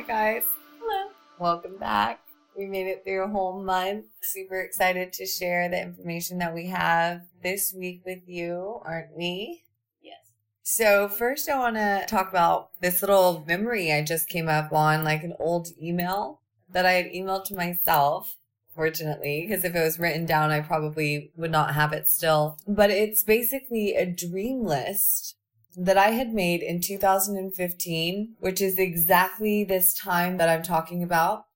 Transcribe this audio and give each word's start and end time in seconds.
Hi, 0.00 0.06
guys. 0.06 0.44
Hello. 0.80 1.10
Welcome 1.38 1.76
back. 1.76 2.20
We 2.56 2.64
made 2.64 2.86
it 2.86 3.04
through 3.04 3.22
a 3.22 3.28
whole 3.28 3.62
month. 3.62 4.06
Super 4.22 4.58
excited 4.58 5.12
to 5.12 5.26
share 5.26 5.68
the 5.68 5.78
information 5.78 6.38
that 6.38 6.54
we 6.54 6.68
have 6.68 7.20
this 7.42 7.74
week 7.76 8.00
with 8.06 8.26
you, 8.26 8.80
aren't 8.82 9.14
we? 9.14 9.64
Yes. 10.02 10.20
So, 10.62 11.06
first, 11.06 11.50
I 11.50 11.58
want 11.58 11.76
to 11.76 12.06
talk 12.08 12.30
about 12.30 12.70
this 12.80 13.02
little 13.02 13.44
memory 13.46 13.92
I 13.92 14.02
just 14.02 14.26
came 14.26 14.48
up 14.48 14.72
on, 14.72 15.04
like 15.04 15.22
an 15.22 15.34
old 15.38 15.68
email 15.78 16.40
that 16.70 16.86
I 16.86 16.92
had 16.92 17.12
emailed 17.12 17.44
to 17.46 17.54
myself. 17.54 18.38
Fortunately, 18.74 19.44
because 19.46 19.66
if 19.66 19.74
it 19.74 19.82
was 19.82 19.98
written 19.98 20.24
down, 20.24 20.50
I 20.50 20.60
probably 20.60 21.30
would 21.36 21.50
not 21.50 21.74
have 21.74 21.92
it 21.92 22.08
still. 22.08 22.56
But 22.66 22.88
it's 22.90 23.22
basically 23.22 23.96
a 23.96 24.06
dream 24.06 24.64
list 24.64 25.36
that 25.76 25.98
I 25.98 26.10
had 26.10 26.32
made 26.32 26.62
in 26.62 26.80
2015, 26.80 28.34
which 28.40 28.60
is 28.60 28.78
exactly 28.78 29.64
this 29.64 29.94
time 29.94 30.36
that 30.38 30.48
I'm 30.48 30.62
talking 30.62 31.02
about, 31.02 31.46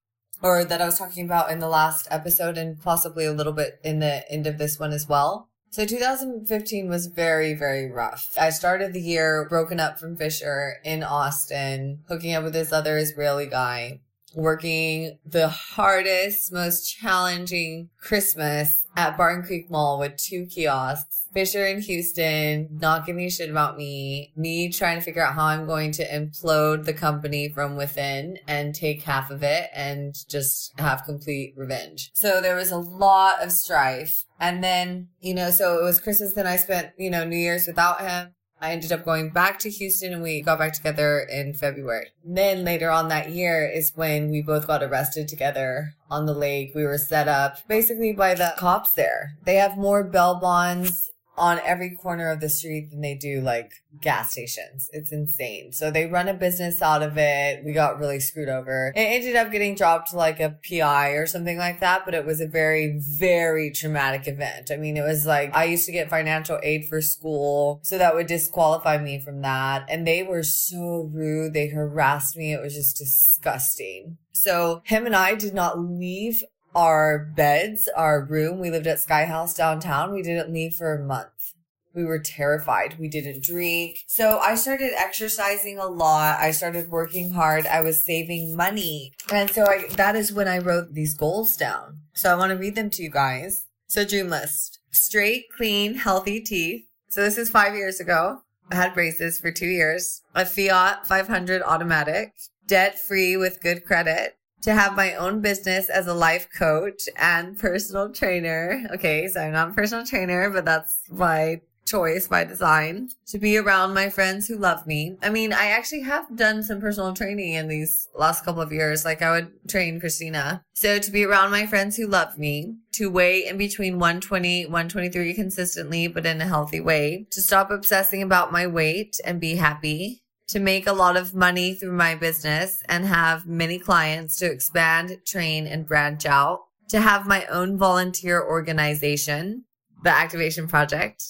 or 0.42 0.64
that 0.64 0.80
I 0.80 0.87
was 0.87 0.98
talking 0.98 1.24
about 1.24 1.50
in 1.50 1.59
the 1.59 1.68
last 1.68 2.09
episode, 2.10 2.56
and 2.59 2.80
possibly 2.80 3.24
a 3.24 3.32
little 3.32 3.52
bit 3.52 3.80
in 3.82 4.00
the 4.00 4.30
end 4.30 4.46
of 4.46 4.59
this 4.59 4.78
one 4.78 4.92
as 4.92 5.09
well. 5.09 5.48
So 5.70 5.84
2015 5.84 6.88
was 6.88 7.06
very, 7.06 7.52
very 7.54 7.90
rough. 7.90 8.37
I 8.40 8.50
started 8.50 8.92
the 8.92 9.00
year 9.00 9.46
broken 9.48 9.80
up 9.80 9.98
from 9.98 10.16
Fisher 10.16 10.74
in 10.84 11.02
Austin, 11.02 12.04
hooking 12.06 12.32
up 12.32 12.45
with 12.45 12.52
this 12.52 12.73
other 12.73 12.96
Israeli 12.96 13.46
guy 13.46 14.01
working 14.35 15.18
the 15.24 15.48
hardest, 15.48 16.52
most 16.52 16.88
challenging 16.88 17.90
Christmas 17.98 18.84
at 18.96 19.16
Barton 19.16 19.45
Creek 19.45 19.70
Mall 19.70 19.98
with 19.98 20.16
two 20.16 20.46
kiosks. 20.46 21.23
Fisher 21.32 21.66
in 21.66 21.80
Houston, 21.80 22.68
not 22.70 23.06
giving 23.06 23.24
a 23.24 23.30
shit 23.30 23.51
about 23.51 23.76
me, 23.76 24.32
me 24.36 24.70
trying 24.70 24.98
to 24.98 25.04
figure 25.04 25.24
out 25.24 25.34
how 25.34 25.46
I'm 25.46 25.66
going 25.66 25.90
to 25.92 26.09
implode 26.09 26.84
the 26.84 26.95
company 26.95 27.48
from 27.48 27.74
within 27.76 28.38
and 28.46 28.73
take 28.73 29.02
half 29.02 29.30
of 29.32 29.42
it 29.42 29.68
and 29.74 30.14
just 30.28 30.78
have 30.78 31.04
complete 31.04 31.54
revenge. 31.56 32.10
So 32.14 32.40
there 32.40 32.54
was 32.54 32.70
a 32.70 32.78
lot 32.78 33.42
of 33.42 33.51
strife. 33.51 34.24
And 34.38 34.62
then, 34.62 35.08
you 35.20 35.34
know, 35.34 35.51
so 35.51 35.79
it 35.80 35.82
was 35.82 36.01
Christmas, 36.01 36.34
then 36.34 36.46
I 36.46 36.56
spent, 36.56 36.90
you 36.96 37.10
know, 37.10 37.24
New 37.24 37.36
Year's 37.36 37.66
without 37.66 38.01
him. 38.01 38.34
I 38.65 38.70
ended 38.70 38.93
up 38.93 39.04
going 39.04 39.29
back 39.29 39.59
to 39.59 39.68
Houston 39.68 40.15
and 40.15 40.23
we 40.23 40.40
got 40.40 40.59
back 40.59 40.73
together 40.73 41.20
in 41.20 41.52
February. 41.52 42.07
Then 42.24 42.65
later 42.65 42.90
on 42.90 43.09
that 43.09 43.29
year 43.29 43.68
is 43.68 43.93
when 43.95 44.30
we 44.30 44.40
both 44.40 44.66
got 44.66 44.82
arrested 44.82 45.29
together 45.29 45.93
on 46.10 46.24
the 46.24 46.32
lake. 46.32 46.73
We 46.74 46.85
were 46.85 46.96
set 46.96 47.29
up 47.29 47.59
basically 47.68 48.15
by 48.15 48.32
the 48.32 48.54
cops 48.57 48.92
there. 48.92 49.37
They 49.45 49.57
have 49.57 49.76
more 49.76 50.02
bail 50.02 50.37
bonds 50.37 51.10
on 51.37 51.60
every 51.65 51.90
corner 51.90 52.30
of 52.30 52.40
the 52.40 52.49
street 52.49 52.90
than 52.90 53.01
they 53.01 53.15
do 53.15 53.40
like 53.40 53.73
gas 54.01 54.32
stations. 54.32 54.88
It's 54.93 55.13
insane. 55.13 55.73
So 55.73 55.91
they 55.91 56.07
run 56.07 56.29
a 56.29 56.35
business 56.35 56.80
out 56.82 57.02
of 57.02 57.16
it. 57.16 57.65
We 57.65 57.73
got 57.73 57.99
really 57.99 58.21
screwed 58.21 58.49
over. 58.49 58.93
It 58.95 59.01
ended 59.01 59.37
up 59.37 59.51
getting 59.51 59.74
dropped 59.74 60.10
to 60.10 60.16
like 60.16 60.41
a 60.41 60.59
PI 60.68 61.10
or 61.10 61.26
something 61.26 61.59
like 61.59 61.80
that, 61.80 62.04
but 62.04 62.15
it 62.15 62.24
was 62.24 62.41
a 62.41 62.46
very, 62.46 63.01
very 63.18 63.71
traumatic 63.71 64.28
event. 64.28 64.71
I 64.71 64.76
mean, 64.76 64.97
it 64.97 65.03
was 65.03 65.26
like 65.26 65.54
I 65.54 65.65
used 65.65 65.87
to 65.87 65.93
get 65.93 66.10
financial 66.10 66.59
aid 66.62 66.87
for 66.88 67.00
school, 67.00 67.81
so 67.82 67.98
that 67.98 68.15
would 68.15 68.26
disqualify 68.26 68.98
me 68.98 69.21
from 69.21 69.43
that. 69.43 69.87
And 69.88 70.06
they 70.06 70.22
were 70.22 70.43
so 70.43 71.10
rude. 71.12 71.53
They 71.53 71.69
harassed 71.69 72.37
me. 72.37 72.53
It 72.53 72.60
was 72.60 72.75
just 72.75 72.97
disgusting. 72.97 74.19
So 74.32 74.82
him 74.84 75.06
and 75.06 75.15
I 75.15 75.34
did 75.34 75.54
not 75.54 75.78
leave 75.78 76.43
our 76.74 77.18
beds, 77.18 77.88
our 77.96 78.24
room. 78.24 78.58
We 78.58 78.70
lived 78.70 78.86
at 78.86 79.00
Sky 79.00 79.24
House 79.24 79.54
downtown. 79.54 80.12
We 80.12 80.22
didn't 80.22 80.52
leave 80.52 80.74
for 80.74 80.94
a 80.94 81.04
month. 81.04 81.54
We 81.94 82.04
were 82.04 82.18
terrified. 82.18 82.98
We 82.98 83.08
didn't 83.08 83.44
drink. 83.44 84.04
So 84.08 84.38
I 84.38 84.56
started 84.56 84.90
exercising 84.96 85.78
a 85.78 85.86
lot. 85.86 86.40
I 86.40 86.50
started 86.50 86.90
working 86.90 87.30
hard. 87.30 87.66
I 87.66 87.82
was 87.82 88.04
saving 88.04 88.56
money. 88.56 89.12
And 89.32 89.48
so 89.48 89.64
I, 89.64 89.86
that 89.96 90.16
is 90.16 90.32
when 90.32 90.48
I 90.48 90.58
wrote 90.58 90.94
these 90.94 91.14
goals 91.14 91.56
down. 91.56 92.00
So 92.12 92.32
I 92.32 92.34
want 92.34 92.50
to 92.50 92.58
read 92.58 92.74
them 92.74 92.90
to 92.90 93.02
you 93.02 93.10
guys. 93.10 93.66
So 93.86 94.04
dream 94.04 94.28
list, 94.28 94.80
straight, 94.90 95.44
clean, 95.56 95.94
healthy 95.94 96.40
teeth. 96.40 96.86
So 97.08 97.22
this 97.22 97.38
is 97.38 97.48
five 97.48 97.74
years 97.74 98.00
ago. 98.00 98.40
I 98.72 98.76
had 98.76 98.94
braces 98.94 99.38
for 99.38 99.52
two 99.52 99.66
years, 99.66 100.22
a 100.34 100.44
Fiat 100.44 101.06
500 101.06 101.62
automatic, 101.62 102.32
debt 102.66 102.98
free 102.98 103.36
with 103.36 103.60
good 103.60 103.84
credit, 103.84 104.36
to 104.64 104.75
have 104.75 104.97
my 104.97 105.14
own 105.14 105.41
business 105.41 105.91
as 105.91 106.06
a 106.06 106.14
life 106.14 106.48
coach 106.56 107.08
and 107.16 107.58
personal 107.58 108.10
trainer. 108.10 108.82
Okay, 108.94 109.28
so 109.28 109.41
I'm 109.41 109.52
not 109.52 109.70
a 109.70 109.72
personal 109.72 110.06
trainer, 110.06 110.50
but 110.50 110.64
that's 110.64 111.02
my 111.10 111.60
choice 111.84 112.26
by 112.26 112.44
design 112.44 113.10
to 113.26 113.38
be 113.38 113.58
around 113.58 113.92
my 113.92 114.08
friends 114.08 114.48
who 114.48 114.56
love 114.56 114.86
me. 114.86 115.16
I 115.22 115.28
mean, 115.28 115.52
I 115.52 115.66
actually 115.66 116.00
have 116.00 116.34
done 116.34 116.62
some 116.62 116.80
personal 116.80 117.12
training 117.12 117.52
in 117.52 117.69
these 117.69 118.08
last 118.14 118.42
couple 118.42 118.62
of 118.62 118.72
years. 118.72 119.04
Like 119.04 119.20
I 119.20 119.32
would 119.32 119.69
train 119.69 120.00
Christina. 120.00 120.62
So 120.72 120.98
to 120.98 121.10
be 121.10 121.25
around 121.25 121.50
my 121.50 121.66
friends 121.66 121.96
who 121.96 122.06
love 122.06 122.38
me, 122.38 122.76
to 122.94 123.10
weigh 123.10 123.46
in 123.46 123.58
between 123.58 123.98
120, 123.98 124.64
123 124.64 125.34
consistently, 125.34 126.08
but 126.08 126.25
in 126.25 126.41
a 126.41 126.46
healthy 126.46 126.81
way, 126.81 127.26
to 127.32 127.42
stop 127.42 127.70
obsessing 127.70 128.22
about 128.22 128.50
my 128.50 128.66
weight 128.66 129.20
and 129.25 129.41
be 129.41 129.56
happy, 129.56 130.22
to 130.49 130.60
make 130.60 130.87
a 130.87 130.93
lot 130.93 131.16
of 131.16 131.34
money 131.34 131.75
through 131.75 131.93
my 131.93 132.15
business 132.15 132.82
and 132.88 133.06
have 133.06 133.47
many 133.47 133.78
clients 133.78 134.37
to 134.37 134.47
expand, 134.50 135.19
train, 135.25 135.66
and 135.66 135.87
branch 135.87 136.27
out, 136.27 136.65
to 136.88 137.00
have 137.00 137.27
my 137.27 137.44
own 137.47 137.78
volunteer 137.78 138.43
organization, 138.43 139.65
the 140.03 140.10
Activation 140.10 140.69
Project, 140.69 141.25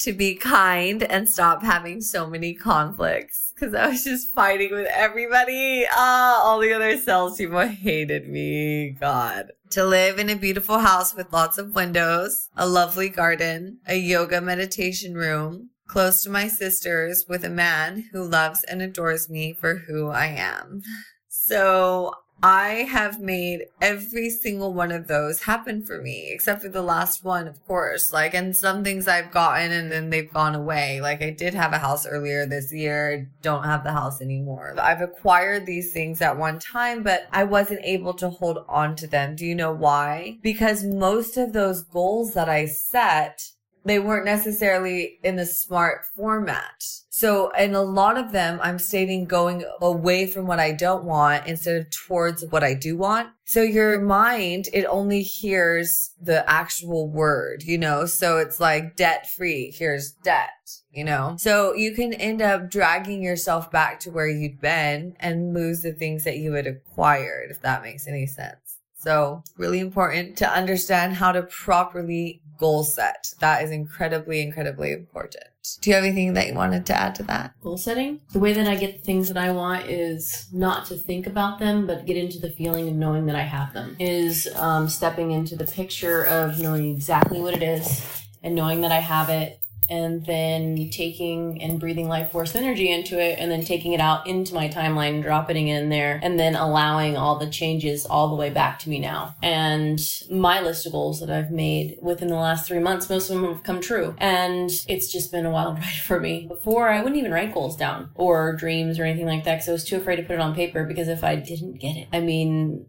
to 0.00 0.12
be 0.12 0.34
kind 0.34 1.02
and 1.02 1.28
stop 1.28 1.62
having 1.62 2.00
so 2.00 2.26
many 2.26 2.54
conflicts 2.54 3.52
because 3.54 3.74
I 3.74 3.88
was 3.88 4.04
just 4.04 4.32
fighting 4.34 4.72
with 4.72 4.88
everybody. 4.94 5.86
Ah, 5.92 6.42
all 6.42 6.58
the 6.58 6.72
other 6.72 6.96
salespeople 6.96 7.66
hated 7.66 8.28
me. 8.28 8.96
God. 8.98 9.52
To 9.70 9.84
live 9.84 10.18
in 10.18 10.30
a 10.30 10.36
beautiful 10.36 10.78
house 10.78 11.14
with 11.14 11.32
lots 11.32 11.58
of 11.58 11.74
windows, 11.74 12.48
a 12.56 12.66
lovely 12.66 13.08
garden, 13.08 13.78
a 13.86 13.96
yoga 13.96 14.40
meditation 14.40 15.14
room, 15.14 15.70
close 15.90 16.22
to 16.22 16.30
my 16.30 16.46
sisters 16.46 17.24
with 17.28 17.44
a 17.44 17.50
man 17.50 18.08
who 18.12 18.22
loves 18.22 18.62
and 18.64 18.80
adores 18.80 19.28
me 19.28 19.52
for 19.52 19.74
who 19.74 20.08
I 20.08 20.26
am. 20.26 20.82
So 21.28 22.14
I 22.44 22.86
have 22.88 23.20
made 23.20 23.64
every 23.82 24.30
single 24.30 24.72
one 24.72 24.92
of 24.92 25.08
those 25.08 25.42
happen 25.42 25.84
for 25.84 26.00
me, 26.00 26.30
except 26.30 26.62
for 26.62 26.68
the 26.68 26.80
last 26.80 27.24
one, 27.24 27.48
of 27.48 27.62
course. 27.66 28.12
Like, 28.12 28.34
and 28.34 28.54
some 28.56 28.84
things 28.84 29.08
I've 29.08 29.32
gotten 29.32 29.72
and 29.72 29.90
then 29.90 30.10
they've 30.10 30.32
gone 30.32 30.54
away. 30.54 31.00
Like, 31.00 31.22
I 31.22 31.30
did 31.30 31.54
have 31.54 31.72
a 31.72 31.78
house 31.78 32.06
earlier 32.06 32.46
this 32.46 32.72
year, 32.72 33.28
don't 33.42 33.64
have 33.64 33.82
the 33.82 33.92
house 33.92 34.22
anymore. 34.22 34.76
I've 34.78 35.02
acquired 35.02 35.66
these 35.66 35.92
things 35.92 36.22
at 36.22 36.38
one 36.38 36.60
time, 36.60 37.02
but 37.02 37.26
I 37.32 37.42
wasn't 37.42 37.84
able 37.84 38.14
to 38.14 38.30
hold 38.30 38.64
on 38.68 38.94
to 38.96 39.08
them. 39.08 39.34
Do 39.34 39.44
you 39.44 39.56
know 39.56 39.72
why? 39.72 40.38
Because 40.40 40.84
most 40.84 41.36
of 41.36 41.52
those 41.52 41.82
goals 41.82 42.32
that 42.34 42.48
I 42.48 42.66
set 42.66 43.50
they 43.84 43.98
weren't 43.98 44.24
necessarily 44.24 45.18
in 45.22 45.36
the 45.36 45.46
smart 45.46 46.04
format. 46.16 46.84
So 47.08 47.50
in 47.50 47.74
a 47.74 47.82
lot 47.82 48.16
of 48.16 48.32
them, 48.32 48.60
I'm 48.62 48.78
stating 48.78 49.26
going 49.26 49.64
away 49.80 50.26
from 50.26 50.46
what 50.46 50.60
I 50.60 50.72
don't 50.72 51.04
want 51.04 51.46
instead 51.46 51.76
of 51.76 51.90
towards 51.90 52.44
what 52.46 52.62
I 52.62 52.74
do 52.74 52.96
want. 52.96 53.28
So 53.44 53.62
your 53.62 54.00
mind, 54.00 54.68
it 54.72 54.84
only 54.84 55.22
hears 55.22 56.12
the 56.20 56.48
actual 56.48 57.08
word, 57.08 57.62
you 57.62 57.78
know? 57.78 58.06
So 58.06 58.38
it's 58.38 58.60
like 58.60 58.96
debt 58.96 59.28
free. 59.30 59.74
Here's 59.76 60.12
debt, 60.12 60.70
you 60.92 61.04
know? 61.04 61.34
So 61.38 61.74
you 61.74 61.94
can 61.94 62.14
end 62.14 62.40
up 62.40 62.70
dragging 62.70 63.22
yourself 63.22 63.70
back 63.70 63.98
to 64.00 64.10
where 64.10 64.28
you'd 64.28 64.60
been 64.60 65.16
and 65.18 65.52
lose 65.52 65.82
the 65.82 65.92
things 65.92 66.24
that 66.24 66.36
you 66.36 66.52
had 66.52 66.66
acquired, 66.66 67.50
if 67.50 67.60
that 67.62 67.82
makes 67.82 68.06
any 68.06 68.26
sense. 68.26 68.69
So 69.00 69.42
really 69.56 69.80
important 69.80 70.36
to 70.38 70.48
understand 70.48 71.14
how 71.14 71.32
to 71.32 71.42
properly 71.42 72.42
goal 72.58 72.84
set. 72.84 73.32
That 73.40 73.64
is 73.64 73.70
incredibly, 73.70 74.42
incredibly 74.42 74.92
important. 74.92 75.44
Do 75.80 75.88
you 75.88 75.96
have 75.96 76.04
anything 76.04 76.34
that 76.34 76.48
you 76.48 76.54
wanted 76.54 76.84
to 76.86 76.94
add 76.94 77.14
to 77.14 77.22
that? 77.24 77.54
Goal 77.62 77.78
setting. 77.78 78.20
The 78.34 78.38
way 78.38 78.52
that 78.52 78.66
I 78.66 78.76
get 78.76 78.98
the 78.98 79.02
things 79.02 79.28
that 79.28 79.38
I 79.38 79.52
want 79.52 79.86
is 79.86 80.48
not 80.52 80.84
to 80.86 80.96
think 80.96 81.26
about 81.26 81.58
them, 81.58 81.86
but 81.86 82.04
get 82.04 82.18
into 82.18 82.38
the 82.38 82.50
feeling 82.50 82.88
of 82.88 82.94
knowing 82.94 83.24
that 83.26 83.36
I 83.36 83.42
have 83.42 83.72
them. 83.72 83.96
Is 83.98 84.46
um, 84.56 84.86
stepping 84.88 85.30
into 85.30 85.56
the 85.56 85.64
picture 85.66 86.22
of 86.24 86.60
knowing 86.60 86.94
exactly 86.94 87.40
what 87.40 87.54
it 87.54 87.62
is 87.62 88.22
and 88.42 88.54
knowing 88.54 88.82
that 88.82 88.92
I 88.92 89.00
have 89.00 89.30
it 89.30 89.59
and 89.88 90.24
then 90.26 90.90
taking 90.90 91.62
and 91.62 91.80
breathing 91.80 92.08
life 92.08 92.30
force 92.30 92.54
energy 92.54 92.90
into 92.90 93.18
it 93.18 93.38
and 93.38 93.50
then 93.50 93.64
taking 93.64 93.92
it 93.92 94.00
out 94.00 94.26
into 94.26 94.54
my 94.54 94.68
timeline 94.68 95.22
dropping 95.22 95.68
it 95.68 95.82
in 95.82 95.88
there 95.88 96.20
and 96.22 96.38
then 96.38 96.54
allowing 96.54 97.16
all 97.16 97.38
the 97.38 97.50
changes 97.50 98.06
all 98.06 98.28
the 98.28 98.36
way 98.36 98.50
back 98.50 98.78
to 98.78 98.88
me 98.88 98.98
now. 98.98 99.34
And 99.42 100.00
my 100.30 100.60
list 100.60 100.86
of 100.86 100.92
goals 100.92 101.20
that 101.20 101.30
i've 101.30 101.50
made 101.50 101.96
within 102.00 102.28
the 102.28 102.34
last 102.34 102.66
three 102.66 102.78
months 102.78 103.08
most 103.08 103.30
of 103.30 103.40
them 103.40 103.52
have 103.52 103.62
come 103.62 103.80
true. 103.80 104.14
And 104.18 104.70
it's 104.88 105.12
just 105.12 105.32
been 105.32 105.46
a 105.46 105.50
wild 105.50 105.78
ride 105.78 106.00
for 106.04 106.20
me. 106.20 106.46
Before 106.46 106.88
i 106.88 106.98
wouldn't 106.98 107.18
even 107.18 107.32
write 107.32 107.54
goals 107.54 107.76
down 107.76 108.10
or 108.14 108.54
dreams 108.56 108.98
or 108.98 109.04
anything 109.04 109.26
like 109.26 109.44
that 109.44 109.56
because 109.56 109.68
i 109.68 109.72
was 109.72 109.84
too 109.84 109.96
afraid 109.96 110.16
to 110.16 110.22
put 110.22 110.34
it 110.34 110.40
on 110.40 110.54
paper 110.54 110.84
because 110.84 111.08
if 111.08 111.24
i 111.24 111.36
didn't 111.36 111.78
get 111.78 111.96
it 111.96 112.08
i 112.12 112.20
mean 112.20 112.86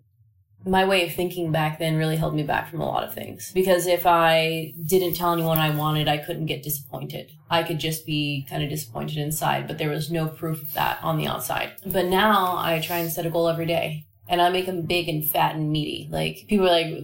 my 0.66 0.86
way 0.86 1.08
of 1.08 1.14
thinking 1.14 1.52
back 1.52 1.80
then 1.80 1.98
really 1.98 2.18
held 2.18 2.36
me 2.36 2.44
back 2.44 2.70
from 2.70 2.82
a 2.82 2.86
lot 2.86 3.04
of 3.04 3.14
things 3.14 3.52
because 3.54 3.88
if 3.88 4.06
I 4.06 4.74
didn't 4.86 5.14
tell 5.14 5.34
anyone 5.34 5.58
I 5.58 5.76
wanted, 5.76 6.08
I 6.08 6.18
couldn't 6.18 6.46
get 6.46 6.64
disappointed. 6.64 7.32
I 7.50 7.64
could 7.64 7.80
just 7.80 8.06
be 8.06 8.46
kind 8.50 8.64
of 8.64 8.70
disappointed 8.70 9.18
inside, 9.18 9.68
but 9.68 9.78
there 9.78 9.90
was 9.90 10.12
no 10.12 10.28
proof 10.28 10.62
of 10.62 10.74
that 10.74 11.00
on 11.04 11.18
the 11.18 11.28
outside. 11.28 11.74
But 11.86 12.06
now 12.06 12.58
I 12.58 12.80
try 12.80 12.98
and 12.98 13.12
set 13.12 13.26
a 13.26 13.30
goal 13.30 13.50
every 13.50 13.66
day 13.66 14.06
and 14.28 14.42
I 14.42 14.50
make 14.50 14.68
them 14.68 14.84
big 14.84 15.10
and 15.10 15.28
fat 15.28 15.56
and 15.56 15.72
meaty. 15.72 16.08
Like 16.12 16.46
people 16.48 16.68
are 16.68 16.72
like, 16.72 17.04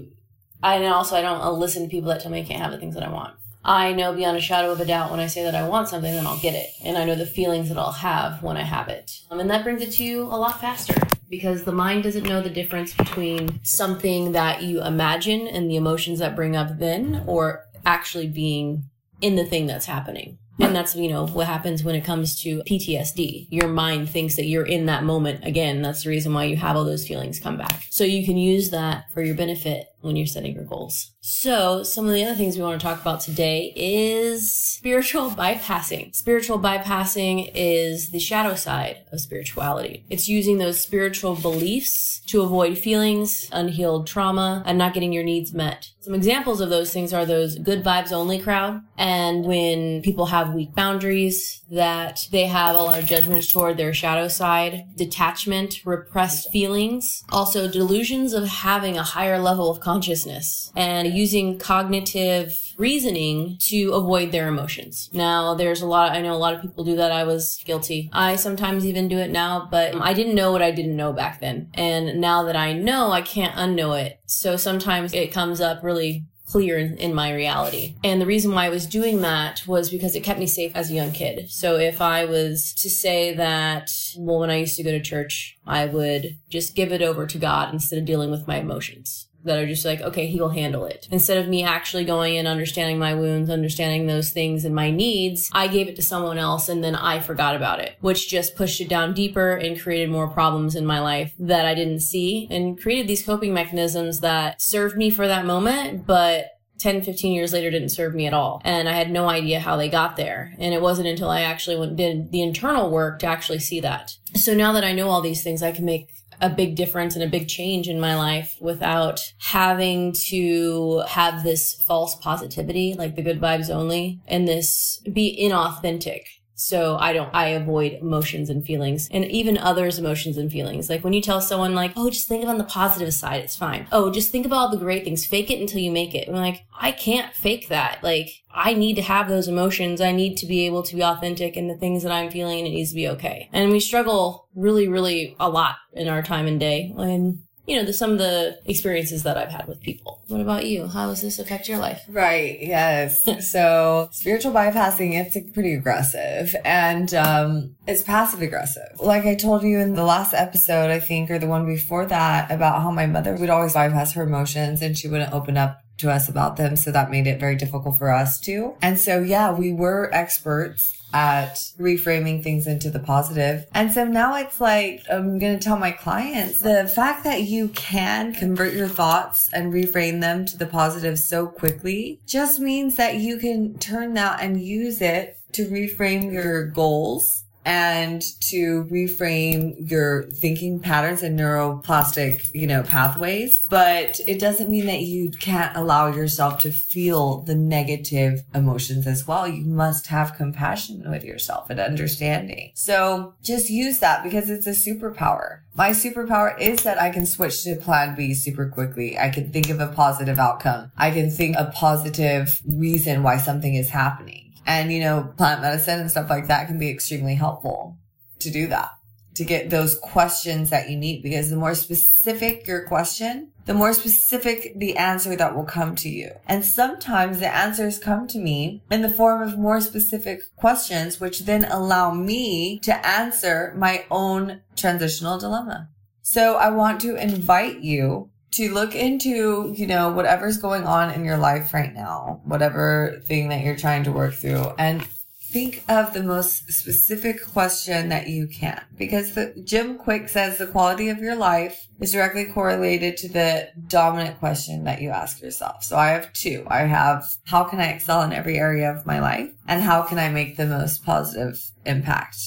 I 0.62 0.76
and 0.76 0.86
also 0.86 1.16
I 1.16 1.22
don't 1.22 1.60
listen 1.60 1.84
to 1.84 1.90
people 1.90 2.10
that 2.10 2.22
tell 2.22 2.32
me 2.32 2.42
I 2.42 2.46
can't 2.46 2.62
have 2.62 2.72
the 2.72 2.78
things 2.78 2.94
that 2.96 3.04
I 3.04 3.10
want. 3.10 3.34
I 3.66 3.92
know 3.92 4.14
beyond 4.14 4.38
a 4.38 4.42
shadow 4.42 4.72
of 4.72 4.80
a 4.80 4.86
doubt 4.86 5.12
when 5.12 5.20
I 5.20 5.28
say 5.28 5.44
that 5.44 5.56
I 5.56 5.68
want 5.68 5.90
something, 5.90 6.14
then 6.14 6.26
I'll 6.26 6.40
get 6.40 6.56
it. 6.56 6.70
And 6.84 6.98
I 6.98 7.04
know 7.04 7.16
the 7.16 7.26
feelings 7.26 7.70
that 7.70 7.78
I'll 7.78 7.92
have 7.92 8.42
when 8.42 8.56
I 8.56 8.62
have 8.62 8.88
it. 8.88 9.20
Um, 9.30 9.40
and 9.40 9.50
that 9.50 9.64
brings 9.64 9.82
it 9.82 9.92
to 9.94 10.04
you 10.04 10.22
a 10.22 10.38
lot 10.38 10.62
faster 10.62 10.94
because 11.30 11.64
the 11.64 11.72
mind 11.72 12.04
doesn't 12.04 12.24
know 12.24 12.42
the 12.42 12.50
difference 12.50 12.94
between 12.94 13.64
something 13.64 14.32
that 14.32 14.64
you 14.64 14.82
imagine 14.82 15.48
and 15.48 15.70
the 15.70 15.76
emotions 15.76 16.20
that 16.20 16.36
bring 16.36 16.56
up 16.56 16.80
then 16.80 17.24
or 17.28 17.66
actually 17.86 18.28
being 18.28 18.84
in 19.22 19.36
the 19.36 19.46
thing 19.46 19.66
that's 19.68 19.86
happening. 19.86 20.38
And 20.60 20.76
that's, 20.76 20.96
you 20.96 21.08
know, 21.08 21.28
what 21.28 21.46
happens 21.46 21.84
when 21.84 21.94
it 21.94 22.04
comes 22.04 22.42
to 22.42 22.64
PTSD. 22.64 23.48
Your 23.52 23.68
mind 23.68 24.10
thinks 24.10 24.38
that 24.38 24.46
you're 24.46 24.66
in 24.66 24.88
that 24.88 25.04
moment 25.04 25.46
again. 25.46 25.84
That's 25.84 26.04
the 26.04 26.10
reason 26.10 26.34
why 26.34 26.46
you 26.46 26.56
have 26.56 26.76
all 26.76 26.84
those 26.84 27.08
feelings 27.08 27.40
come 27.40 27.58
back. 27.58 27.86
So 27.92 28.04
you 28.04 28.26
can 28.26 28.38
use 28.38 28.72
that 28.72 29.12
for 29.14 29.22
your 29.22 29.36
benefit 29.36 29.94
when 30.08 30.16
you're 30.16 30.26
setting 30.26 30.56
your 30.56 30.64
goals. 30.64 31.12
So, 31.20 31.84
some 31.84 32.08
of 32.08 32.14
the 32.14 32.24
other 32.24 32.36
things 32.36 32.58
we 32.58 32.64
want 32.64 32.80
to 32.80 32.88
talk 32.88 33.02
about 33.02 33.20
today 33.20 33.74
is 33.76 34.56
spiritual 34.56 35.30
bypassing. 35.44 36.16
Spiritual 36.16 36.58
bypassing 36.58 37.52
is 37.54 38.10
the 38.12 38.20
shadow 38.20 38.56
side 38.56 39.04
of 39.12 39.20
spirituality. 39.20 40.06
It's 40.10 40.28
using 40.28 40.58
those 40.58 40.80
spiritual 40.80 41.36
beliefs 41.36 42.22
to 42.28 42.42
avoid 42.42 42.78
feelings, 42.78 43.50
unhealed 43.52 44.08
trauma, 44.08 44.64
and 44.66 44.78
not 44.78 44.94
getting 44.94 45.14
your 45.14 45.24
needs 45.24 45.54
met. 45.54 45.92
Some 46.02 46.16
examples 46.16 46.62
of 46.62 46.70
those 46.70 46.94
things 46.94 47.14
are 47.14 47.26
those 47.26 47.58
good 47.60 47.84
vibes 47.84 48.14
only 48.14 48.40
crowd. 48.40 48.82
And 48.98 49.46
when 49.46 50.02
people 50.02 50.28
have 50.28 50.54
weak 50.54 50.74
boundaries, 50.74 51.62
that 51.70 52.28
they 52.32 52.46
have 52.46 52.76
a 52.76 52.82
lot 52.82 53.00
of 53.00 53.06
judgments 53.06 53.52
toward 53.52 53.76
their 53.76 53.94
shadow 53.94 54.28
side, 54.30 54.86
detachment, 54.96 55.86
repressed 55.86 56.50
feelings, 56.52 57.24
also 57.30 57.70
delusions 57.70 58.34
of 58.34 58.48
having 58.48 58.98
a 58.98 59.04
higher 59.04 59.40
level 59.40 59.70
of 59.70 59.82
consciousness 59.98 60.72
and 60.76 61.08
using 61.08 61.58
cognitive 61.58 62.56
reasoning 62.78 63.58
to 63.60 63.94
avoid 63.94 64.32
their 64.32 64.48
emotions. 64.48 65.10
Now, 65.12 65.56
there's 65.56 65.82
a 65.82 65.88
lot, 65.88 66.12
I 66.12 66.22
know 66.22 66.36
a 66.36 66.38
lot 66.38 66.54
of 66.54 66.62
people 66.62 66.84
do 66.84 66.96
that. 66.98 67.12
I 67.12 67.24
was 67.24 67.60
guilty. 67.66 68.12
I 68.14 68.36
sometimes 68.36 68.86
even 68.86 69.08
do 69.08 69.18
it 69.18 69.32
now, 69.32 69.68
but 69.72 69.96
I 69.96 70.14
didn't 70.14 70.36
know 70.36 70.52
what 70.52 70.62
I 70.62 70.70
didn't 70.70 70.96
know 70.96 71.14
back 71.14 71.40
then. 71.40 71.72
And 71.74 72.22
now 72.22 72.44
that 72.44 72.56
I 72.56 72.74
know, 72.74 73.12
I 73.12 73.24
can't 73.24 73.56
unknow 73.56 74.00
it. 74.00 74.20
So 74.28 74.56
sometimes 74.56 75.16
it 75.16 75.32
comes 75.32 75.60
up 75.60 75.82
really 75.82 76.28
clear 76.46 76.78
in, 76.78 77.14
my 77.14 77.34
reality. 77.34 77.96
And 78.04 78.22
the 78.22 78.26
reason 78.26 78.54
why 78.54 78.66
I 78.66 78.70
was 78.70 78.86
doing 78.86 79.22
that 79.22 79.64
was 79.68 79.90
because 79.90 80.16
it 80.16 80.24
kept 80.24 80.40
me 80.40 80.48
safe 80.48 80.72
as 80.76 80.90
a 80.90 80.94
young 80.94 81.12
kid. 81.12 81.50
So 81.50 81.76
if 81.76 82.00
I 82.00 82.24
was 82.26 82.74
to 82.76 82.90
say 82.90 83.34
that, 83.34 83.92
well, 84.18 84.40
when 84.40 84.50
I 84.50 84.58
used 84.58 84.78
to 84.78 84.84
go 84.84 84.92
to 84.92 85.02
church, 85.02 85.58
I 85.66 85.88
would 85.88 86.38
just 86.50 86.76
give 86.76 86.94
it 86.94 87.02
over 87.02 87.26
to 87.26 87.38
God 87.38 87.74
instead 87.74 88.00
of 88.00 88.06
dealing 88.06 88.32
with 88.32 88.48
my 88.48 88.58
emotions 88.58 89.27
that 89.44 89.58
are 89.58 89.66
just 89.66 89.86
like, 89.86 90.02
okay, 90.02 90.28
he 90.28 90.40
will 90.40 90.50
handle 90.50 90.86
it. 90.86 91.08
Instead 91.12 91.38
of 91.38 91.48
me 91.48 91.64
actually 91.64 92.04
going 92.04 92.38
and 92.38 92.48
understanding 92.48 93.00
my 93.00 93.14
wounds, 93.14 93.50
understanding 93.50 94.08
those 94.08 94.32
things 94.32 94.66
and 94.66 94.76
my 94.76 94.92
needs, 94.92 95.50
I 95.54 95.68
gave 95.68 95.88
it 95.88 95.96
to 95.98 96.02
someone 96.02 96.38
else 96.38 96.70
and 96.70 96.84
then 96.84 96.96
I 96.96 97.20
forgot 97.20 97.56
about 97.56 97.80
it, 97.80 97.96
which 98.02 98.30
just 98.30 98.56
pushed 98.56 98.82
it 98.82 98.90
down 98.90 99.14
deeper 99.14 99.56
and 99.56 99.80
created 99.80 100.10
more 100.10 100.28
problems 100.28 100.76
in 100.76 100.86
my 100.86 101.00
life 101.00 101.34
that 101.40 101.66
I 101.66 101.76
didn't 101.76 102.02
see 102.02 102.48
and 102.52 102.80
created 102.80 103.08
these 103.08 103.26
coping 103.26 103.54
mechanisms 103.54 104.20
that 104.22 104.62
served 104.62 104.98
me 104.98 105.10
for 105.10 105.28
that 105.28 105.46
moment, 105.46 106.06
but 106.06 106.52
10, 106.80 107.02
15 107.02 107.34
years 107.34 107.54
later 107.54 107.72
didn't 107.72 107.90
serve 107.90 108.14
me 108.14 108.28
at 108.28 108.34
all. 108.34 108.62
And 108.64 108.88
I 108.88 108.94
had 108.94 109.10
no 109.10 109.28
idea 109.28 109.60
how 109.60 109.78
they 109.78 109.90
got 109.90 110.16
there. 110.16 110.54
And 110.60 110.74
it 110.74 110.82
wasn't 110.82 111.08
until 111.08 111.30
I 111.30 111.42
actually 111.42 111.78
went, 111.78 111.96
did 111.96 112.32
the 112.32 112.42
internal 112.42 112.92
work 112.92 113.20
to 113.20 113.28
actually 113.28 113.60
see 113.60 113.80
that. 113.82 114.16
So 114.36 114.54
now 114.54 114.74
that 114.74 114.84
I 114.84 114.94
know 114.94 115.10
all 115.10 115.22
these 115.22 115.44
things, 115.44 115.64
I 115.64 115.72
can 115.72 115.86
make 115.86 116.10
a 116.42 116.50
big 116.50 116.76
difference 116.76 117.16
and 117.16 117.24
a 117.24 117.30
big 117.30 117.48
change 117.48 117.88
in 117.88 118.00
my 118.00 118.16
life 118.16 118.58
without 118.60 119.34
having 119.40 120.14
to 120.14 121.04
have 121.08 121.44
this 121.44 121.74
false 121.74 122.16
positivity, 122.16 122.94
like 122.94 123.16
the 123.16 123.22
good 123.22 123.42
vibes 123.42 123.70
only, 123.70 124.20
and 124.28 124.48
this 124.48 125.02
be 125.12 125.38
inauthentic. 125.42 126.24
So 126.60 126.98
I 126.98 127.14
don't, 127.14 127.30
I 127.36 127.50
avoid 127.50 127.94
emotions 127.94 128.50
and 128.50 128.66
feelings 128.66 129.08
and 129.12 129.24
even 129.26 129.60
others' 129.60 130.00
emotions 130.00 130.38
and 130.38 130.52
feelings. 130.52 130.90
Like 130.90 131.04
when 131.04 131.14
you 131.14 131.22
tell 131.22 131.40
someone 131.40 131.76
like, 131.76 131.94
oh, 131.96 132.10
just 132.10 132.28
think 132.28 132.46
on 132.46 132.58
the 132.58 132.64
positive 132.64 133.14
side, 133.14 133.44
it's 133.44 133.56
fine. 133.56 133.88
Oh, 133.92 134.12
just 134.12 134.32
think 134.32 134.44
about 134.44 134.56
all 134.56 134.70
the 134.72 134.78
great 134.78 135.04
things. 135.04 135.24
Fake 135.24 135.52
it 135.52 135.62
until 135.62 135.82
you 135.82 135.92
make 135.92 136.16
it. 136.16 136.28
I'm 136.28 136.34
like, 136.34 136.66
I 136.76 136.92
can't 136.92 137.32
fake 137.32 137.70
that. 137.70 138.04
Like 138.04 138.32
I 138.52 138.74
need 138.74 138.96
to 138.96 139.04
have 139.04 139.30
those 139.30 139.48
emotions. 139.48 140.02
I 140.02 140.12
need 140.12 140.36
to 140.38 140.48
be 140.48 140.66
able 140.66 140.82
to 140.82 140.96
be 140.96 141.04
authentic 141.04 141.56
in 141.56 141.68
the 141.68 141.78
things 141.78 142.02
that 142.02 142.12
I'm 142.12 142.32
feeling 142.32 142.58
and 142.58 142.68
it 142.68 142.72
needs 142.72 142.90
to 142.90 142.96
be 142.96 143.08
okay. 143.10 143.50
And 143.54 143.72
we 143.72 143.80
struggle 143.80 144.48
really, 144.56 144.88
really 144.88 145.36
a 145.40 145.50
lot 145.50 145.76
in 145.94 146.08
our 146.08 146.24
time 146.24 146.48
and 146.48 146.60
day. 146.60 146.92
And 146.98 147.44
you 147.68 147.76
know, 147.76 147.84
the, 147.84 147.92
some 147.92 148.12
of 148.12 148.18
the 148.18 148.58
experiences 148.66 149.24
that 149.24 149.38
I've 149.38 149.52
had 149.52 149.68
with 149.68 149.82
people. 149.82 150.22
What 150.30 150.40
about 150.40 150.66
you? 150.66 150.88
How 150.88 151.08
does 151.08 151.22
this 151.22 151.38
affect 151.38 151.68
your 151.68 151.78
life? 151.78 152.02
Right. 152.08 152.58
Yes. 152.62 153.28
so 153.52 154.08
spiritual 154.12 154.54
bypassing, 154.54 155.14
it's 155.14 155.38
pretty 155.52 155.74
aggressive 155.74 156.56
and, 156.64 157.14
um, 157.14 157.76
it's 157.86 158.04
passive 158.04 158.42
aggressive. 158.42 159.00
Like 159.00 159.26
I 159.26 159.36
told 159.36 159.64
you 159.64 159.80
in 159.80 159.94
the 159.96 160.06
last 160.06 160.34
episode, 160.34 160.90
I 160.90 161.02
think, 161.02 161.30
or 161.30 161.38
the 161.38 161.48
one 161.48 161.66
before 161.66 162.06
that 162.06 162.50
about 162.50 162.82
how 162.82 162.90
my 162.90 163.06
mother 163.06 163.36
would 163.36 163.50
always 163.50 163.74
bypass 163.74 164.14
her 164.14 164.24
emotions 164.24 164.82
and 164.82 164.98
she 164.98 165.10
wouldn't 165.10 165.34
open 165.34 165.58
up 165.58 165.82
to 165.98 166.10
us 166.10 166.30
about 166.30 166.56
them. 166.56 166.78
So 166.78 166.92
that 166.92 167.12
made 167.12 167.28
it 167.28 167.40
very 167.40 167.56
difficult 167.56 167.98
for 167.98 168.12
us 168.12 168.40
too. 168.40 168.76
And 168.82 168.98
so, 168.98 169.20
yeah, 169.20 169.52
we 169.52 169.74
were 169.74 170.10
experts 170.14 170.97
at 171.14 171.56
reframing 171.80 172.44
things 172.44 172.68
into 172.68 172.90
the 172.90 173.00
positive. 173.00 173.66
And 173.74 173.92
so 173.92 174.06
now 174.06 174.36
it's 174.36 174.60
like, 174.60 175.04
I'm 175.10 175.40
going 175.40 175.58
to 175.58 175.64
tell 175.64 175.78
my 175.78 175.92
clients 175.92 176.62
the 176.62 176.88
fact 176.88 177.24
that 177.24 177.44
you 177.44 177.70
can 177.70 178.34
convert 178.34 178.74
your 178.74 178.88
thoughts 178.88 179.50
and 179.54 179.74
reframe 179.74 180.22
them 180.22 180.46
to 180.46 180.58
the 180.58 180.66
positive 180.66 181.18
so 181.20 181.48
quickly 181.48 182.20
just 182.26 182.60
means 182.60 182.96
that 182.98 183.16
you 183.16 183.38
can 183.38 183.78
turn 183.78 184.14
that 184.16 184.42
and 184.42 184.62
use 184.62 185.02
it 185.02 185.38
to 185.54 185.66
reframe 185.66 186.32
your 186.32 186.66
goals 186.66 187.46
and 187.68 188.22
to 188.40 188.86
reframe 188.86 189.76
your 189.92 190.24
thinking 190.32 190.80
patterns 190.80 191.22
and 191.22 191.38
neuroplastic, 191.38 192.50
you 192.54 192.66
know, 192.66 192.82
pathways. 192.82 193.68
But 193.70 194.22
it 194.26 194.40
doesn't 194.40 194.70
mean 194.70 194.86
that 194.86 195.02
you 195.02 195.32
can't 195.32 195.76
allow 195.76 196.08
yourself 196.08 196.62
to 196.62 196.72
feel 196.72 197.42
the 197.42 197.56
negative 197.56 198.44
emotions 198.56 199.06
as 199.06 199.28
well. 199.28 199.46
You 199.46 199.66
must 199.66 200.08
have 200.08 200.36
compassion 200.36 201.12
with 201.12 201.26
yourself 201.26 201.70
and 201.70 201.78
understanding. 201.78 202.72
So 202.74 203.34
just 203.44 203.70
use 203.70 204.00
that 204.00 204.24
because 204.24 204.50
it's 204.50 204.66
a 204.66 204.70
superpower. 204.70 205.60
My 205.76 205.90
superpower 205.90 206.58
is 206.60 206.84
that 206.84 207.02
I 207.02 207.10
can 207.10 207.26
switch 207.26 207.64
to 207.64 207.76
plan 207.76 208.16
B 208.16 208.34
super 208.34 208.70
quickly. 208.70 209.20
I 209.20 209.28
can 209.28 209.52
think 209.52 209.70
of 209.70 209.82
a 209.82 209.88
positive 209.88 210.40
outcome. 210.40 210.92
I 210.98 211.12
can 211.12 211.30
think 211.30 211.58
a 211.58 211.66
positive 211.76 212.62
reason 212.66 213.24
why 213.24 213.38
something 213.38 213.76
is 213.76 213.90
happening. 213.90 214.47
And, 214.68 214.92
you 214.92 215.00
know, 215.00 215.34
plant 215.38 215.62
medicine 215.62 216.02
and 216.02 216.12
stuff 216.12 216.30
like 216.30 216.48
that 216.48 216.68
can 216.68 216.78
be 216.78 216.90
extremely 216.90 217.36
helpful 217.36 217.98
to 218.40 218.52
do 218.52 218.68
that, 218.68 218.92
to 219.36 219.46
get 219.46 219.70
those 219.70 219.98
questions 219.98 220.70
that 220.70 220.90
you 220.90 220.98
need. 220.98 221.24
Because 221.24 221.50
the 221.50 221.56
more 221.56 221.74
specific 221.74 222.68
your 222.68 222.86
question, 222.86 223.54
the 223.66 223.74
more 223.74 223.94
specific 223.94 224.74
the 224.76 224.98
answer 224.98 225.38
that 225.38 225.56
will 225.56 225.64
come 225.64 225.96
to 225.96 226.10
you. 226.10 226.32
And 226.48 226.66
sometimes 226.66 227.40
the 227.40 227.54
answers 227.54 227.98
come 227.98 228.28
to 228.28 228.40
me 228.40 228.84
in 228.92 229.02
the 229.02 229.10
form 229.10 229.42
of 229.42 229.58
more 229.58 229.80
specific 229.80 230.42
questions, 230.58 231.20
which 231.20 231.46
then 231.46 231.64
allow 231.64 232.14
me 232.14 232.78
to 232.80 233.08
answer 233.08 233.74
my 233.78 234.06
own 234.12 234.62
transitional 234.76 235.40
dilemma. 235.40 235.90
So 236.22 236.58
I 236.58 236.70
want 236.72 237.00
to 237.02 237.16
invite 237.16 237.80
you 237.80 238.30
to 238.52 238.74
look 238.74 238.96
into, 238.96 239.74
you 239.76 239.88
know, 239.88 240.12
whatever's 240.12 240.58
going 240.58 240.84
on 240.84 241.12
in 241.12 241.26
your 241.26 241.38
life 241.38 241.74
right 241.74 241.94
now, 241.94 242.42
whatever 242.46 243.22
thing 243.26 243.50
that 243.50 243.64
you're 243.64 243.76
trying 243.76 244.04
to 244.04 244.12
work 244.12 244.34
through 244.34 244.72
and 244.78 245.06
think 245.50 245.82
of 245.88 246.14
the 246.14 246.24
most 246.24 246.70
specific 246.72 247.46
question 247.46 248.10
that 248.10 248.28
you 248.28 248.48
can 248.48 248.84
because 248.98 249.34
the, 249.34 249.54
Jim 249.64 249.98
Kwik 249.98 250.28
says 250.28 250.58
the 250.58 250.68
quality 250.68 251.08
of 251.08 251.20
your 251.20 251.36
life 251.36 251.88
is 252.02 252.12
directly 252.12 252.46
correlated 252.46 253.16
to 253.16 253.30
the 253.30 253.70
dominant 253.88 254.38
question 254.40 254.84
that 254.84 255.02
you 255.02 255.10
ask 255.10 255.42
yourself. 255.42 255.84
So 255.84 255.96
I 255.96 256.10
have 256.10 256.34
two. 256.34 256.66
I 256.68 256.80
have 256.80 257.26
how 257.46 257.64
can 257.64 257.80
I 257.80 257.88
excel 257.88 258.24
in 258.24 258.34
every 258.34 258.58
area 258.58 258.92
of 258.92 259.06
my 259.06 259.22
life 259.22 259.50
and 259.68 259.82
how 259.82 260.02
can 260.02 260.20
I 260.20 260.30
make 260.30 260.58
the 260.58 260.66
most 260.66 261.06
positive 261.06 261.72
impact 261.86 262.38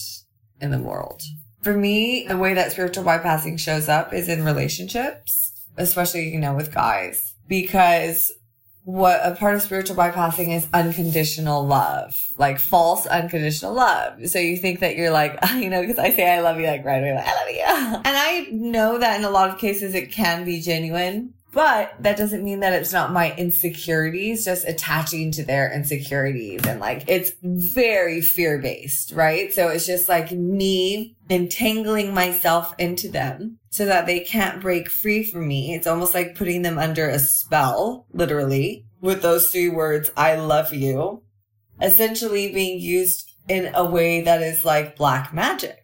in 0.61 0.71
the 0.71 0.79
world? 0.79 1.23
For 1.63 1.75
me, 1.75 2.27
the 2.29 2.39
way 2.39 2.53
that 2.53 2.73
spiritual 2.73 3.05
bypassing 3.05 3.59
shows 3.59 3.89
up 3.89 4.13
is 4.13 4.29
in 4.29 4.45
relationships 4.45 5.50
especially, 5.81 6.29
you 6.29 6.39
know, 6.39 6.55
with 6.55 6.73
guys, 6.73 7.35
because 7.49 8.33
what 8.85 9.21
a 9.23 9.35
part 9.35 9.55
of 9.55 9.63
spiritual 9.63 9.97
bypassing 9.97 10.55
is 10.55 10.67
unconditional 10.73 11.67
love, 11.67 12.17
like 12.39 12.59
false 12.59 13.07
unconditional 13.07 13.75
love. 13.75 14.27
So 14.27 14.39
you 14.39 14.57
think 14.57 14.81
that 14.81 14.97
you're 14.97 15.11
like, 15.11 15.39
you 15.55 15.71
know, 15.71 15.81
because 15.81 15.99
I 15.99 16.11
say 16.11 16.33
I 16.33 16.41
love 16.41 16.59
you, 16.59 16.67
like 16.67 16.85
right 16.85 16.99
away, 16.99 17.15
like, 17.15 17.27
I 17.27 17.35
love 17.35 17.51
you. 17.51 18.01
And 18.05 18.17
I 18.17 18.49
know 18.51 18.99
that 18.99 19.19
in 19.19 19.25
a 19.25 19.31
lot 19.31 19.51
of 19.51 19.59
cases 19.59 19.95
it 19.95 20.11
can 20.11 20.45
be 20.45 20.61
genuine, 20.61 21.35
but 21.53 21.95
that 22.01 22.17
doesn't 22.17 22.45
mean 22.45 22.61
that 22.61 22.73
it's 22.73 22.93
not 22.93 23.13
my 23.13 23.35
insecurities 23.37 24.45
just 24.45 24.67
attaching 24.67 25.31
to 25.33 25.45
their 25.45 25.73
insecurities. 25.73 26.65
And 26.67 26.81
like, 26.81 27.05
it's 27.09 27.33
very 27.43 28.21
fear 28.21 28.59
based, 28.59 29.13
right? 29.13 29.53
So 29.53 29.69
it's 29.69 29.87
just 29.87 30.09
like 30.09 30.33
me 30.33 31.17
entangling 31.29 32.15
myself 32.15 32.75
into 32.79 33.09
them 33.09 33.60
so 33.71 33.87
that 33.87 34.07
they 34.07 34.21
can't 34.21 34.61
break 34.61 34.91
free 34.91 35.25
from 35.25 35.49
me. 35.49 35.75
It's 35.75 35.87
almost 35.87 36.15
like 36.15 36.35
putting 36.35 36.63
them 36.63 36.79
under 36.79 37.09
a 37.09 37.19
spell, 37.19 38.07
literally, 38.13 38.85
with 39.01 39.23
those 39.23 39.51
three 39.51 39.69
words, 39.69 40.11
I 40.17 40.37
love 40.37 40.75
you, 40.75 41.23
essentially 41.81 42.53
being 42.53 42.81
used 42.81 43.31
in 43.49 43.71
a 43.75 43.85
way 43.85 44.21
that 44.21 44.43
is 44.43 44.65
like 44.65 44.97
black 44.97 45.33
magic 45.33 45.83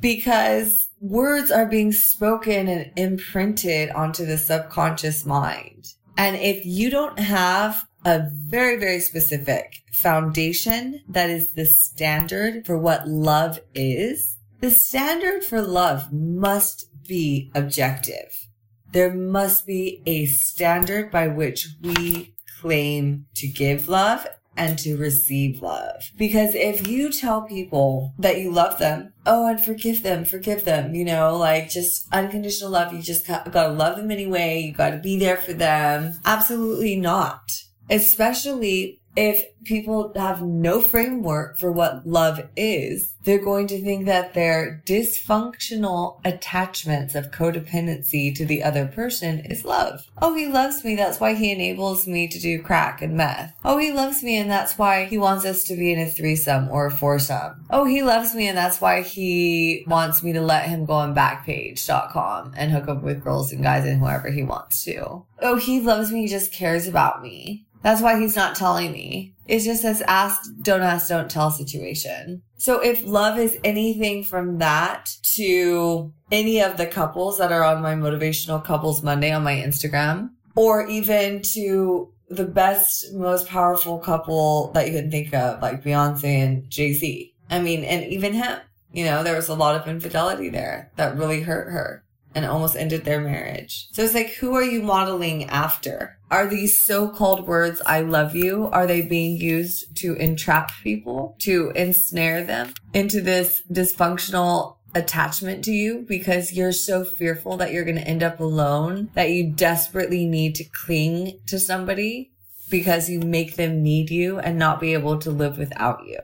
because 0.00 0.88
words 1.00 1.50
are 1.50 1.66
being 1.66 1.92
spoken 1.92 2.68
and 2.68 2.90
imprinted 2.96 3.90
onto 3.90 4.24
the 4.24 4.38
subconscious 4.38 5.24
mind. 5.24 5.92
And 6.16 6.36
if 6.36 6.64
you 6.64 6.90
don't 6.90 7.18
have 7.18 7.86
a 8.04 8.30
very, 8.30 8.76
very 8.76 9.00
specific 9.00 9.82
foundation 9.92 11.02
that 11.08 11.28
is 11.28 11.50
the 11.50 11.66
standard 11.66 12.64
for 12.64 12.78
what 12.78 13.06
love 13.06 13.60
is, 13.74 14.36
the 14.60 14.70
standard 14.70 15.44
for 15.44 15.60
love 15.60 16.12
must 16.12 16.86
be 17.08 17.50
objective. 17.54 18.48
There 18.92 19.12
must 19.12 19.66
be 19.66 20.02
a 20.06 20.26
standard 20.26 21.10
by 21.10 21.28
which 21.28 21.68
we 21.82 22.34
claim 22.60 23.26
to 23.34 23.46
give 23.46 23.88
love 23.88 24.26
and 24.56 24.78
to 24.78 24.96
receive 24.96 25.62
love. 25.62 26.02
Because 26.16 26.54
if 26.54 26.86
you 26.88 27.12
tell 27.12 27.42
people 27.42 28.14
that 28.18 28.40
you 28.40 28.50
love 28.50 28.78
them, 28.78 29.12
oh, 29.26 29.46
and 29.48 29.60
forgive 29.60 30.02
them, 30.02 30.24
forgive 30.24 30.64
them, 30.64 30.94
you 30.94 31.04
know, 31.04 31.36
like 31.36 31.68
just 31.68 32.06
unconditional 32.12 32.70
love, 32.70 32.92
you 32.92 33.02
just 33.02 33.26
got, 33.26 33.52
gotta 33.52 33.72
love 33.72 33.96
them 33.96 34.10
anyway, 34.10 34.60
you 34.60 34.72
gotta 34.72 34.98
be 34.98 35.18
there 35.18 35.36
for 35.36 35.52
them. 35.52 36.14
Absolutely 36.24 36.96
not. 36.96 37.42
Especially 37.90 39.00
if 39.16 39.44
people 39.64 40.12
have 40.14 40.42
no 40.42 40.80
framework 40.80 41.58
for 41.58 41.72
what 41.72 42.06
love 42.06 42.40
is, 42.54 43.14
they're 43.24 43.42
going 43.42 43.66
to 43.66 43.82
think 43.82 44.06
that 44.06 44.34
their 44.34 44.82
dysfunctional 44.86 46.20
attachments 46.24 47.16
of 47.16 47.32
codependency 47.32 48.32
to 48.36 48.46
the 48.46 48.62
other 48.62 48.86
person 48.86 49.40
is 49.40 49.64
love. 49.64 50.06
Oh, 50.22 50.34
he 50.36 50.46
loves 50.46 50.84
me. 50.84 50.94
That's 50.94 51.18
why 51.18 51.34
he 51.34 51.50
enables 51.50 52.06
me 52.06 52.28
to 52.28 52.38
do 52.38 52.62
crack 52.62 53.02
and 53.02 53.16
meth. 53.16 53.52
Oh, 53.64 53.78
he 53.78 53.92
loves 53.92 54.22
me 54.22 54.36
and 54.36 54.48
that's 54.48 54.78
why 54.78 55.06
he 55.06 55.18
wants 55.18 55.44
us 55.44 55.64
to 55.64 55.76
be 55.76 55.92
in 55.92 55.98
a 55.98 56.08
threesome 56.08 56.68
or 56.68 56.86
a 56.86 56.90
foursome. 56.90 57.66
Oh, 57.70 57.84
he 57.84 58.02
loves 58.02 58.34
me 58.34 58.46
and 58.46 58.56
that's 58.56 58.80
why 58.80 59.02
he 59.02 59.84
wants 59.88 60.22
me 60.22 60.32
to 60.34 60.40
let 60.40 60.68
him 60.68 60.84
go 60.84 60.92
on 60.92 61.14
backpage.com 61.14 62.54
and 62.56 62.70
hook 62.70 62.88
up 62.88 63.02
with 63.02 63.24
girls 63.24 63.50
and 63.50 63.62
guys 63.62 63.84
and 63.84 63.98
whoever 63.98 64.30
he 64.30 64.44
wants 64.44 64.84
to. 64.84 65.24
Oh, 65.40 65.56
he 65.56 65.80
loves 65.80 66.12
me. 66.12 66.22
He 66.22 66.28
just 66.28 66.52
cares 66.52 66.86
about 66.86 67.22
me. 67.22 67.65
That's 67.82 68.02
why 68.02 68.18
he's 68.18 68.36
not 68.36 68.56
telling 68.56 68.92
me. 68.92 69.34
It's 69.46 69.64
just 69.64 69.82
this 69.82 70.00
ask, 70.02 70.50
don't 70.62 70.82
ask, 70.82 71.08
don't 71.08 71.30
tell 71.30 71.50
situation. 71.50 72.42
So 72.56 72.80
if 72.80 73.06
love 73.06 73.38
is 73.38 73.58
anything 73.62 74.24
from 74.24 74.58
that 74.58 75.10
to 75.34 76.12
any 76.32 76.60
of 76.60 76.76
the 76.76 76.86
couples 76.86 77.38
that 77.38 77.52
are 77.52 77.62
on 77.62 77.82
my 77.82 77.94
motivational 77.94 78.64
couples 78.64 79.02
Monday 79.02 79.30
on 79.30 79.44
my 79.44 79.54
Instagram, 79.54 80.30
or 80.56 80.86
even 80.88 81.42
to 81.42 82.12
the 82.28 82.44
best, 82.46 83.12
most 83.12 83.46
powerful 83.46 83.98
couple 83.98 84.72
that 84.72 84.88
you 84.88 84.92
can 84.98 85.10
think 85.10 85.32
of, 85.32 85.62
like 85.62 85.84
Beyonce 85.84 86.24
and 86.24 86.68
Jay 86.68 86.92
Z. 86.92 87.32
I 87.50 87.60
mean, 87.60 87.84
and 87.84 88.04
even 88.12 88.32
him, 88.32 88.58
you 88.92 89.04
know, 89.04 89.22
there 89.22 89.36
was 89.36 89.48
a 89.48 89.54
lot 89.54 89.80
of 89.80 89.86
infidelity 89.86 90.48
there 90.48 90.90
that 90.96 91.16
really 91.16 91.42
hurt 91.42 91.70
her 91.70 92.02
and 92.36 92.44
almost 92.44 92.76
ended 92.76 93.04
their 93.04 93.20
marriage. 93.20 93.88
So 93.92 94.02
it's 94.02 94.14
like, 94.14 94.34
who 94.34 94.54
are 94.54 94.62
you 94.62 94.82
modeling 94.82 95.44
after? 95.44 96.18
Are 96.30 96.46
these 96.46 96.78
so-called 96.78 97.46
words, 97.46 97.80
I 97.86 98.02
love 98.02 98.36
you, 98.36 98.68
are 98.72 98.86
they 98.86 99.00
being 99.00 99.38
used 99.38 99.96
to 100.02 100.14
entrap 100.16 100.70
people, 100.82 101.34
to 101.40 101.72
ensnare 101.74 102.44
them 102.44 102.74
into 102.92 103.22
this 103.22 103.62
dysfunctional 103.72 104.76
attachment 104.94 105.64
to 105.64 105.72
you 105.72 106.04
because 106.06 106.52
you're 106.52 106.72
so 106.72 107.04
fearful 107.04 107.56
that 107.56 107.72
you're 107.72 107.84
going 107.84 107.96
to 107.96 108.08
end 108.08 108.22
up 108.22 108.38
alone 108.38 109.10
that 109.14 109.30
you 109.30 109.50
desperately 109.50 110.26
need 110.26 110.54
to 110.56 110.64
cling 110.64 111.40
to 111.46 111.58
somebody 111.58 112.32
because 112.68 113.08
you 113.08 113.20
make 113.20 113.56
them 113.56 113.82
need 113.82 114.10
you 114.10 114.38
and 114.38 114.58
not 114.58 114.80
be 114.80 114.92
able 114.92 115.18
to 115.18 115.30
live 115.30 115.56
without 115.56 116.04
you. 116.06 116.18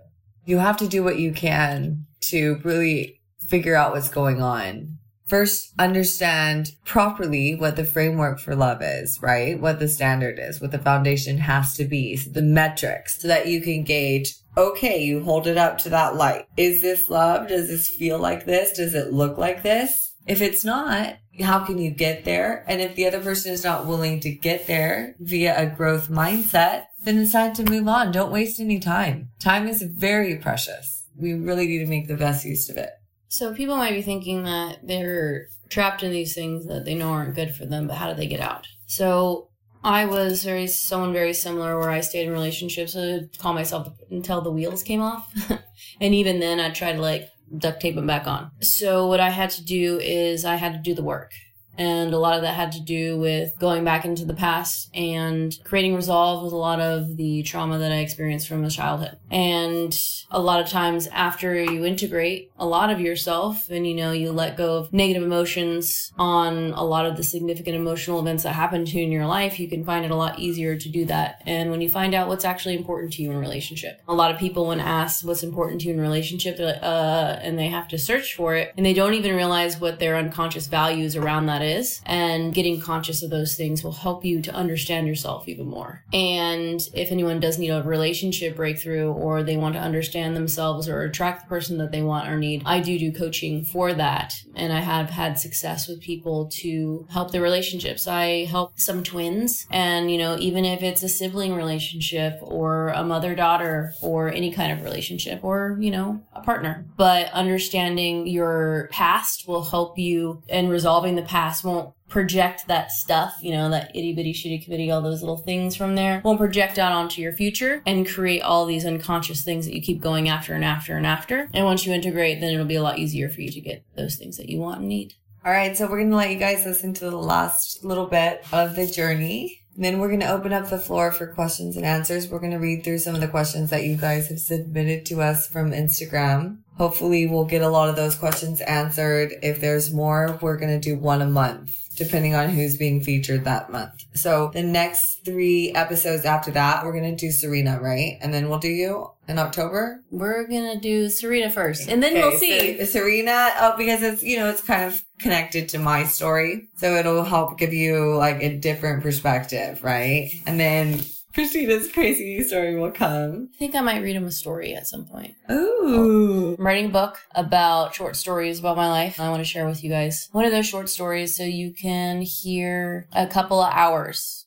You 0.45 0.59
have 0.59 0.77
to 0.79 0.89
do 0.89 1.03
what 1.03 1.19
you 1.19 1.33
can 1.33 2.07
to 2.23 2.61
really 2.65 3.21
figure 3.49 3.77
out 3.77 3.93
what's 3.93 4.09
going 4.09 4.43
on 4.43 4.99
first 5.33 5.73
understand 5.79 6.73
properly 6.85 7.55
what 7.55 7.75
the 7.77 7.87
framework 7.87 8.39
for 8.39 8.55
love 8.55 8.83
is, 8.83 9.19
right? 9.23 9.59
What 9.59 9.79
the 9.79 9.89
standard 9.89 10.39
is, 10.39 10.61
what 10.61 10.73
the 10.73 10.79
foundation 10.79 11.39
has 11.39 11.73
to 11.77 11.87
be, 11.87 12.19
so 12.19 12.29
the 12.29 12.43
metrics, 12.43 13.23
so 13.23 13.29
that 13.29 13.47
you 13.47 13.63
can 13.63 13.83
gauge, 13.83 14.35
okay, 14.59 15.03
you 15.03 15.25
hold 15.25 15.47
it 15.47 15.57
up 15.57 15.79
to 15.79 15.89
that 15.89 16.17
light. 16.17 16.45
Is 16.59 16.83
this 16.83 17.09
love? 17.09 17.49
Does 17.49 17.69
this 17.69 17.89
feel 17.89 18.19
like 18.19 18.45
this? 18.45 18.73
Does 18.73 18.95
it 18.95 19.15
look 19.15 19.39
like 19.39 19.63
this? 19.63 20.15
If 20.27 20.43
it's 20.43 20.67
not, 20.67 21.17
how 21.41 21.61
can 21.61 21.79
you 21.79 21.93
get 21.93 22.27
there? 22.27 22.63
And 22.69 22.83
if 22.83 22.95
the 22.95 23.07
other 23.07 23.23
person 23.23 23.55
is 23.55 23.65
not 23.65 23.87
willing 23.87 24.21
to 24.21 24.31
get 24.31 24.67
there 24.67 25.17
via 25.19 25.59
a 25.59 25.65
growth 25.65 26.11
mindset, 26.11 26.89
then 27.05 27.17
decide 27.17 27.55
to 27.55 27.71
move 27.71 27.89
on. 27.89 28.13
Don't 28.13 28.33
waste 28.33 28.61
any 28.61 28.79
time. 28.79 29.31
Time 29.41 29.67
is 29.67 29.81
very 29.81 30.37
precious. 30.37 31.07
We 31.17 31.33
really 31.33 31.67
need 31.69 31.79
to 31.79 31.87
make 31.87 32.07
the 32.07 32.19
best 32.19 32.45
use 32.45 32.69
of 32.69 32.77
it. 32.77 32.91
So 33.33 33.55
people 33.55 33.79
might 33.79 33.95
be 33.95 34.03
thinking 34.03 34.43
that 34.43 34.87
they're 34.87 35.47
trapped 35.71 36.03
in 36.03 36.11
these 36.11 36.35
things 36.35 36.67
that 36.67 36.85
they 36.85 36.95
know 36.95 37.13
aren't 37.13 37.35
good 37.35 37.55
for 37.55 37.65
them, 37.65 37.87
but 37.87 37.97
how 37.97 38.11
do 38.11 38.15
they 38.15 38.27
get 38.27 38.41
out? 38.41 38.67
So 38.85 39.49
I 39.83 40.05
was 40.05 40.45
very 40.45 40.67
someone 40.67 41.15
very 41.15 41.33
similar 41.33 41.81
where 41.81 41.89
I 41.89 42.01
stayed 42.01 42.27
in 42.27 42.33
relationships 42.35 42.93
to 42.93 43.31
call 43.39 43.55
myself 43.55 43.89
until 44.11 44.43
the 44.43 44.51
wheels 44.51 44.83
came 44.83 45.01
off. 45.01 45.33
and 46.01 46.15
even 46.15 46.41
then 46.41 46.61
I'd 46.61 46.75
try 46.75 46.93
to 46.93 47.01
like 47.01 47.31
duct 47.57 47.81
tape 47.81 47.95
them 47.95 48.07
back 48.07 48.27
on. 48.27 48.51
So 48.61 49.07
what 49.07 49.19
I 49.19 49.31
had 49.31 49.49
to 49.53 49.65
do 49.65 49.99
is 49.99 50.45
I 50.45 50.57
had 50.57 50.75
to 50.75 50.79
do 50.81 50.93
the 50.93 51.03
work. 51.03 51.33
And 51.79 52.13
a 52.13 52.19
lot 52.19 52.37
of 52.37 52.43
that 52.43 52.55
had 52.55 52.73
to 52.73 52.81
do 52.81 53.19
with 53.19 53.59
going 53.59 53.85
back 53.85 54.05
into 54.05 54.25
the 54.25 54.35
past 54.35 54.91
and 54.95 55.57
creating 55.65 55.95
resolve 55.95 56.45
with 56.45 56.53
a 56.53 56.57
lot 56.57 56.81
of 56.81 57.17
the 57.17 57.43
trauma 57.43 57.79
that 57.79 57.93
I 57.93 57.97
experienced 57.97 58.49
from 58.49 58.65
a 58.65 58.71
childhood. 58.71 59.19
And 59.31 59.99
a 60.31 60.41
lot 60.41 60.61
of 60.61 60.69
times 60.69 61.07
after 61.09 61.63
you 61.63 61.85
integrate 61.85 62.51
a 62.59 62.67
lot 62.67 62.91
of 62.91 63.01
yourself 63.01 63.71
and 63.71 63.87
you 63.87 63.95
know, 63.95 64.13
you 64.13 64.33
let 64.33 64.57
go 64.57 64.77
of 64.79 64.93
negative 64.93 65.23
emotions 65.23 66.13
on 66.19 66.73
a 66.73 66.85
lot 66.85 67.07
of 67.07 67.17
the 67.17 67.23
significant 67.23 67.77
emotional 67.77 68.21
events 68.21 68.43
that 68.43 68.55
happen 68.55 68.85
to 68.85 68.99
you 68.99 69.05
in 69.05 69.13
your 69.13 69.27
life, 69.27 69.59
you 69.59 69.69
can 69.69 69.85
find 69.85 70.05
it 70.05 70.11
a 70.11 70.17
lot 70.17 70.39
easier 70.39 70.77
to 70.77 70.89
do 70.89 71.05
that. 71.07 71.43
And 71.47 71.71
when 71.71 71.81
you 71.81 71.91
find 71.91 72.15
out 72.15 72.29
what's 72.29 72.45
actually 72.45 72.77
important 72.77 73.13
to 73.15 73.23
you 73.23 73.31
in 73.31 73.37
a 73.37 73.41
relationship, 73.41 74.01
a 74.09 74.15
lot 74.15 74.31
of 74.31 74.39
people, 74.39 74.67
when 74.67 74.81
asked 74.81 75.25
what's 75.25 75.43
important 75.43 75.81
to 75.83 75.89
you 75.89 75.95
in 75.95 75.99
a 75.99 76.03
relationship, 76.03 76.57
they're 76.57 76.75
like, 76.75 76.83
uh, 76.83 77.39
and 77.43 77.59
they 77.59 77.69
have 77.69 77.89
to 77.89 77.99
search 77.99 78.35
for 78.35 78.55
it 78.55 78.73
and 78.77 78.85
they 78.85 78.95
don't 78.95 79.15
even 79.15 79.35
realize 79.35 79.79
what 79.79 79.99
their 79.99 80.17
unconscious 80.17 80.67
values 80.67 81.17
around 81.17 81.47
that 81.47 81.62
is. 81.63 82.01
And 82.07 82.55
getting 82.55 82.81
conscious 82.81 83.23
of 83.23 83.31
those 83.31 83.55
things 83.55 83.83
will 83.83 83.93
help 83.93 84.25
you 84.25 84.43
to 84.43 84.55
understand 84.55 85.07
yourself 85.07 85.49
even 85.49 85.67
more. 85.67 86.05
And 86.13 86.81
if 86.95 87.11
anyone 87.13 87.41
does 87.41 87.59
need 87.59 87.71
a 87.71 87.83
relationship 87.83 88.57
breakthrough 88.57 89.11
or 89.11 89.43
they 89.43 89.57
want 89.57 89.75
to 89.75 89.81
understand 89.81 90.37
themselves 90.37 90.89
or 90.89 91.03
attract 91.03 91.43
the 91.43 91.49
person 91.49 91.79
that 91.79 91.93
they 91.93 92.03
want 92.03 92.29
or 92.29 92.37
need, 92.39 92.63
I 92.65 92.81
do 92.81 92.99
do 92.99 93.13
coaching 93.13 93.65
for 93.65 93.93
that. 93.95 94.35
And 94.55 94.73
I 94.73 94.81
have 94.81 95.11
had 95.11 95.39
success 95.39 95.89
with 95.89 96.01
people 96.01 96.49
to 96.53 97.07
help 97.11 97.31
their 97.31 97.43
relationships. 97.43 98.07
I 98.07 98.45
help 98.45 98.79
some 98.79 99.03
twins 99.03 99.67
and, 99.71 100.11
you 100.11 100.19
know, 100.19 100.37
even 100.39 100.65
if 100.65 100.83
it's 100.83 101.03
a 101.03 101.09
sibling 101.09 101.55
relationship 101.55 102.39
or 102.43 102.89
a 102.89 103.05
mother 103.05 103.35
daughter 103.35 103.93
or 104.03 104.31
any 104.31 104.53
kind 104.53 104.73
of 104.73 104.85
relationship 104.85 105.43
or, 105.43 105.77
you 105.81 105.91
know, 105.91 106.23
a 106.33 106.41
partner, 106.41 106.87
but 106.97 107.31
understanding 107.33 108.27
your 108.27 108.89
past 108.91 109.47
will 109.47 109.65
help 109.65 109.99
you 109.99 110.43
and 110.49 110.71
resolving 110.71 111.17
the 111.17 111.23
past 111.23 111.52
won't 111.65 111.95
project 112.09 112.69
that 112.69 112.93
stuff, 112.93 113.39
you 113.41 113.53
know, 113.53 113.71
that 113.71 113.91
itty 113.97 114.13
bitty 114.13 114.33
shitty 114.33 114.63
committee, 114.63 114.91
all 114.91 115.01
those 115.01 115.23
little 115.23 115.39
things 115.39 115.75
from 115.75 115.95
there, 115.95 116.21
won't 116.25 116.39
project 116.39 116.79
out 116.79 116.93
onto 116.93 117.21
your 117.23 117.33
future 117.33 117.83
and 117.87 118.09
create 118.09 118.43
all 118.43 118.67
these 118.67 118.85
unconscious 118.85 119.43
things 119.43 119.65
that 119.67 119.75
you 119.75 119.83
keep 119.83 120.01
going 120.01 120.29
after 120.29 120.55
and 120.55 120.65
after 120.65 120.97
and 120.97 121.07
after. 121.07 121.49
And 121.55 121.65
once 121.65 121.87
you 121.87 121.93
integrate, 121.93 122.41
then 122.41 122.53
it'll 122.53 122.67
be 122.67 122.77
a 122.77 122.83
lot 122.83 122.99
easier 122.99 123.29
for 123.29 123.41
you 123.41 123.51
to 123.51 123.61
get 123.61 123.85
those 123.97 124.17
things 124.17 124.37
that 124.37 124.49
you 124.49 124.59
want 124.59 124.81
and 124.81 124.89
need. 124.89 125.15
All 125.45 125.51
right, 125.51 125.77
so 125.77 125.87
we're 125.87 125.99
going 125.99 126.11
to 126.11 126.17
let 126.17 126.31
you 126.31 126.39
guys 126.39 126.65
listen 126.65 126.95
to 126.95 127.11
the 127.11 127.17
last 127.17 127.85
little 127.85 128.07
bit 128.07 128.45
of 128.53 128.77
the 128.77 128.87
journey. 128.87 129.62
Then 129.77 129.99
we're 129.99 130.09
going 130.09 130.21
to 130.21 130.31
open 130.31 130.53
up 130.53 130.69
the 130.69 130.79
floor 130.79 131.13
for 131.13 131.27
questions 131.27 131.77
and 131.77 131.87
answers. 131.87 132.29
We're 132.29 132.41
going 132.41 132.53
to 132.53 132.59
read 132.59 132.85
through 132.85 132.99
some 132.99 133.15
of 133.15 133.21
the 133.21 133.29
questions 133.29 133.71
that 133.71 133.85
you 133.85 133.97
guys 133.97 134.29
have 134.29 134.41
submitted 134.41 135.07
to 135.07 135.23
us 135.23 135.47
from 135.47 135.73
Instagram. 135.73 136.59
hopefully 136.77 137.27
we'll 137.27 137.45
get 137.45 137.63
a 137.63 137.69
lot 137.69 137.89
of 137.89 137.97
those 137.97 138.15
questions 138.15 138.61
answered. 138.63 139.33
If 139.43 139.61
there's 139.61 139.93
more, 139.93 140.39
we're 140.41 140.57
going 140.57 140.81
to 140.81 140.81
do 140.81 140.99
one 140.99 141.23
a 141.23 141.27
month 141.27 141.82
depending 141.97 142.35
on 142.35 142.49
who's 142.49 142.77
being 142.77 143.03
featured 143.03 143.45
that 143.45 143.71
month. 143.71 144.05
So 144.15 144.51
the 144.53 144.63
next 144.63 145.25
three 145.25 145.73
episodes 145.75 146.25
after 146.25 146.51
that, 146.53 146.85
we're 146.85 146.93
going 146.93 147.17
to 147.17 147.27
do 147.27 147.31
Serena, 147.31 147.81
right? 147.81 148.19
And 148.21 148.33
then 148.33 148.49
we'll 148.49 148.59
do 148.59 148.69
you 148.69 149.11
in 149.29 149.39
October. 149.39 150.03
We're 150.11 150.47
gonna 150.47 150.79
do 150.81 151.09
Serena 151.09 151.51
first, 151.51 151.89
and 151.89 152.03
then 152.03 152.15
we'll 152.15 152.39
see. 152.39 152.79
so 152.79 152.85
Serena, 152.85 153.51
oh, 153.61 153.75
because 153.77 154.03
it's, 154.03 154.23
you 154.23 154.37
know, 154.37 154.49
it's 154.49 154.63
kind 154.63 154.85
of 154.85 155.03
connected 155.21 155.69
to 155.71 155.79
my 155.79 156.05
story. 156.05 156.69
So 156.77 156.95
it'll 156.97 157.25
help 157.25 157.59
give 157.59 157.73
you 157.73 158.17
like 158.17 158.43
a 158.43 158.57
different 158.57 159.03
perspective, 159.03 159.83
right? 159.83 160.31
And 160.47 160.59
then 160.59 161.01
Christina's 161.35 161.91
crazy 161.91 162.43
story 162.43 162.77
will 162.77 162.91
come. 162.91 163.49
I 163.55 163.59
think 163.59 163.75
I 163.75 163.81
might 163.81 164.03
read 164.03 164.17
him 164.17 164.27
a 164.27 164.31
story 164.33 164.75
at 164.75 164.87
some 164.87 165.07
point. 165.07 165.35
Ooh. 165.51 166.55
I'm 166.59 166.65
writing 166.65 166.87
a 166.87 166.93
book 166.93 167.21
about 167.35 167.95
short 167.95 168.17
stories 168.17 168.59
about 168.59 168.77
my 168.77 168.89
life. 168.89 169.19
I 169.19 169.31
want 169.31 169.41
to 169.41 169.49
share 169.49 169.67
with 169.67 169.83
you 169.83 169.89
guys 169.89 170.29
one 170.33 170.45
of 170.45 170.53
those 170.53 170.67
short 170.67 170.91
stories 170.91 171.35
so 171.35 171.45
you 171.45 171.73
can 171.73 172.21
hear 172.21 173.09
a 173.15 173.27
couple 173.27 173.63
of 173.63 173.73
hours 173.73 174.47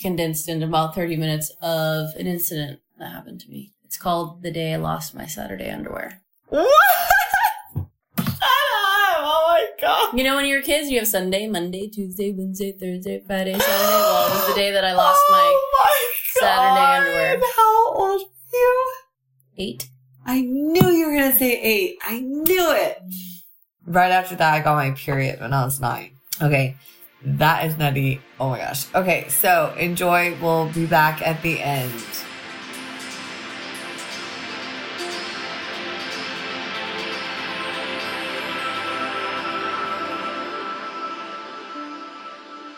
condensed 0.00 0.48
into 0.48 0.66
about 0.66 0.94
30 0.94 1.16
minutes 1.16 1.50
of 1.60 2.14
an 2.16 2.26
incident 2.26 2.80
that 2.98 3.12
happened 3.12 3.40
to 3.40 3.50
me. 3.50 3.72
It's 3.84 3.98
called 3.98 4.42
The 4.42 4.50
Day 4.50 4.72
I 4.72 4.76
Lost 4.76 5.14
My 5.14 5.26
Saturday 5.26 5.70
Underwear. 5.70 6.22
What? 6.48 6.66
Shut 7.74 8.26
up. 8.26 8.38
Oh 9.24 9.44
my 9.48 9.66
god. 9.80 10.16
You 10.16 10.24
know, 10.24 10.36
when 10.36 10.46
you're 10.46 10.62
kids, 10.62 10.88
you 10.90 10.98
have 10.98 11.08
Sunday, 11.08 11.46
Monday, 11.46 11.88
Tuesday, 11.88 12.32
Wednesday, 12.32 12.72
Thursday, 12.72 13.22
Friday, 13.26 13.52
Saturday. 13.52 13.68
Well, 13.68 14.26
it 14.28 14.34
was 14.34 14.46
the 14.48 14.54
day 14.54 14.70
that 14.70 14.84
I 14.84 14.94
lost 14.94 15.20
my 15.30 15.38
oh 15.40 15.70
my 15.84 16.21
Saturday 16.40 16.74
God. 16.74 16.98
underwear. 16.98 17.40
How 17.56 17.92
old 17.94 18.20
are 18.20 18.24
you? 18.52 18.92
eight. 19.58 19.88
I 20.24 20.40
knew 20.40 20.88
you 20.88 21.06
were 21.06 21.14
gonna 21.14 21.36
say 21.36 21.60
eight. 21.60 21.98
I 22.02 22.20
knew 22.20 22.72
it. 22.72 22.98
Right 23.86 24.12
after 24.12 24.36
that, 24.36 24.54
I 24.54 24.60
got 24.60 24.76
my 24.76 24.92
period 24.92 25.40
when 25.40 25.52
I 25.52 25.64
was 25.64 25.80
nine. 25.80 26.12
Okay, 26.40 26.76
that 27.24 27.66
is 27.66 27.76
nutty. 27.76 28.20
Oh 28.38 28.50
my 28.50 28.58
gosh. 28.58 28.92
Okay, 28.94 29.28
so 29.28 29.74
enjoy. 29.78 30.36
We'll 30.40 30.68
be 30.72 30.86
back 30.86 31.20
at 31.26 31.42
the 31.42 31.60
end. 31.60 31.92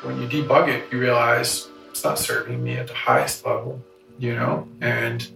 when 0.05 0.21
you 0.21 0.29
debug 0.29 0.69
it, 0.69 0.93
you 0.93 1.01
realize 1.01 1.41
it's 1.41 1.74
not 2.05 2.19
serving 2.19 2.63
me 2.63 2.77
at 2.77 2.87
the 2.87 2.95
highest 2.95 3.45
level, 3.45 3.83
you 4.19 4.35
know? 4.35 4.69
And 4.81 5.27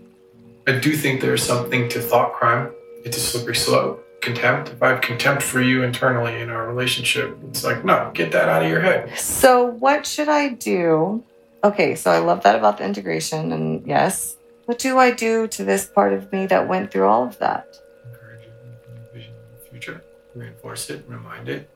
I 0.67 0.79
do 0.79 0.95
think 0.95 1.21
there's 1.21 1.43
something 1.43 1.89
to 1.89 2.01
thought 2.01 2.35
crime. 2.35 2.71
It's 3.05 3.17
a 3.17 3.21
slippery 3.21 3.57
slope. 3.57 4.05
Contempt. 4.21 4.71
If 4.71 4.83
I 4.83 4.89
have 4.89 5.01
contempt 5.01 5.43
for 5.43 5.63
you 5.63 5.85
internally 5.85 6.41
in 6.41 6.51
our 6.51 6.67
relationship, 6.67 7.39
it's 7.49 7.65
like, 7.65 7.85
no, 7.85 8.11
get 8.13 8.33
that 8.33 8.49
out 8.49 8.65
of 8.65 8.71
your 8.71 8.81
head. 8.81 9.17
So, 9.17 9.65
what 9.65 10.05
should 10.07 10.29
I 10.29 10.49
do? 10.49 11.23
Okay, 11.63 11.95
so 11.95 12.11
I 12.11 12.19
love 12.19 12.43
that 12.43 12.57
about 12.57 12.79
the 12.79 12.85
integration, 12.85 13.53
and 13.53 13.87
yes. 13.87 14.37
What 14.67 14.79
do 14.79 14.99
I 14.99 15.13
do 15.13 15.47
to 15.49 15.65
this 15.65 15.87
part 15.87 16.13
of 16.13 16.31
me 16.33 16.47
that 16.47 16.69
went 16.69 16.91
through 16.91 17.07
all 17.07 17.25
of 17.27 17.39
that? 17.39 17.81
Encourage 18.05 18.49
vision 19.15 19.33
of 19.35 19.65
the 19.65 19.71
future, 19.71 20.03
reinforce 20.35 20.91
it, 20.91 21.05
remind 21.09 21.49
it, 21.49 21.71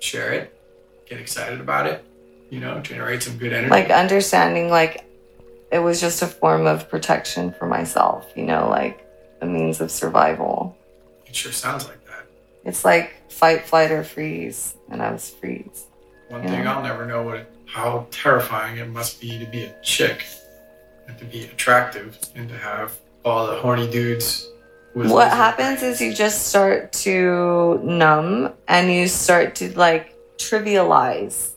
share 0.00 0.32
it, 0.32 0.60
get 1.08 1.18
excited 1.18 1.60
about 1.60 1.86
it, 1.86 2.04
you 2.50 2.60
know, 2.60 2.80
generate 2.80 3.22
some 3.22 3.38
good 3.38 3.52
energy. 3.52 3.70
Like, 3.70 3.90
understanding, 3.90 4.70
like, 4.70 5.04
it 5.72 5.78
was 5.80 6.00
just 6.00 6.22
a 6.22 6.26
form 6.26 6.66
of 6.66 6.88
protection 6.88 7.52
for 7.52 7.66
myself, 7.66 8.30
you 8.36 8.44
know, 8.44 8.68
like 8.68 9.06
a 9.40 9.46
means 9.46 9.80
of 9.80 9.90
survival. 9.90 10.76
it 11.26 11.34
sure 11.34 11.52
sounds 11.52 11.86
like 11.86 12.04
that. 12.06 12.26
It's 12.64 12.84
like 12.84 13.30
fight, 13.30 13.66
flight, 13.66 13.90
or 13.90 14.04
freeze, 14.04 14.74
and 14.90 15.02
I 15.02 15.12
was 15.12 15.30
freeze. 15.30 15.86
One 16.28 16.42
thing 16.42 16.66
I'll 16.66 16.82
never 16.82 17.06
know 17.06 17.22
what 17.22 17.50
how 17.66 18.06
terrifying 18.10 18.78
it 18.78 18.88
must 18.88 19.20
be 19.20 19.38
to 19.38 19.46
be 19.46 19.64
a 19.64 19.74
chick 19.82 20.24
and 21.08 21.18
to 21.18 21.24
be 21.24 21.44
attractive 21.44 22.18
and 22.34 22.48
to 22.48 22.56
have 22.56 22.98
all 23.24 23.46
the 23.46 23.56
horny 23.56 23.88
dudes. 23.90 24.48
with 24.94 25.10
What 25.10 25.30
happens 25.30 25.82
is 25.82 26.00
you 26.00 26.14
just 26.14 26.46
start 26.48 26.92
to 27.04 27.80
numb 27.82 28.52
and 28.66 28.90
you 28.92 29.08
start 29.08 29.56
to 29.56 29.76
like 29.78 30.16
trivialize. 30.38 31.52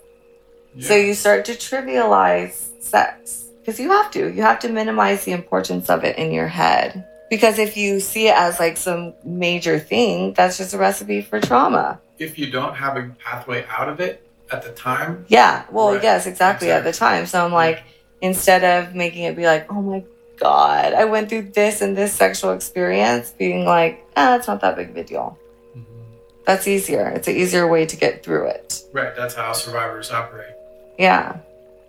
So 0.80 0.96
you 0.96 1.14
start 1.14 1.46
to 1.46 1.54
trivialize 1.54 2.82
sex 2.82 3.46
because 3.60 3.80
you 3.80 3.90
have 3.90 4.12
to. 4.12 4.32
You 4.34 4.42
have 4.44 4.60
to 4.60 4.70
minimize 4.70 5.26
the 5.26 5.32
importance 5.32 5.90
of 5.90 6.04
it 6.04 6.18
in 6.18 6.32
your 6.32 6.48
head. 6.48 7.06
Because 7.30 7.60
if 7.60 7.78
you 7.78 8.00
see 8.00 8.28
it 8.28 8.36
as 8.36 8.60
like 8.60 8.78
some 8.78 9.14
major 9.24 9.78
thing, 9.80 10.34
that's 10.34 10.58
just 10.58 10.74
a 10.74 10.78
recipe 10.78 11.22
for 11.22 11.40
trauma. 11.40 12.00
if 12.18 12.38
you 12.38 12.52
don't 12.52 12.76
have 12.76 12.98
a 12.98 13.10
pathway 13.24 13.66
out 13.70 13.88
of 13.88 14.00
it 14.02 14.26
at 14.52 14.62
the 14.64 14.72
time, 14.72 15.24
Yeah. 15.30 15.64
Well, 15.72 15.94
Right. 15.94 16.04
yes, 16.04 16.26
exactly, 16.26 16.70
at 16.72 16.84
the 16.84 16.92
time. 16.92 17.26
So 17.28 17.46
I'm 17.46 17.54
like, 17.54 17.82
instead 18.22 18.64
of 18.66 18.94
making 18.96 19.24
it 19.24 19.36
be 19.38 19.46
like, 19.46 19.72
oh 19.72 19.82
my 19.82 20.04
God, 20.38 20.94
I 20.94 21.06
went 21.06 21.30
through 21.30 21.52
this 21.54 21.82
and 21.82 21.96
this 21.98 22.12
sexual 22.14 22.52
experience, 22.52 23.32
being 23.32 23.66
like, 23.66 24.06
ah, 24.18 24.36
it's 24.36 24.48
not 24.48 24.60
that 24.62 24.76
big 24.76 24.90
of 24.90 24.98
a 24.98 25.04
deal. 25.04 25.38
That's 26.46 26.68
easier. 26.68 27.08
It's 27.10 27.28
an 27.28 27.36
easier 27.36 27.68
way 27.68 27.86
to 27.86 27.96
get 27.96 28.24
through 28.24 28.48
it. 28.48 28.84
right? 28.92 29.16
That's 29.16 29.36
how 29.36 29.54
survivors 29.54 30.12
operate. 30.12 30.54
Yeah. 31.00 31.38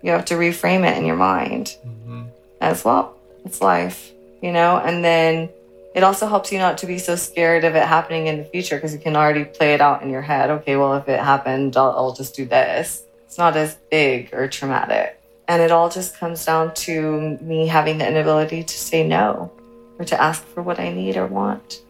You 0.01 0.11
have 0.11 0.25
to 0.25 0.33
reframe 0.33 0.89
it 0.89 0.97
in 0.97 1.05
your 1.05 1.17
mind. 1.17 1.77
Mm-hmm. 1.85 2.23
as 2.61 2.85
well. 2.85 3.15
It's 3.43 3.61
life, 3.61 4.11
you 4.41 4.51
know? 4.51 4.77
And 4.77 5.03
then 5.03 5.49
it 5.93 6.03
also 6.03 6.27
helps 6.27 6.51
you 6.51 6.59
not 6.59 6.77
to 6.79 6.87
be 6.87 6.99
so 6.99 7.15
scared 7.15 7.63
of 7.63 7.75
it 7.75 7.85
happening 7.85 8.27
in 8.27 8.37
the 8.37 8.45
future 8.45 8.77
because 8.77 8.93
you 8.93 8.99
can 8.99 9.15
already 9.15 9.43
play 9.43 9.73
it 9.73 9.81
out 9.81 10.01
in 10.03 10.09
your 10.09 10.21
head. 10.21 10.49
Okay, 10.49 10.77
well, 10.77 10.95
if 10.95 11.09
it 11.09 11.19
happened, 11.19 11.75
I'll, 11.75 11.91
I'll 11.91 12.13
just 12.13 12.35
do 12.35 12.45
this. 12.45 13.03
It's 13.25 13.37
not 13.37 13.57
as 13.57 13.75
big 13.89 14.33
or 14.33 14.47
traumatic. 14.47 15.19
And 15.47 15.61
it 15.61 15.71
all 15.71 15.89
just 15.89 16.17
comes 16.17 16.45
down 16.45 16.73
to 16.75 17.37
me 17.41 17.67
having 17.67 17.97
the 17.97 18.07
inability 18.07 18.63
to 18.63 18.77
say 18.77 19.05
no 19.05 19.51
or 19.99 20.05
to 20.05 20.21
ask 20.21 20.45
for 20.45 20.61
what 20.61 20.79
I 20.79 20.91
need 20.93 21.17
or 21.17 21.27
want 21.27 21.81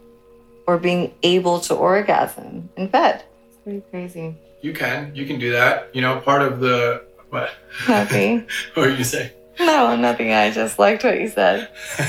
or 0.66 0.78
being 0.78 1.14
able 1.22 1.60
to 1.62 1.76
orgasm 1.76 2.70
in 2.78 2.88
bed. 2.88 3.24
It's 3.50 3.58
pretty 3.58 3.84
crazy. 3.92 4.36
You 4.62 4.74
can, 4.74 5.12
you 5.16 5.26
can 5.26 5.38
do 5.40 5.52
that. 5.52 5.94
You 5.94 6.02
know, 6.02 6.20
part 6.22 6.42
of 6.42 6.60
the 6.60 7.04
what? 7.32 7.50
Nothing. 7.88 8.48
what 8.76 8.90
were 8.90 8.96
you 8.96 9.04
say? 9.04 9.34
no, 9.60 9.96
nothing. 9.96 10.32
I 10.34 10.52
just 10.52 10.78
liked 10.80 11.04
what 11.04 11.20
you 11.20 11.30
said. 11.30 11.70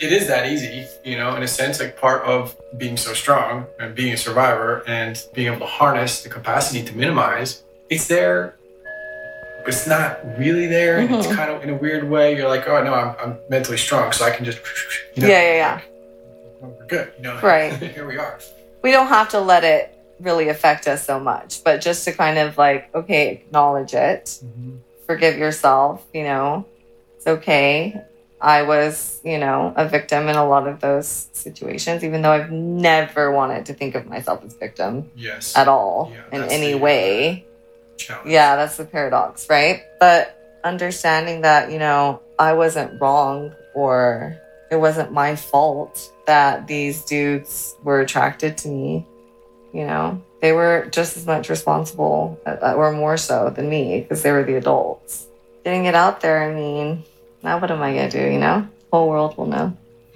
it 0.00 0.12
is 0.12 0.26
that 0.26 0.50
easy, 0.50 0.86
you 1.04 1.16
know, 1.16 1.34
in 1.36 1.42
a 1.42 1.48
sense, 1.48 1.80
like 1.80 1.98
part 1.98 2.22
of 2.24 2.56
being 2.76 2.96
so 2.96 3.14
strong 3.14 3.66
and 3.78 3.94
being 3.94 4.12
a 4.12 4.16
survivor 4.16 4.82
and 4.86 5.24
being 5.34 5.46
able 5.46 5.60
to 5.60 5.66
harness 5.66 6.22
the 6.22 6.28
capacity 6.28 6.82
to 6.84 6.96
minimize, 6.96 7.62
it's 7.88 8.08
there, 8.08 8.56
but 9.60 9.68
it's 9.68 9.86
not 9.86 10.18
really 10.38 10.66
there. 10.66 10.98
And 10.98 11.14
it's 11.14 11.26
mm-hmm. 11.26 11.36
kind 11.36 11.50
of 11.50 11.62
in 11.62 11.70
a 11.70 11.74
weird 11.74 12.08
way. 12.08 12.36
You're 12.36 12.48
like, 12.48 12.66
oh 12.66 12.82
no, 12.82 12.94
I'm, 12.94 13.16
I'm 13.20 13.38
mentally 13.48 13.78
strong, 13.78 14.12
so 14.12 14.24
I 14.24 14.30
can 14.30 14.44
just, 14.44 14.58
you 15.14 15.22
know, 15.22 15.28
Yeah, 15.28 15.42
yeah, 15.42 15.54
yeah. 15.54 15.80
like, 16.60 16.80
we're 16.80 16.86
good, 16.86 17.12
you 17.16 17.22
know. 17.22 17.40
Right. 17.40 17.72
Here 17.94 18.06
we 18.06 18.18
are. 18.18 18.38
we 18.82 18.90
don't 18.90 19.08
have 19.08 19.28
to 19.30 19.40
let 19.40 19.64
it 19.64 19.96
really 20.20 20.48
affect 20.48 20.86
us 20.86 21.04
so 21.04 21.18
much, 21.18 21.64
but 21.64 21.80
just 21.80 22.04
to 22.04 22.12
kind 22.12 22.38
of 22.38 22.56
like, 22.58 22.94
okay, 22.94 23.30
acknowledge 23.32 23.94
it, 23.94 24.24
mm-hmm. 24.44 24.76
forgive 25.06 25.36
yourself, 25.38 26.04
you 26.12 26.22
know, 26.24 26.64
it's 27.16 27.26
okay. 27.26 28.00
I 28.40 28.62
was, 28.62 29.20
you 29.24 29.38
know, 29.38 29.72
a 29.76 29.86
victim 29.88 30.28
in 30.28 30.34
a 30.34 30.44
lot 30.46 30.66
of 30.66 30.80
those 30.80 31.28
situations, 31.32 32.02
even 32.02 32.22
though 32.22 32.32
I've 32.32 32.50
never 32.50 33.30
wanted 33.30 33.66
to 33.66 33.74
think 33.74 33.94
of 33.94 34.06
myself 34.06 34.44
as 34.44 34.54
victim 34.54 35.10
Yes. 35.14 35.56
at 35.56 35.68
all 35.68 36.12
Yeah, 36.12 36.38
in 36.38 36.48
any 36.50 36.72
the- 36.72 36.78
uh, 36.78 36.82
way. 36.82 37.46
Challenge. 37.98 38.30
Yeah, 38.30 38.56
that's 38.56 38.76
the 38.78 38.84
paradox, 38.84 39.48
right? 39.48 39.82
But 40.00 40.36
understanding 40.64 41.42
that, 41.42 41.70
you 41.70 41.78
know, 41.78 42.20
I 42.38 42.54
wasn't 42.54 43.00
wrong 43.00 43.52
or 43.74 44.36
it 44.72 44.76
wasn't 44.76 45.12
my 45.12 45.36
fault 45.36 46.10
that 46.26 46.66
these 46.66 47.02
dudes 47.04 47.76
were 47.84 48.00
attracted 48.00 48.56
to 48.58 48.68
me, 48.68 49.06
you 49.72 49.84
know, 49.86 50.22
they 50.40 50.52
were 50.52 50.88
just 50.90 51.16
as 51.16 51.26
much 51.26 51.48
responsible 51.48 52.40
uh, 52.46 52.74
or 52.76 52.92
more 52.92 53.16
so 53.16 53.50
than 53.50 53.68
me 53.68 54.00
because 54.00 54.22
they 54.22 54.32
were 54.32 54.44
the 54.44 54.56
adults. 54.56 55.26
Getting 55.64 55.84
it 55.86 55.94
out 55.94 56.20
there, 56.20 56.42
I 56.42 56.54
mean, 56.54 57.04
now 57.42 57.58
what 57.58 57.70
am 57.70 57.80
I 57.82 57.94
going 57.94 58.10
to 58.10 58.18
do, 58.26 58.32
you 58.32 58.38
know? 58.38 58.68
Whole 58.92 59.08
world 59.08 59.36
will 59.36 59.46
know 59.46 59.76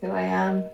who 0.00 0.10
I 0.10 0.22
am. 0.22 0.64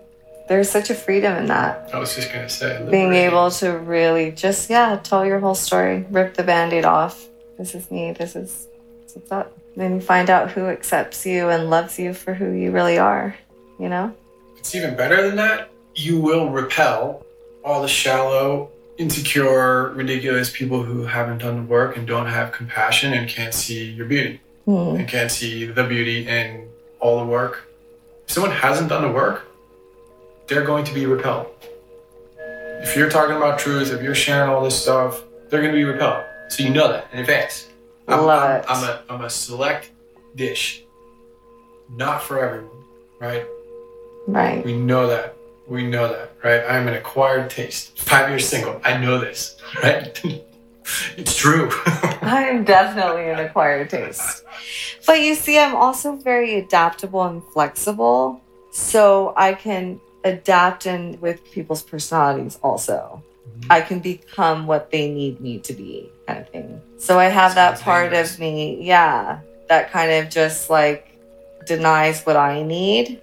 There's 0.47 0.69
such 0.69 0.89
a 0.89 0.95
freedom 0.95 1.35
in 1.35 1.47
that 1.47 1.89
I 1.93 1.99
was 1.99 2.15
just 2.15 2.31
gonna 2.31 2.47
say 2.47 2.85
being 2.89 3.13
able 3.13 3.51
to 3.51 3.71
really 3.71 4.31
just 4.31 4.69
yeah 4.69 4.97
tell 5.03 5.25
your 5.25 5.39
whole 5.41 5.55
story 5.55 6.05
rip 6.09 6.35
the 6.35 6.43
band-aid 6.43 6.85
off 6.85 7.27
this 7.57 7.75
is 7.75 7.91
me 7.91 8.13
this 8.13 8.33
is 8.37 8.67
this 9.03 9.11
is 9.11 9.15
what's 9.17 9.31
up 9.33 9.57
then 9.75 9.95
you 9.95 9.99
find 10.01 10.29
out 10.29 10.51
who 10.51 10.67
accepts 10.67 11.25
you 11.25 11.49
and 11.49 11.69
loves 11.69 11.99
you 11.99 12.13
for 12.13 12.33
who 12.33 12.51
you 12.51 12.71
really 12.71 12.97
are 12.97 13.35
you 13.77 13.89
know 13.89 14.15
It's 14.57 14.73
even 14.73 14.95
better 14.95 15.21
than 15.27 15.35
that. 15.35 15.69
You 15.97 16.19
will 16.19 16.49
repel 16.49 17.25
all 17.65 17.81
the 17.81 17.87
shallow, 17.87 18.69
insecure, 18.97 19.89
ridiculous 19.89 20.49
people 20.51 20.83
who 20.83 21.03
haven't 21.05 21.39
done 21.39 21.55
the 21.57 21.63
work 21.63 21.97
and 21.97 22.07
don't 22.07 22.27
have 22.27 22.51
compassion 22.51 23.13
and 23.13 23.27
can't 23.27 23.53
see 23.53 23.83
your 23.83 24.05
beauty 24.05 24.39
Hmm. 24.65 24.95
and 24.97 25.07
can't 25.07 25.31
see 25.31 25.65
the 25.65 25.83
beauty 25.83 26.27
in 26.27 26.67
all 26.99 27.19
the 27.19 27.25
work 27.25 27.63
If 28.25 28.33
someone 28.33 28.51
hasn't 28.51 28.89
done 28.89 29.01
the 29.03 29.11
work, 29.11 29.45
they're 30.47 30.65
going 30.65 30.83
to 30.85 30.93
be 30.93 31.05
repelled. 31.05 31.47
If 32.83 32.95
you're 32.97 33.09
talking 33.09 33.37
about 33.37 33.57
truth, 33.59 33.91
if 33.93 34.01
you're 34.03 34.13
sharing 34.15 34.49
all 34.49 34.61
this 34.63 34.79
stuff, 34.81 35.23
they're 35.49 35.61
going 35.61 35.71
to 35.73 35.77
be 35.77 35.85
repelled. 35.85 36.25
So 36.49 36.63
you 36.63 36.69
know 36.71 36.89
that 36.89 37.07
in 37.13 37.19
advance. 37.19 37.67
I'm, 38.09 38.25
Love 38.25 38.43
I'm, 38.43 38.59
it. 38.59 38.65
I'm 38.67 38.83
a, 38.83 39.13
I'm 39.13 39.21
a 39.25 39.29
select 39.29 39.91
dish, 40.35 40.83
not 41.95 42.21
for 42.21 42.39
everyone, 42.43 42.83
right? 43.19 43.45
Right. 44.27 44.65
We 44.65 44.75
know 44.75 45.07
that. 45.07 45.36
We 45.67 45.85
know 45.85 46.07
that, 46.07 46.31
right? 46.43 46.63
I'm 46.69 46.87
an 46.87 46.93
acquired 46.93 47.49
taste. 47.49 47.99
Five 47.99 48.29
years 48.29 48.47
single. 48.47 48.79
I 48.85 48.97
know 48.97 49.19
this, 49.19 49.57
right? 49.83 50.21
it's 51.17 51.35
true. 51.35 51.69
I'm 52.21 52.63
definitely 52.63 53.29
an 53.29 53.39
acquired 53.39 53.89
taste. 53.89 54.45
But 55.05 55.21
you 55.21 55.35
see, 55.35 55.59
I'm 55.59 55.75
also 55.75 56.15
very 56.15 56.55
adaptable 56.55 57.23
and 57.23 57.43
flexible. 57.51 58.41
So 58.71 59.33
I 59.35 59.53
can 59.53 59.99
adapt 60.23 60.85
and 60.85 61.19
with 61.21 61.43
people's 61.51 61.83
personalities 61.83 62.59
also. 62.63 63.21
Mm-hmm. 63.47 63.71
I 63.71 63.81
can 63.81 63.99
become 63.99 64.67
what 64.67 64.91
they 64.91 65.09
need 65.11 65.41
me 65.41 65.59
to 65.59 65.73
be, 65.73 66.09
kind 66.27 66.39
of 66.39 66.49
thing. 66.49 66.81
So 66.97 67.19
I 67.19 67.25
have 67.25 67.55
that 67.55 67.79
part 67.81 68.13
of 68.13 68.39
me, 68.39 68.81
yeah, 68.81 69.39
that 69.67 69.91
kind 69.91 70.11
of 70.11 70.29
just 70.29 70.69
like 70.69 71.17
denies 71.65 72.23
what 72.23 72.37
I 72.37 72.63
need 72.63 73.21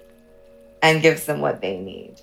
and 0.81 1.01
gives 1.01 1.25
them 1.25 1.41
what 1.41 1.61
they 1.61 1.79
need. 1.79 2.21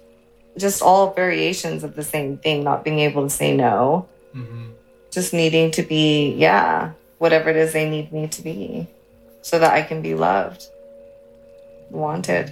Just 0.57 0.83
all 0.83 1.12
variations 1.15 1.83
of 1.85 1.97
the 1.97 2.03
same 2.05 2.37
thing, 2.38 2.62
not 2.62 2.85
being 2.85 2.99
able 3.01 3.23
to 3.25 3.31
say 3.31 3.57
no 3.57 4.07
Mhm. 4.35 4.73
just 5.11 5.33
needing 5.33 5.71
to 5.73 5.83
be, 5.83 6.33
yeah, 6.33 6.91
whatever 7.19 7.51
it 7.51 7.57
is 7.57 7.73
they 7.73 7.88
need 7.88 8.12
me 8.12 8.27
to 8.29 8.43
be 8.43 8.87
so 9.43 9.59
that 9.59 9.73
I 9.73 9.83
can 9.83 10.01
be 10.03 10.15
loved, 10.15 10.67
wanted, 11.91 12.51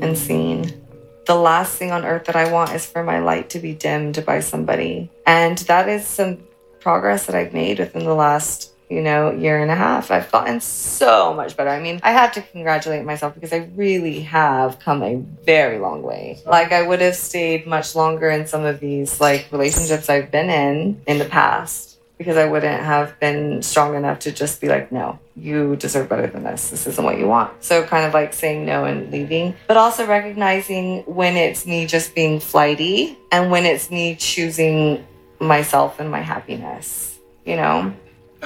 and 0.00 0.16
seen. 0.16 0.82
The 1.26 1.34
last 1.34 1.76
thing 1.76 1.90
on 1.92 2.04
earth 2.04 2.26
that 2.26 2.36
I 2.36 2.52
want 2.52 2.72
is 2.72 2.86
for 2.86 3.02
my 3.02 3.18
light 3.18 3.50
to 3.50 3.58
be 3.58 3.72
dimmed 3.74 4.24
by 4.24 4.40
somebody. 4.40 5.10
And 5.26 5.58
that 5.58 5.88
is 5.88 6.06
some 6.06 6.38
progress 6.80 7.26
that 7.26 7.34
I've 7.34 7.52
made 7.52 7.78
within 7.78 8.04
the 8.04 8.14
last, 8.14 8.70
you 8.88 9.02
know, 9.02 9.32
year 9.32 9.60
and 9.60 9.70
a 9.70 9.74
half. 9.74 10.10
I've 10.10 10.30
gotten 10.30 10.60
so 10.60 11.34
much 11.34 11.56
better. 11.56 11.70
I 11.70 11.80
mean, 11.80 12.00
I 12.02 12.12
have 12.12 12.32
to 12.32 12.42
congratulate 12.42 13.04
myself 13.04 13.34
because 13.34 13.52
I 13.52 13.68
really 13.74 14.20
have 14.22 14.78
come 14.78 15.02
a 15.02 15.16
very 15.44 15.78
long 15.78 16.02
way. 16.02 16.40
Like 16.46 16.72
I 16.72 16.86
would 16.86 17.00
have 17.00 17.16
stayed 17.16 17.66
much 17.66 17.94
longer 17.94 18.30
in 18.30 18.46
some 18.46 18.64
of 18.64 18.80
these 18.80 19.20
like 19.20 19.48
relationships 19.50 20.08
I've 20.08 20.30
been 20.30 20.50
in 20.50 21.02
in 21.06 21.18
the 21.18 21.24
past 21.24 21.98
because 22.18 22.36
I 22.36 22.46
wouldn't 22.46 22.82
have 22.82 23.18
been 23.20 23.62
strong 23.62 23.94
enough 23.94 24.20
to 24.20 24.32
just 24.32 24.60
be 24.60 24.68
like, 24.68 24.90
no, 24.90 25.18
you 25.34 25.76
deserve 25.76 26.08
better 26.08 26.26
than 26.26 26.44
this. 26.44 26.70
This 26.70 26.86
isn't 26.86 27.04
what 27.04 27.18
you 27.18 27.26
want. 27.26 27.62
So 27.62 27.82
kind 27.84 28.06
of 28.06 28.14
like 28.14 28.32
saying 28.32 28.64
no 28.64 28.84
and 28.84 29.12
leaving, 29.12 29.54
but 29.66 29.76
also 29.76 30.06
recognizing 30.06 31.02
when 31.02 31.36
it's 31.36 31.66
me 31.66 31.86
just 31.86 32.14
being 32.14 32.40
flighty 32.40 33.18
and 33.30 33.50
when 33.50 33.66
it's 33.66 33.90
me 33.90 34.16
choosing 34.16 35.06
myself 35.40 36.00
and 36.00 36.10
my 36.10 36.20
happiness, 36.20 37.18
you 37.44 37.56
know? 37.56 37.94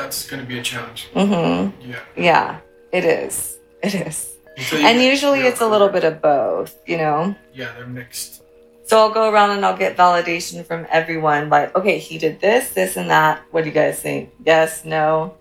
That's 0.00 0.26
going 0.28 0.42
to 0.42 0.48
be 0.48 0.58
a 0.58 0.62
challenge. 0.62 1.08
Mm-hmm. 1.14 1.90
Yeah. 1.90 2.00
Yeah, 2.16 2.58
it 2.92 3.04
is. 3.04 3.58
It 3.82 3.94
is. 3.94 4.34
You 4.56 4.78
And 4.78 4.98
get 4.98 5.10
usually 5.12 5.40
it's 5.40 5.60
a 5.60 5.66
little 5.68 5.88
bit 5.88 6.04
of 6.04 6.20
both, 6.22 6.76
you 6.86 6.96
know? 6.96 7.34
Yeah, 7.54 7.72
they're 7.76 7.86
mixed. 7.86 8.42
So 8.84 8.98
I'll 8.98 9.10
go 9.10 9.30
around 9.30 9.50
and 9.50 9.64
I'll 9.64 9.76
get 9.76 9.96
validation 9.96 10.64
from 10.66 10.86
everyone 10.90 11.48
like, 11.48 11.74
okay, 11.76 11.98
he 11.98 12.18
did 12.18 12.40
this, 12.40 12.70
this, 12.70 12.96
and 12.96 13.08
that. 13.10 13.42
What 13.52 13.62
do 13.62 13.68
you 13.68 13.74
guys 13.74 14.00
think? 14.00 14.32
Yes, 14.44 14.84
no? 14.84 15.36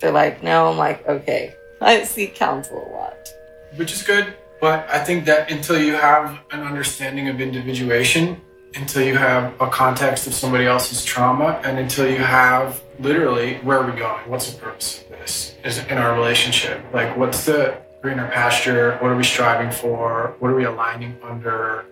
They're 0.00 0.10
like, 0.12 0.42
no. 0.42 0.68
I'm 0.70 0.78
like, 0.78 1.06
okay. 1.06 1.54
I 1.80 2.02
seek 2.04 2.34
counsel 2.34 2.78
a 2.78 2.90
lot. 2.96 3.28
which 3.76 3.92
is 3.92 4.02
good. 4.02 4.34
But 4.60 4.88
I 4.90 4.98
think 5.04 5.24
that 5.26 5.50
until 5.52 5.78
you 5.80 5.92
have 5.94 6.40
an 6.50 6.62
understanding 6.62 7.28
of 7.28 7.40
individuation, 7.40 8.40
until 8.74 9.02
you 9.02 9.16
have 9.16 9.54
a 9.60 9.68
context 9.68 10.26
of 10.26 10.34
somebody 10.34 10.66
else's 10.66 11.04
trauma, 11.04 11.60
and 11.64 11.78
until 11.78 12.10
you 12.10 12.18
have 12.18 12.82
literally 12.98 13.56
where 13.58 13.78
are 13.78 13.90
we 13.90 13.96
going? 13.96 14.28
What's 14.28 14.50
the 14.50 14.58
purpose 14.58 15.02
of 15.02 15.08
this? 15.10 15.54
Is 15.64 15.78
in 15.78 15.98
our 15.98 16.14
relationship? 16.14 16.82
Like, 16.92 17.16
what's 17.16 17.44
the 17.44 17.78
greener 18.02 18.28
pasture? 18.28 18.96
What 18.98 19.10
are 19.10 19.16
we 19.16 19.24
striving 19.24 19.70
for? 19.70 20.34
What 20.38 20.50
are 20.50 20.54
we 20.54 20.64
aligning 20.64 21.16
under? 21.22 21.84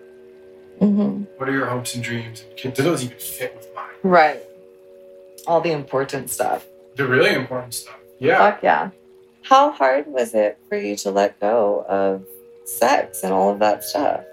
Mm-hmm. 0.79 1.23
What 1.37 1.49
are 1.49 1.51
your 1.51 1.65
hopes 1.65 1.95
and 1.95 2.03
dreams? 2.03 2.45
Do 2.61 2.69
those 2.71 3.03
even 3.03 3.17
fit 3.17 3.55
with 3.55 3.67
mine? 3.75 3.85
Right. 4.03 4.43
All 5.47 5.61
the 5.61 5.71
important 5.71 6.29
stuff. 6.29 6.65
The 6.95 7.07
really 7.07 7.33
important 7.33 7.73
stuff. 7.73 7.97
Yeah. 8.19 8.37
Fuck 8.37 8.63
yeah. 8.63 8.89
How 9.43 9.71
hard 9.71 10.07
was 10.07 10.33
it 10.33 10.57
for 10.67 10.77
you 10.77 10.95
to 10.97 11.11
let 11.11 11.39
go 11.39 11.85
of 11.87 12.25
sex 12.65 13.23
and 13.23 13.33
all 13.33 13.51
of 13.51 13.59
that 13.59 13.83
stuff? 13.83 14.23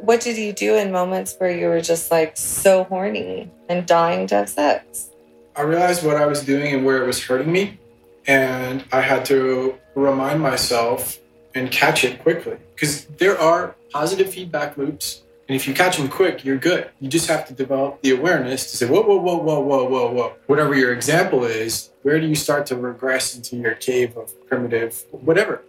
What 0.00 0.20
did 0.20 0.36
you 0.36 0.52
do 0.52 0.74
in 0.76 0.92
moments 0.92 1.36
where 1.38 1.50
you 1.50 1.66
were 1.66 1.80
just 1.80 2.10
like 2.10 2.36
so 2.36 2.84
horny 2.84 3.50
and 3.68 3.86
dying 3.86 4.26
to 4.28 4.36
have 4.36 4.48
sex? 4.48 5.10
I 5.56 5.62
realized 5.62 6.04
what 6.04 6.16
I 6.16 6.26
was 6.26 6.42
doing 6.44 6.74
and 6.74 6.84
where 6.84 7.02
it 7.02 7.06
was 7.06 7.22
hurting 7.22 7.50
me, 7.50 7.78
and 8.26 8.84
I 8.92 9.00
had 9.00 9.24
to 9.26 9.74
remind 9.94 10.40
myself 10.40 11.18
and 11.54 11.70
catch 11.70 12.04
it 12.04 12.20
quickly 12.22 12.58
because 12.74 13.06
there 13.18 13.38
are 13.38 13.74
positive 13.90 14.28
feedback 14.32 14.76
loops, 14.76 15.22
and 15.48 15.56
if 15.56 15.66
you 15.66 15.72
catch 15.72 15.96
them 15.96 16.08
quick, 16.08 16.44
you're 16.44 16.58
good. 16.58 16.90
You 17.00 17.08
just 17.08 17.28
have 17.28 17.46
to 17.48 17.54
develop 17.54 18.02
the 18.02 18.10
awareness 18.10 18.70
to 18.70 18.76
say, 18.76 18.86
whoa, 18.86 19.00
whoa, 19.00 19.16
whoa, 19.16 19.38
whoa, 19.38 19.60
whoa, 19.60 19.88
whoa, 19.88 20.12
whoa. 20.12 20.32
Whatever 20.46 20.74
your 20.74 20.92
example 20.92 21.44
is, 21.44 21.90
where 22.02 22.20
do 22.20 22.26
you 22.26 22.34
start 22.34 22.66
to 22.66 22.76
regress 22.76 23.34
into 23.36 23.56
your 23.56 23.74
cave 23.76 24.16
of 24.16 24.34
primitive, 24.48 25.04
whatever 25.12 25.62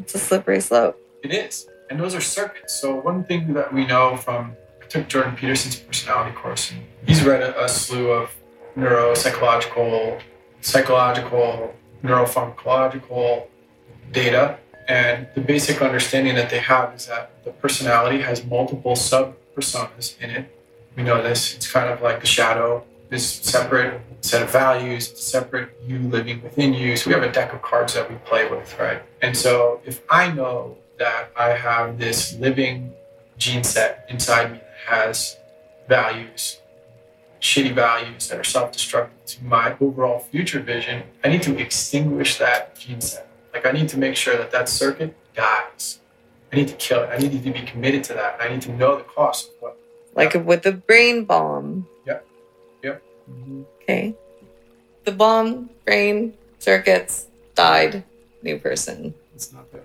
It's 0.00 0.14
a 0.14 0.18
slippery 0.18 0.60
slope. 0.60 0.96
it 1.22 1.32
is. 1.32 1.68
And 1.90 1.98
those 1.98 2.14
are 2.14 2.20
circuits. 2.20 2.74
So 2.80 2.94
one 3.00 3.24
thing 3.24 3.54
that 3.54 3.72
we 3.72 3.86
know 3.86 4.16
from 4.16 4.54
I 4.82 4.86
took 4.86 5.08
Jordan 5.08 5.34
Peterson's 5.36 5.76
personality 5.76 6.34
course, 6.34 6.70
and 6.70 6.80
he's 7.06 7.22
read 7.24 7.42
a, 7.42 7.64
a 7.64 7.68
slew 7.68 8.10
of 8.10 8.30
neuropsychological, 8.78 10.20
psychological, 10.60 11.74
neuropharmacological 12.04 13.46
data. 14.12 14.58
And 14.88 15.28
the 15.34 15.40
basic 15.40 15.82
understanding 15.82 16.34
that 16.36 16.48
they 16.48 16.60
have 16.60 16.94
is 16.94 17.06
that 17.06 17.44
the 17.44 17.50
personality 17.50 18.22
has 18.22 18.44
multiple 18.44 18.96
sub 18.96 19.36
personas 19.54 20.18
in 20.20 20.30
it. 20.30 20.54
We 20.96 21.02
know 21.02 21.22
this. 21.22 21.54
It's 21.54 21.70
kind 21.70 21.90
of 21.90 22.00
like 22.00 22.20
the 22.20 22.26
shadow, 22.26 22.84
this 23.10 23.28
separate 23.28 24.00
set 24.20 24.42
of 24.42 24.50
values, 24.50 25.18
separate 25.20 25.70
you 25.86 25.98
living 25.98 26.42
within 26.42 26.72
you. 26.72 26.96
So 26.96 27.10
we 27.10 27.14
have 27.14 27.22
a 27.22 27.32
deck 27.32 27.52
of 27.52 27.60
cards 27.62 27.94
that 27.94 28.08
we 28.08 28.16
play 28.24 28.48
with, 28.48 28.78
right? 28.78 29.02
And 29.20 29.36
so 29.36 29.80
if 29.84 30.02
I 30.08 30.30
know 30.32 30.76
that 30.98 31.30
I 31.36 31.50
have 31.50 31.98
this 31.98 32.34
living 32.34 32.92
gene 33.36 33.64
set 33.64 34.06
inside 34.08 34.52
me 34.52 34.58
that 34.58 34.94
has 34.94 35.36
values, 35.88 36.60
shitty 37.40 37.74
values 37.74 38.28
that 38.28 38.38
are 38.38 38.44
self 38.44 38.72
destructive 38.72 39.24
to 39.26 39.44
my 39.44 39.76
overall 39.80 40.20
future 40.20 40.60
vision, 40.60 41.02
I 41.24 41.28
need 41.28 41.42
to 41.42 41.56
extinguish 41.58 42.38
that 42.38 42.76
gene 42.78 43.00
set. 43.00 43.28
Like, 43.52 43.66
I 43.66 43.72
need 43.72 43.88
to 43.90 43.98
make 43.98 44.16
sure 44.16 44.36
that 44.36 44.50
that 44.52 44.68
circuit 44.68 45.16
dies. 45.34 46.00
I 46.52 46.56
need 46.56 46.68
to 46.68 46.74
kill 46.74 47.02
it. 47.02 47.10
I 47.12 47.18
need 47.18 47.32
to 47.32 47.50
be 47.50 47.60
committed 47.62 48.04
to 48.04 48.14
that. 48.14 48.38
I 48.40 48.48
need 48.48 48.62
to 48.62 48.72
know 48.72 48.96
the 48.96 49.04
cost 49.04 49.48
of 49.48 49.54
what. 49.60 49.78
Like 50.14 50.34
with 50.34 50.62
the 50.62 50.72
brain 50.72 51.24
bomb. 51.24 51.86
Yep. 52.06 52.26
Yep. 52.82 53.02
Okay. 53.82 54.14
The 55.04 55.12
bomb, 55.12 55.70
brain, 55.84 56.34
circuits, 56.58 57.28
died, 57.54 58.02
new 58.42 58.58
person. 58.58 59.14
It's 59.34 59.52
not 59.52 59.70
there. 59.72 59.84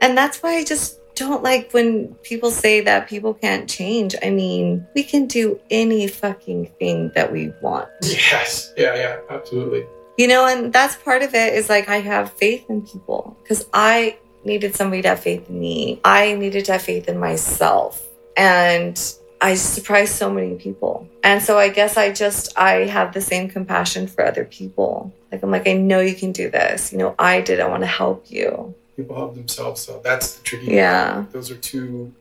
And 0.00 0.16
that's 0.16 0.42
why 0.42 0.56
I 0.56 0.64
just 0.64 0.98
don't 1.16 1.42
like 1.42 1.72
when 1.72 2.14
people 2.22 2.50
say 2.50 2.80
that 2.82 3.08
people 3.08 3.34
can't 3.34 3.68
change. 3.68 4.14
I 4.22 4.30
mean, 4.30 4.86
we 4.94 5.02
can 5.02 5.26
do 5.26 5.58
any 5.70 6.06
fucking 6.06 6.66
thing 6.78 7.10
that 7.14 7.32
we 7.32 7.52
want. 7.60 7.88
Yes. 8.02 8.72
Yeah, 8.76 8.94
yeah, 8.94 9.20
absolutely. 9.30 9.84
You 10.18 10.28
know, 10.28 10.46
and 10.46 10.72
that's 10.72 10.96
part 10.96 11.22
of 11.22 11.34
it 11.34 11.54
is 11.54 11.68
like 11.68 11.88
I 11.88 12.00
have 12.00 12.32
faith 12.32 12.64
in 12.68 12.82
people 12.86 13.36
because 13.42 13.66
I 13.72 14.18
needed 14.44 14.74
somebody 14.74 15.02
to 15.02 15.08
have 15.08 15.20
faith 15.20 15.48
in 15.48 15.58
me. 15.58 16.00
I 16.04 16.34
needed 16.34 16.64
to 16.66 16.72
have 16.72 16.82
faith 16.82 17.08
in 17.08 17.18
myself. 17.18 18.02
And 18.36 18.98
I 19.40 19.54
surprised 19.54 20.14
so 20.14 20.30
many 20.30 20.54
people. 20.54 21.08
And 21.22 21.42
so 21.42 21.58
I 21.58 21.68
guess 21.68 21.96
I 21.96 22.12
just 22.12 22.56
I 22.58 22.84
have 22.84 23.12
the 23.12 23.20
same 23.20 23.48
compassion 23.48 24.06
for 24.06 24.24
other 24.24 24.44
people. 24.44 25.12
Like 25.30 25.42
I'm 25.42 25.50
like, 25.50 25.68
I 25.68 25.74
know 25.74 26.00
you 26.00 26.14
can 26.14 26.32
do 26.32 26.50
this. 26.50 26.92
You 26.92 26.98
know, 26.98 27.14
I 27.18 27.40
did. 27.40 27.60
I 27.60 27.68
want 27.68 27.82
to 27.82 27.86
help 27.86 28.30
you. 28.30 28.74
People 28.96 29.14
help 29.16 29.34
themselves, 29.34 29.82
so 29.82 30.00
that's 30.02 30.36
the 30.36 30.42
tricky 30.42 30.66
Yeah. 30.72 31.24
those 31.32 31.50
are 31.50 31.56
two 31.56 32.12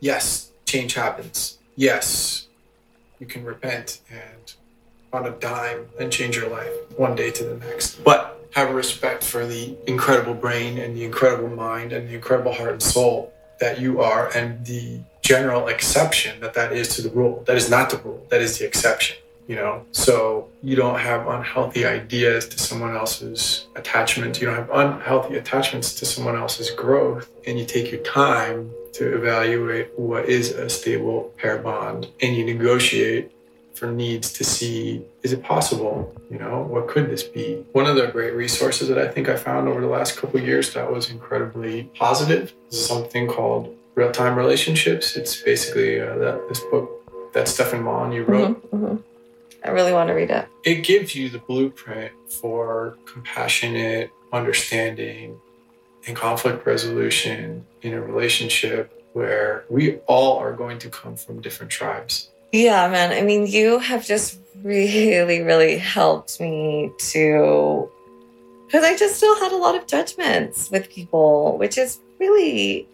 yes 0.00 0.50
change 0.66 0.94
happens. 0.94 1.58
Yes 1.76 2.48
you 3.18 3.26
can 3.26 3.44
repent 3.44 4.00
and 4.10 4.52
on 5.12 5.26
a 5.26 5.30
dime 5.30 5.86
and 5.98 6.12
change 6.12 6.36
your 6.36 6.48
life 6.48 6.70
one 6.96 7.16
day 7.16 7.30
to 7.30 7.44
the 7.44 7.56
next. 7.66 8.02
But 8.04 8.48
have 8.54 8.74
respect 8.74 9.24
for 9.24 9.46
the 9.46 9.76
incredible 9.86 10.34
brain 10.34 10.78
and 10.78 10.96
the 10.96 11.04
incredible 11.04 11.48
mind 11.48 11.92
and 11.92 12.08
the 12.08 12.14
incredible 12.14 12.52
heart 12.52 12.72
and 12.72 12.82
soul 12.82 13.32
that 13.60 13.80
you 13.80 14.00
are 14.00 14.28
and 14.36 14.64
the 14.66 15.00
general 15.22 15.68
exception 15.68 16.40
that 16.40 16.54
that 16.54 16.72
is 16.72 16.88
to 16.96 17.02
the 17.02 17.10
rule. 17.10 17.42
That 17.46 17.56
is 17.56 17.68
not 17.68 17.90
the 17.90 17.98
rule. 17.98 18.26
That 18.30 18.40
is 18.40 18.58
the 18.58 18.66
exception 18.66 19.16
you 19.48 19.56
know? 19.56 19.84
So 19.90 20.48
you 20.62 20.76
don't 20.76 21.00
have 21.00 21.26
unhealthy 21.26 21.84
ideas 21.84 22.46
to 22.48 22.58
someone 22.58 22.94
else's 22.94 23.66
attachment. 23.74 24.40
You 24.40 24.46
don't 24.46 24.56
have 24.56 24.70
unhealthy 24.70 25.36
attachments 25.36 25.94
to 25.96 26.04
someone 26.04 26.36
else's 26.36 26.70
growth. 26.70 27.28
And 27.46 27.58
you 27.58 27.64
take 27.64 27.90
your 27.90 28.02
time 28.02 28.70
to 28.92 29.16
evaluate 29.16 29.98
what 29.98 30.26
is 30.26 30.50
a 30.52 30.68
stable 30.68 31.32
pair 31.38 31.58
bond. 31.58 32.08
And 32.20 32.36
you 32.36 32.44
negotiate 32.44 33.32
for 33.74 33.86
needs 33.86 34.32
to 34.32 34.44
see 34.44 35.04
is 35.22 35.32
it 35.32 35.42
possible? 35.42 36.12
You 36.30 36.38
know 36.38 36.62
what 36.62 36.88
could 36.88 37.10
this 37.10 37.22
be? 37.22 37.64
One 37.72 37.86
of 37.86 37.96
the 37.96 38.08
great 38.08 38.34
resources 38.34 38.88
that 38.88 38.98
i 38.98 39.06
think 39.06 39.28
i 39.28 39.36
found 39.36 39.68
over 39.68 39.80
the 39.80 39.86
last 39.86 40.16
couple 40.16 40.40
years 40.40 40.74
that 40.74 40.90
was 40.90 41.10
incredibly 41.10 41.84
positive 41.94 42.52
is 42.70 42.86
something 42.86 43.28
called 43.28 43.74
real-time 43.94 44.36
relationships. 44.36 45.16
It's 45.16 45.40
basically 45.42 46.00
uh, 46.00 46.18
that 46.18 46.48
this 46.48 46.60
book 46.72 46.90
that 47.34 47.46
Stefan 47.46 47.82
Molyneux 47.84 48.24
wrote. 48.24 48.70
Mhm, 48.72 48.80
mhm. 48.80 49.02
I 49.64 49.70
really 49.70 49.92
want 49.92 50.08
to 50.08 50.14
read 50.14 50.30
it. 50.30 50.48
it 50.64 50.84
gives 50.84 51.14
you 51.14 51.28
the 51.28 51.38
blueprint 51.38 52.12
for 52.40 52.96
compassionate 53.06 54.10
understanding 54.32 55.38
and 56.06 56.16
conflict 56.16 56.64
resolution 56.66 57.66
in 57.82 57.94
a 57.94 58.00
relationship 58.00 58.92
where 59.14 59.64
we 59.68 59.96
all 60.06 60.38
are 60.38 60.52
going 60.52 60.78
to 60.78 60.88
come 60.90 61.16
from 61.16 61.40
different 61.40 61.72
tribes 61.72 62.30
Yeah, 62.52 62.88
man. 62.88 63.12
I 63.12 63.22
mean, 63.22 63.46
you 63.46 63.78
have 63.78 64.06
just 64.06 64.38
really, 64.62 65.42
really 65.42 65.78
helped 65.78 66.40
me 66.40 66.90
to. 67.12 67.90
Because 68.66 68.84
I 68.84 68.96
just 68.96 69.16
still 69.16 69.34
had 69.40 69.52
a 69.52 69.56
lot 69.56 69.74
of 69.74 69.86
judgments 69.86 70.70
with 70.70 70.90
people, 70.90 71.56
which 71.58 71.78
is 71.78 72.00
really 72.18 72.86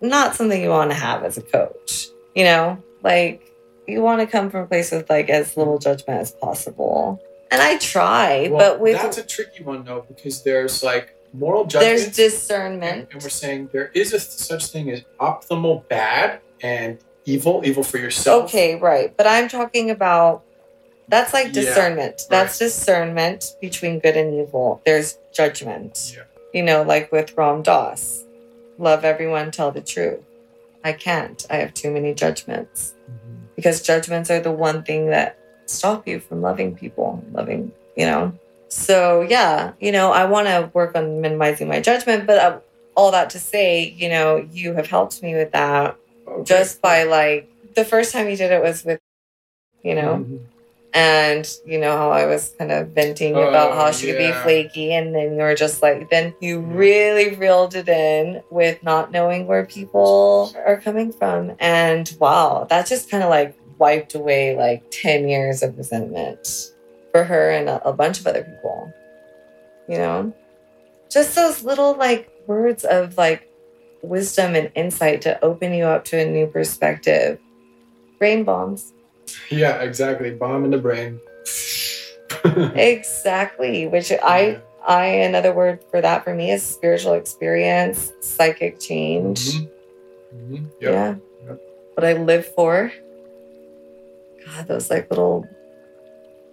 not 0.00 0.34
something 0.34 0.60
you 0.60 0.70
want 0.70 0.90
to 0.90 0.96
have 0.96 1.22
as 1.24 1.38
a 1.38 1.42
coach. 1.42 2.08
You 2.34 2.44
know, 2.44 2.82
like 3.02 3.51
you 3.86 4.00
want 4.02 4.20
to 4.20 4.26
come 4.26 4.50
from 4.50 4.60
a 4.64 4.66
place 4.66 4.90
with 4.92 5.08
like 5.10 5.28
as 5.28 5.56
little 5.56 5.78
judgment 5.78 6.20
as 6.20 6.32
possible. 6.32 7.20
And 7.50 7.60
I 7.60 7.78
try, 7.78 8.48
Well, 8.50 8.58
but 8.72 8.80
with 8.80 9.00
that's 9.00 9.18
a 9.18 9.22
tricky 9.22 9.62
one 9.62 9.84
though 9.84 10.04
because 10.08 10.42
there's 10.42 10.82
like 10.82 11.14
moral 11.34 11.64
judgment. 11.64 11.98
there's 11.98 12.16
discernment. 12.16 13.08
and 13.12 13.22
we're 13.22 13.28
saying 13.28 13.70
there 13.72 13.90
is 13.94 14.12
a 14.12 14.20
such 14.20 14.66
thing 14.68 14.90
as 14.90 15.02
optimal 15.20 15.86
bad 15.88 16.40
and 16.62 16.98
evil 17.24 17.62
evil 17.64 17.82
for 17.82 17.98
yourself 17.98 18.44
Okay, 18.44 18.76
right. 18.76 19.14
But 19.16 19.26
I'm 19.26 19.48
talking 19.48 19.90
about 19.90 20.44
that's 21.08 21.32
like 21.34 21.46
Yeah, 21.48 21.52
discernment. 21.62 22.22
That's 22.30 22.58
discernment 22.58 23.44
between 23.60 23.98
good 23.98 24.16
and 24.16 24.32
evil. 24.34 24.80
There's 24.86 25.18
judgment. 25.34 26.14
Yeah. 26.16 26.22
You 26.54 26.62
know, 26.62 26.82
like 26.82 27.10
with 27.12 27.36
Ram 27.36 27.62
Dass. 27.62 28.24
Love 28.78 29.04
everyone, 29.04 29.50
tell 29.50 29.70
the 29.70 29.80
truth. 29.82 30.20
I 30.84 30.92
can't. 30.92 31.44
I 31.50 31.56
have 31.56 31.74
too 31.74 31.90
many 31.90 32.14
judgments. 32.14 32.94
Mhm. 33.10 33.41
Because 33.56 33.82
judgments 33.82 34.30
are 34.30 34.40
the 34.40 34.52
one 34.52 34.82
thing 34.82 35.06
that 35.10 35.38
stop 35.66 36.06
you 36.08 36.20
from 36.20 36.42
loving 36.42 36.74
people, 36.74 37.24
loving, 37.32 37.72
you 37.96 38.06
know. 38.06 38.32
So, 38.68 39.20
yeah, 39.20 39.72
you 39.80 39.92
know, 39.92 40.12
I 40.12 40.24
want 40.24 40.46
to 40.48 40.70
work 40.72 40.96
on 40.96 41.20
minimizing 41.20 41.68
my 41.68 41.80
judgment, 41.80 42.26
but 42.26 42.38
uh, 42.38 42.60
all 42.94 43.10
that 43.12 43.30
to 43.30 43.38
say, 43.38 43.84
you 43.88 44.08
know, 44.08 44.46
you 44.50 44.72
have 44.74 44.86
helped 44.86 45.22
me 45.22 45.34
with 45.34 45.52
that 45.52 45.96
Okay. 46.26 46.44
just 46.44 46.80
by 46.80 47.02
like 47.02 47.50
the 47.74 47.84
first 47.84 48.12
time 48.12 48.28
you 48.28 48.36
did 48.36 48.52
it 48.52 48.62
was 48.62 48.84
with 48.84 49.00
you 49.82 49.94
know 49.94 50.24
Mhm. 50.24 50.40
And 50.94 51.58
you 51.64 51.78
know 51.78 51.96
how 51.96 52.10
i 52.10 52.26
was 52.26 52.54
kind 52.58 52.70
of 52.70 52.88
venting 52.88 53.34
Oh, 53.34 53.48
about 53.48 53.74
how 53.74 53.90
she 53.90 54.06
could 54.06 54.18
be 54.18 54.26
oh, 54.26 54.42
flaky 54.42 54.92
and 54.92 55.14
then 55.14 55.34
you 55.34 55.42
were 55.42 55.54
just 55.54 55.82
like 55.82 56.10
then 56.10 56.34
you 56.40 56.60
mm. 56.60 56.76
really 56.76 57.34
reeled 57.36 57.74
it 57.74 57.88
in 57.88 58.42
with 58.50 58.82
not 58.82 59.10
knowing 59.10 59.46
where 59.46 59.64
people 59.64 60.54
are 60.66 60.80
coming 60.80 61.12
from. 61.12 61.52
And 61.58 62.14
wow 62.20 62.66
that 62.68 62.86
just 62.86 63.10
kind 63.10 63.22
of 63.22 63.30
like 63.30 63.56
wiped 63.78 64.14
away 64.14 64.56
like 64.56 64.84
10 64.90 65.28
years 65.28 65.62
of 65.62 65.76
resentment 65.78 66.72
for 67.10 67.24
her 67.24 67.50
and 67.50 67.68
a, 67.68 67.88
a 67.88 67.92
bunch 67.92 68.20
of 68.20 68.26
other 68.26 68.44
people 68.44 68.92
you 69.88 69.98
know? 69.98 70.32
Just 71.10 71.34
those 71.34 71.62
little 71.62 71.94
like 71.94 72.30
words 72.46 72.84
of 72.84 73.16
like 73.18 73.48
wisdom 74.02 74.54
and 74.54 74.70
insight 74.74 75.22
to 75.22 75.42
open 75.44 75.72
you 75.72 75.84
up 75.84 76.04
to 76.06 76.18
a 76.18 76.24
new 76.24 76.46
perspective. 76.46 77.38
Brain 78.18 78.44
bombs 78.44 78.92
yeah 79.50 79.80
exactly. 79.82 80.30
Bomb 80.30 80.64
in 80.64 80.70
the 80.70 80.78
brain. 80.78 81.20
Exactly 82.74 83.86
which 83.86 84.10
i 84.22 84.60
i 84.86 85.06
another 85.06 85.52
word 85.52 85.78
for 85.90 86.00
that 86.00 86.24
for 86.24 86.34
me 86.34 86.50
is 86.50 86.62
spiritual 86.62 87.14
experience 87.14 88.12
psychic 88.20 88.80
change. 88.80 89.52
Mhm. 89.52 89.68
Mhm. 90.34 90.64
Yep. 90.80 90.90
yeah. 90.92 91.14
Yep. 91.46 91.60
what 91.94 92.04
i 92.04 92.12
live 92.14 92.46
for. 92.54 92.92
God 94.46 94.66
those 94.66 94.90
like 94.90 95.08
little 95.10 95.46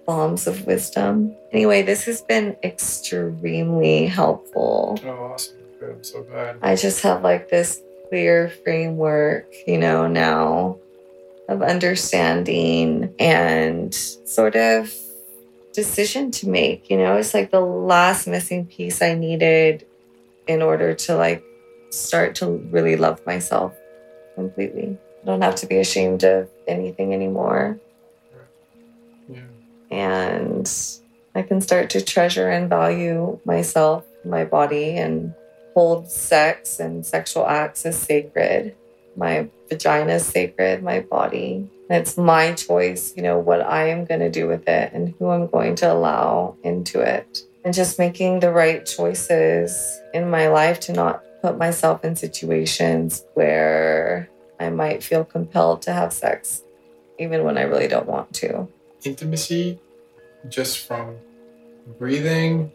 bombs 0.06 0.46
of 0.48 0.65
wisdom. 0.68 1.36
Anyway 1.52 1.82
this 1.82 2.04
has 2.06 2.22
been 2.22 2.56
extremely 2.63 4.06
helpful. 4.06 5.00
Oh 5.06 5.34
awesome. 5.34 5.56
Good. 5.80 5.92
I'm 5.96 6.04
so 6.04 6.24
glad. 6.24 6.58
I 6.62 6.76
just 6.76 7.02
have 7.04 7.24
like 7.24 7.50
this 7.50 7.82
clear 8.10 8.50
framework, 8.63 9.48
you 9.65 9.78
know, 9.78 10.08
now 10.08 10.78
of 11.49 11.63
understanding 11.63 13.13
and 13.17 13.93
sort 13.93 14.55
of 14.55 14.93
decision 15.73 16.29
to 16.29 16.47
make. 16.47 16.89
You 16.89 16.97
know, 16.97 17.17
it's 17.17 17.33
like 17.33 17.49
the 17.49 17.59
last 17.59 18.27
missing 18.27 18.67
piece 18.67 19.01
I 19.01 19.15
needed 19.15 19.85
in 20.47 20.62
order 20.62 20.93
to 20.93 21.15
like 21.15 21.43
start 21.89 22.35
to 22.35 22.45
really 22.71 22.95
love 22.95 23.25
myself 23.25 23.75
completely. 24.35 24.97
I 25.23 25.25
don't 25.25 25.41
have 25.41 25.55
to 25.55 25.65
be 25.65 25.77
ashamed 25.77 26.23
of 26.23 26.47
anything 26.67 27.13
anymore. 27.13 27.79
yeah 29.27 29.41
And 29.89 30.71
I 31.33 31.41
can 31.41 31.62
start 31.62 31.89
to 31.91 32.01
treasure 32.01 32.49
and 32.49 32.69
value 32.69 33.39
myself, 33.43 34.05
my 34.23 34.45
body, 34.45 34.97
and 34.97 35.33
hold 35.73 36.12
sex 36.12 36.79
and 36.79 37.03
sexual 37.03 37.47
acts 37.47 37.85
as 37.88 37.97
sacred. 37.97 38.75
My 39.19 39.49
vagina 39.67 40.13
is 40.13 40.25
sacred, 40.25 40.82
my 40.82 41.01
body. 41.01 41.69
It's 41.89 42.17
my 42.17 42.53
choice, 42.53 43.13
you 43.17 43.21
know, 43.21 43.38
what 43.38 43.60
I 43.60 43.89
am 43.89 44.05
going 44.05 44.21
to 44.21 44.29
do 44.29 44.47
with 44.47 44.65
it 44.69 44.93
and 44.93 45.13
who 45.19 45.27
I'm 45.27 45.47
going 45.47 45.75
to 45.75 45.91
allow 45.91 46.55
into 46.63 47.01
it. 47.01 47.39
And 47.65 47.73
just 47.73 47.99
making 47.99 48.39
the 48.39 48.51
right 48.51 48.86
choices 48.86 49.99
in 50.13 50.29
my 50.29 50.47
life 50.47 50.79
to 50.82 50.93
not 50.93 51.21
put 51.41 51.58
myself 51.58 52.05
in 52.05 52.15
situations 52.15 53.25
where 53.34 54.29
I 54.58 54.69
might 54.69 55.03
feel 55.03 55.25
compelled 55.25 55.82
to 55.82 55.91
have 55.91 56.13
sex, 56.13 56.63
even 57.19 57.43
when 57.43 57.58
I 57.58 57.63
really 57.63 57.89
don't 57.89 58.08
want 58.08 58.34
to. 58.36 58.69
intimacy 59.03 59.79
just 60.47 60.79
from 60.88 61.17
breathing 61.97 62.71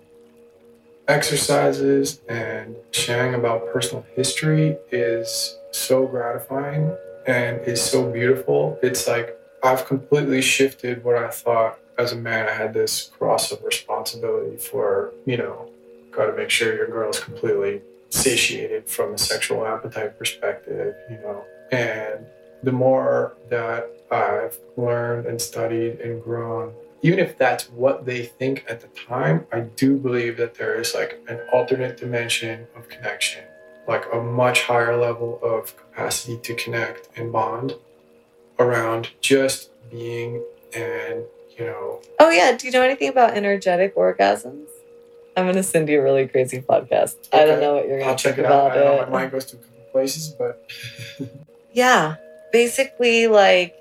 exercises 1.08 2.20
and 2.28 2.76
sharing 2.90 3.34
about 3.34 3.72
personal 3.72 4.04
history 4.14 4.76
is 4.92 5.56
so 5.74 6.06
gratifying 6.06 6.96
and 7.26 7.60
is 7.62 7.82
so 7.82 8.10
beautiful. 8.10 8.78
It's 8.82 9.06
like 9.08 9.38
i've 9.62 9.86
completely 9.86 10.42
shifted 10.42 11.02
what 11.02 11.16
i 11.16 11.28
thought 11.28 11.78
as 11.98 12.12
a 12.12 12.16
man. 12.16 12.48
I 12.48 12.52
had 12.52 12.74
this 12.74 13.10
cross 13.16 13.50
of 13.50 13.62
responsibility 13.62 14.56
for 14.56 15.12
you 15.26 15.36
know 15.36 15.70
got 16.10 16.26
to 16.26 16.36
make 16.36 16.50
sure 16.50 16.74
your 16.74 16.86
girl 16.86 17.10
is 17.10 17.18
completely 17.18 17.82
satiated 18.10 18.88
from 18.88 19.14
a 19.14 19.18
sexual 19.18 19.66
appetite 19.66 20.18
perspective 20.18 20.94
you 21.10 21.16
know. 21.18 21.44
And 21.72 22.26
the 22.62 22.72
more 22.72 23.36
that 23.50 23.90
I've 24.10 24.56
learned 24.76 25.26
and 25.26 25.40
studied 25.40 26.00
and 26.00 26.22
grown, 26.22 26.72
even 27.02 27.18
if 27.18 27.36
that's 27.36 27.68
what 27.70 28.06
they 28.06 28.24
think 28.24 28.64
at 28.68 28.80
the 28.80 28.86
time, 28.88 29.46
I 29.52 29.60
do 29.60 29.96
believe 29.96 30.36
that 30.38 30.54
there 30.54 30.80
is 30.80 30.94
like 30.94 31.20
an 31.28 31.40
alternate 31.52 31.96
dimension 31.96 32.66
of 32.76 32.88
connection, 32.88 33.44
like 33.86 34.04
a 34.12 34.20
much 34.20 34.62
higher 34.62 34.96
level 34.96 35.38
of 35.42 35.76
capacity 35.76 36.38
to 36.38 36.54
connect 36.54 37.08
and 37.16 37.32
bond 37.32 37.74
around 38.58 39.10
just 39.20 39.70
being 39.90 40.42
and, 40.74 41.22
you 41.58 41.64
know, 41.66 42.00
Oh 42.18 42.30
yeah, 42.30 42.52
do 42.56 42.66
you 42.66 42.72
know 42.72 42.82
anything 42.82 43.08
about 43.08 43.34
energetic 43.34 43.94
orgasms? 43.96 44.66
I'm 45.36 45.46
gonna 45.46 45.62
send 45.62 45.88
you 45.88 46.00
a 46.00 46.02
really 46.02 46.26
crazy 46.28 46.60
podcast. 46.62 47.16
I 47.32 47.44
don't 47.44 47.60
know 47.60 47.74
what 47.74 47.88
you're 47.88 47.98
gonna 47.98 48.10
I'll 48.12 48.16
check 48.16 48.36
think 48.36 48.46
it 48.46 48.52
out. 48.52 48.66
about 48.68 48.78
I 48.78 48.80
know 48.80 49.00
it. 49.02 49.10
my 49.10 49.18
mind 49.20 49.32
goes 49.32 49.44
to 49.46 49.56
a 49.56 49.58
couple 49.58 49.84
places, 49.92 50.28
but 50.38 50.64
Yeah, 51.72 52.16
basically, 52.52 53.26
like 53.26 53.74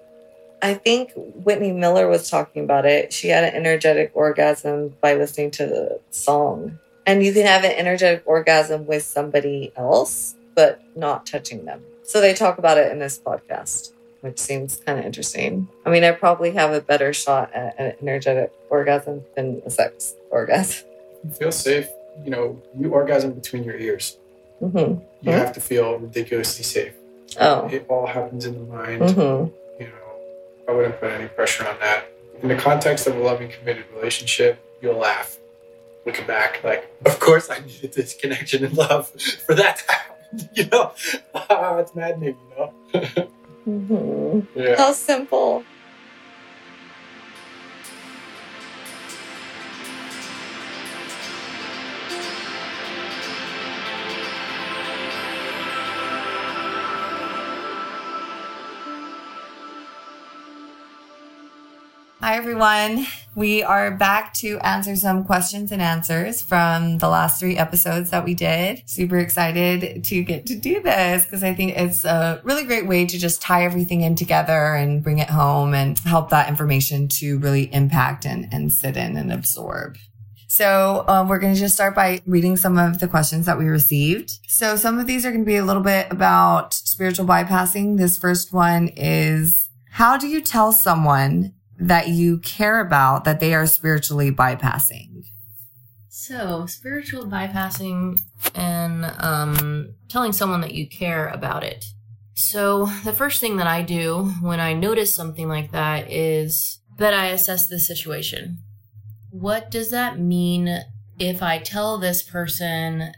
I 0.63 0.73
think 0.75 1.11
Whitney 1.15 1.71
Miller 1.73 2.07
was 2.07 2.29
talking 2.29 2.63
about 2.63 2.85
it. 2.85 3.11
She 3.13 3.27
had 3.27 3.43
an 3.43 3.53
energetic 3.53 4.11
orgasm 4.15 4.95
by 5.01 5.13
listening 5.15 5.51
to 5.51 5.65
the 5.67 5.99
song, 6.09 6.79
and 7.05 7.23
you 7.23 7.33
can 7.33 7.45
have 7.45 7.63
an 7.63 7.71
energetic 7.71 8.23
orgasm 8.25 8.85
with 8.85 9.03
somebody 9.03 9.71
else, 9.75 10.35
but 10.55 10.81
not 10.95 11.25
touching 11.25 11.65
them. 11.65 11.81
So 12.03 12.21
they 12.21 12.33
talk 12.33 12.57
about 12.57 12.77
it 12.77 12.91
in 12.91 12.99
this 12.99 13.17
podcast, 13.19 13.91
which 14.21 14.39
seems 14.39 14.77
kind 14.85 14.99
of 14.99 15.05
interesting. 15.05 15.67
I 15.85 15.89
mean, 15.89 16.03
I 16.03 16.11
probably 16.11 16.51
have 16.51 16.71
a 16.73 16.81
better 16.81 17.13
shot 17.13 17.51
at 17.53 17.79
an 17.79 17.93
energetic 18.01 18.51
orgasm 18.69 19.23
than 19.35 19.61
a 19.65 19.69
sex 19.69 20.15
orgasm. 20.29 20.85
feel 21.39 21.51
safe. 21.51 21.87
You 22.23 22.29
know, 22.31 22.61
you 22.77 22.91
orgasm 22.93 23.31
between 23.33 23.63
your 23.63 23.75
ears. 23.77 24.17
hmm 24.59 24.77
You 24.77 25.01
Mhm. 25.31 25.31
have 25.31 25.53
to 25.53 25.61
feel 25.61 25.97
ridiculously 25.97 26.63
safe. 26.63 26.93
Oh. 27.39 27.67
It 27.69 27.85
all 27.89 28.05
happens 28.05 28.45
in 28.45 28.53
the 28.53 28.73
mind. 28.75 29.11
hmm 29.11 29.45
you 29.79 29.87
know, 29.87 30.69
I 30.69 30.71
wouldn't 30.71 30.99
put 30.99 31.11
any 31.11 31.27
pressure 31.27 31.67
on 31.67 31.77
that. 31.79 32.05
in 32.41 32.49
the 32.49 32.55
context 32.55 33.07
of 33.07 33.15
a 33.15 33.19
loving, 33.19 33.49
committed 33.49 33.85
relationship, 33.95 34.59
you'll 34.81 34.97
laugh 34.97 35.37
looking 36.05 36.27
back, 36.27 36.63
like, 36.63 36.91
of 37.05 37.19
course 37.19 37.49
I 37.49 37.59
needed 37.59 37.93
this 37.93 38.13
connection 38.13 38.65
and 38.65 38.75
love 38.75 39.09
for 39.45 39.55
that 39.55 39.77
to 39.77 39.91
happen. 39.91 40.09
You 40.55 40.65
know, 40.65 40.91
ah, 41.35 41.77
it's 41.77 41.93
maddening. 41.93 42.37
You 42.49 42.57
know. 42.57 43.27
Mm-hmm. 43.67 44.59
yeah. 44.59 44.75
How 44.75 44.91
simple. 44.91 45.63
Hi, 62.23 62.37
everyone. 62.37 63.05
We 63.35 63.63
are 63.63 63.91
back 63.91 64.33
to 64.35 64.57
answer 64.59 64.95
some 64.95 65.25
questions 65.25 65.73
and 65.73 65.81
answers 65.81 66.41
from 66.41 66.99
the 66.99 67.09
last 67.09 67.37
three 67.37 67.57
episodes 67.57 68.11
that 68.11 68.23
we 68.23 68.33
did. 68.33 68.81
Super 68.85 69.17
excited 69.17 70.05
to 70.05 70.23
get 70.23 70.45
to 70.45 70.55
do 70.55 70.81
this 70.81 71.25
because 71.25 71.43
I 71.43 71.53
think 71.53 71.75
it's 71.75 72.05
a 72.05 72.39
really 72.45 72.63
great 72.63 72.87
way 72.87 73.05
to 73.05 73.19
just 73.19 73.41
tie 73.41 73.65
everything 73.65 73.99
in 73.99 74.15
together 74.15 74.73
and 74.73 75.03
bring 75.03 75.19
it 75.19 75.29
home 75.29 75.73
and 75.73 75.99
help 75.99 76.29
that 76.29 76.47
information 76.47 77.09
to 77.09 77.39
really 77.39 77.63
impact 77.73 78.25
and, 78.25 78.47
and 78.53 78.71
sit 78.71 78.95
in 78.95 79.17
and 79.17 79.29
absorb. 79.29 79.97
So 80.47 81.03
um, 81.09 81.27
we're 81.27 81.39
going 81.39 81.55
to 81.55 81.59
just 81.59 81.75
start 81.75 81.93
by 81.93 82.21
reading 82.25 82.55
some 82.55 82.77
of 82.77 82.99
the 82.99 83.07
questions 83.09 83.47
that 83.47 83.59
we 83.59 83.65
received. 83.65 84.39
So 84.47 84.77
some 84.77 84.97
of 84.97 85.07
these 85.07 85.25
are 85.25 85.31
going 85.31 85.43
to 85.43 85.45
be 85.45 85.57
a 85.57 85.65
little 85.65 85.83
bit 85.83 86.07
about 86.09 86.73
spiritual 86.73 87.25
bypassing. 87.25 87.97
This 87.97 88.17
first 88.17 88.53
one 88.53 88.87
is, 88.95 89.67
how 89.89 90.15
do 90.15 90.29
you 90.29 90.39
tell 90.39 90.71
someone 90.71 91.55
that 91.87 92.07
you 92.07 92.39
care 92.39 92.79
about 92.79 93.25
that 93.25 93.39
they 93.39 93.53
are 93.53 93.65
spiritually 93.65 94.31
bypassing? 94.31 95.25
So, 96.09 96.65
spiritual 96.67 97.25
bypassing 97.25 98.21
and 98.55 99.05
um, 99.19 99.93
telling 100.07 100.31
someone 100.31 100.61
that 100.61 100.73
you 100.73 100.87
care 100.87 101.27
about 101.27 101.63
it. 101.63 101.83
So, 102.35 102.85
the 103.03 103.13
first 103.13 103.41
thing 103.41 103.57
that 103.57 103.67
I 103.67 103.81
do 103.81 104.31
when 104.41 104.59
I 104.59 104.73
notice 104.73 105.13
something 105.13 105.49
like 105.49 105.71
that 105.71 106.09
is 106.09 106.79
that 106.97 107.13
I 107.13 107.27
assess 107.27 107.67
the 107.67 107.79
situation. 107.79 108.59
What 109.31 109.69
does 109.69 109.89
that 109.89 110.19
mean 110.19 110.79
if 111.19 111.43
I 111.43 111.59
tell 111.59 111.97
this 111.97 112.23
person 112.23 113.11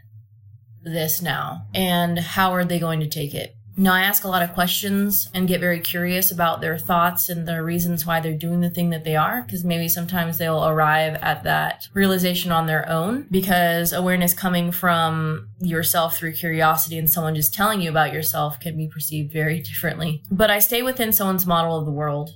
this 0.82 1.22
now? 1.22 1.66
And 1.74 2.18
how 2.18 2.52
are 2.52 2.64
they 2.64 2.78
going 2.78 3.00
to 3.00 3.08
take 3.08 3.34
it? 3.34 3.55
No, 3.78 3.92
I 3.92 4.00
ask 4.00 4.24
a 4.24 4.28
lot 4.28 4.42
of 4.42 4.54
questions 4.54 5.28
and 5.34 5.46
get 5.46 5.60
very 5.60 5.80
curious 5.80 6.30
about 6.30 6.62
their 6.62 6.78
thoughts 6.78 7.28
and 7.28 7.46
the 7.46 7.62
reasons 7.62 8.06
why 8.06 8.20
they're 8.20 8.32
doing 8.32 8.60
the 8.60 8.70
thing 8.70 8.88
that 8.90 9.04
they 9.04 9.16
are. 9.16 9.42
Because 9.42 9.64
maybe 9.64 9.88
sometimes 9.88 10.38
they'll 10.38 10.66
arrive 10.66 11.16
at 11.16 11.42
that 11.42 11.88
realization 11.92 12.50
on 12.50 12.66
their 12.66 12.88
own 12.88 13.26
because 13.30 13.92
awareness 13.92 14.32
coming 14.32 14.72
from 14.72 15.48
yourself 15.60 16.16
through 16.16 16.32
curiosity 16.32 16.96
and 16.96 17.10
someone 17.10 17.34
just 17.34 17.52
telling 17.52 17.82
you 17.82 17.90
about 17.90 18.14
yourself 18.14 18.58
can 18.58 18.76
be 18.76 18.88
perceived 18.88 19.30
very 19.30 19.60
differently. 19.60 20.22
But 20.30 20.50
I 20.50 20.58
stay 20.58 20.82
within 20.82 21.12
someone's 21.12 21.46
model 21.46 21.78
of 21.78 21.84
the 21.84 21.92
world 21.92 22.30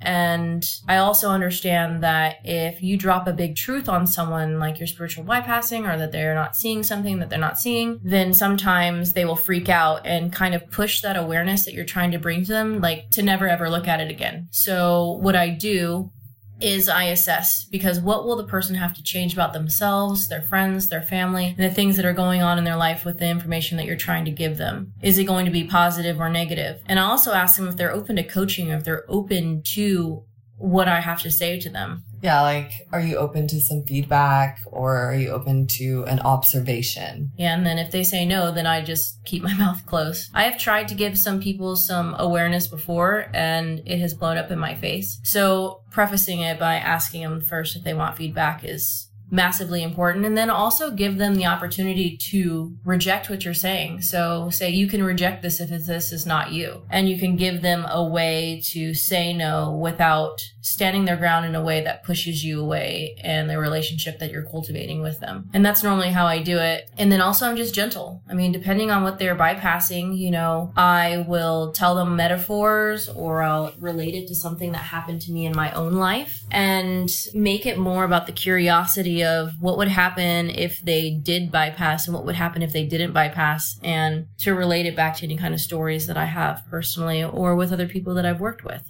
and 0.00 0.64
I 0.86 0.98
also 0.98 1.30
understand 1.30 2.02
that 2.02 2.36
if 2.44 2.82
you 2.82 2.96
drop 2.96 3.26
a 3.26 3.32
big 3.32 3.56
truth 3.56 3.88
on 3.88 4.06
someone, 4.06 4.58
like 4.58 4.78
you're 4.78 4.86
spiritual 4.86 5.24
bypassing 5.24 5.92
or 5.92 5.98
that 5.98 6.12
they're 6.12 6.34
not 6.34 6.56
seeing 6.56 6.82
something 6.82 7.18
that 7.18 7.30
they're 7.30 7.38
not 7.38 7.58
seeing, 7.58 8.00
then 8.02 8.32
sometimes 8.32 9.12
they 9.12 9.24
will 9.24 9.36
freak 9.36 9.68
out 9.68 10.06
and 10.06 10.32
kind 10.32 10.54
of 10.54 10.70
push 10.70 11.00
that 11.00 11.16
awareness 11.16 11.64
that 11.64 11.74
you're 11.74 11.84
trying 11.84 12.12
to 12.12 12.18
bring 12.18 12.44
to 12.44 12.52
them, 12.52 12.80
like 12.80 13.10
to 13.10 13.22
never 13.22 13.48
ever 13.48 13.68
look 13.68 13.88
at 13.88 14.00
it 14.00 14.10
again. 14.10 14.48
So 14.50 15.18
what 15.20 15.34
I 15.34 15.50
do 15.50 16.10
is 16.60 16.88
I 16.88 17.04
assess 17.04 17.64
because 17.64 18.00
what 18.00 18.24
will 18.24 18.36
the 18.36 18.44
person 18.44 18.74
have 18.74 18.94
to 18.94 19.02
change 19.02 19.32
about 19.32 19.52
themselves, 19.52 20.28
their 20.28 20.42
friends, 20.42 20.88
their 20.88 21.02
family, 21.02 21.54
and 21.56 21.70
the 21.70 21.74
things 21.74 21.96
that 21.96 22.04
are 22.04 22.12
going 22.12 22.42
on 22.42 22.58
in 22.58 22.64
their 22.64 22.76
life 22.76 23.04
with 23.04 23.18
the 23.18 23.28
information 23.28 23.76
that 23.76 23.86
you're 23.86 23.96
trying 23.96 24.24
to 24.24 24.30
give 24.30 24.56
them? 24.56 24.92
Is 25.02 25.18
it 25.18 25.24
going 25.24 25.44
to 25.46 25.52
be 25.52 25.64
positive 25.64 26.20
or 26.20 26.28
negative? 26.28 26.80
And 26.86 26.98
I 26.98 27.04
also 27.04 27.32
ask 27.32 27.56
them 27.56 27.68
if 27.68 27.76
they're 27.76 27.92
open 27.92 28.16
to 28.16 28.22
coaching, 28.22 28.68
if 28.68 28.84
they're 28.84 29.04
open 29.08 29.62
to 29.74 30.24
what 30.58 30.88
I 30.88 31.00
have 31.00 31.22
to 31.22 31.30
say 31.30 31.58
to 31.60 31.70
them. 31.70 32.02
Yeah, 32.20 32.42
like, 32.42 32.72
are 32.92 33.00
you 33.00 33.16
open 33.16 33.46
to 33.48 33.60
some 33.60 33.84
feedback 33.84 34.60
or 34.66 34.96
are 34.96 35.14
you 35.14 35.30
open 35.30 35.68
to 35.68 36.04
an 36.06 36.18
observation? 36.20 37.30
Yeah, 37.36 37.54
and 37.56 37.64
then 37.64 37.78
if 37.78 37.92
they 37.92 38.02
say 38.02 38.26
no, 38.26 38.50
then 38.50 38.66
I 38.66 38.82
just 38.82 39.24
keep 39.24 39.42
my 39.44 39.54
mouth 39.54 39.86
closed. 39.86 40.30
I 40.34 40.44
have 40.44 40.58
tried 40.58 40.88
to 40.88 40.94
give 40.94 41.18
some 41.18 41.40
people 41.40 41.76
some 41.76 42.16
awareness 42.18 42.66
before 42.66 43.30
and 43.32 43.82
it 43.86 43.98
has 44.00 44.14
blown 44.14 44.36
up 44.36 44.50
in 44.50 44.58
my 44.58 44.74
face. 44.74 45.20
So, 45.22 45.82
prefacing 45.90 46.40
it 46.40 46.58
by 46.58 46.74
asking 46.74 47.22
them 47.22 47.40
first 47.40 47.76
if 47.76 47.84
they 47.84 47.94
want 47.94 48.16
feedback 48.16 48.64
is 48.64 49.07
massively 49.30 49.82
important 49.82 50.24
and 50.24 50.36
then 50.36 50.50
also 50.50 50.90
give 50.90 51.18
them 51.18 51.34
the 51.34 51.46
opportunity 51.46 52.16
to 52.16 52.76
reject 52.84 53.28
what 53.28 53.44
you're 53.44 53.54
saying. 53.54 54.00
So 54.02 54.50
say 54.50 54.70
you 54.70 54.86
can 54.86 55.02
reject 55.02 55.42
this 55.42 55.60
if 55.60 55.68
this 55.68 56.12
is 56.12 56.26
not 56.26 56.52
you 56.52 56.82
and 56.90 57.08
you 57.08 57.18
can 57.18 57.36
give 57.36 57.62
them 57.62 57.84
a 57.88 58.02
way 58.02 58.62
to 58.66 58.94
say 58.94 59.32
no 59.32 59.72
without 59.72 60.42
standing 60.60 61.04
their 61.04 61.16
ground 61.16 61.46
in 61.46 61.54
a 61.54 61.62
way 61.62 61.82
that 61.82 62.04
pushes 62.04 62.44
you 62.44 62.60
away 62.60 63.16
and 63.22 63.48
the 63.48 63.58
relationship 63.58 64.18
that 64.18 64.30
you're 64.30 64.44
cultivating 64.44 65.00
with 65.00 65.20
them. 65.20 65.48
And 65.52 65.64
that's 65.64 65.82
normally 65.82 66.10
how 66.10 66.26
i 66.26 66.42
do 66.42 66.58
it. 66.58 66.90
And 66.98 67.10
then 67.10 67.20
also 67.20 67.48
i'm 67.48 67.56
just 67.56 67.74
gentle. 67.74 68.22
I 68.28 68.34
mean 68.34 68.52
depending 68.52 68.90
on 68.90 69.02
what 69.02 69.18
they're 69.18 69.36
bypassing 69.36 70.16
you 70.16 70.30
know 70.30 70.72
i 70.76 71.24
will 71.28 71.72
tell 71.72 71.94
them 71.94 72.16
metaphors 72.16 73.08
or 73.08 73.42
i'll 73.42 73.72
relate 73.78 74.14
it 74.14 74.28
to 74.28 74.34
something 74.34 74.72
that 74.72 74.78
happened 74.78 75.20
to 75.22 75.32
me 75.32 75.46
in 75.46 75.54
my 75.54 75.72
own 75.72 75.94
life 75.94 76.44
and 76.50 77.10
make 77.34 77.66
it 77.66 77.78
more 77.78 78.04
about 78.04 78.26
the 78.26 78.32
curiosity 78.32 79.24
of 79.24 79.52
what 79.60 79.76
would 79.76 79.88
happen 79.88 80.50
if 80.50 80.80
they 80.80 81.10
did 81.10 81.50
bypass 81.50 82.06
and 82.06 82.14
what 82.14 82.24
would 82.24 82.34
happen 82.34 82.62
if 82.62 82.72
they 82.72 82.84
didn't 82.84 83.12
bypass 83.12 83.78
and 83.82 84.26
to 84.38 84.54
relate 84.54 84.86
it 84.86 84.96
back 84.96 85.16
to 85.16 85.24
any 85.24 85.36
kind 85.36 85.54
of 85.54 85.60
stories 85.60 86.06
that 86.06 86.16
I 86.16 86.26
have 86.26 86.64
personally 86.70 87.22
or 87.22 87.54
with 87.54 87.72
other 87.72 87.88
people 87.88 88.14
that 88.14 88.26
I've 88.26 88.40
worked 88.40 88.64
with. 88.64 88.82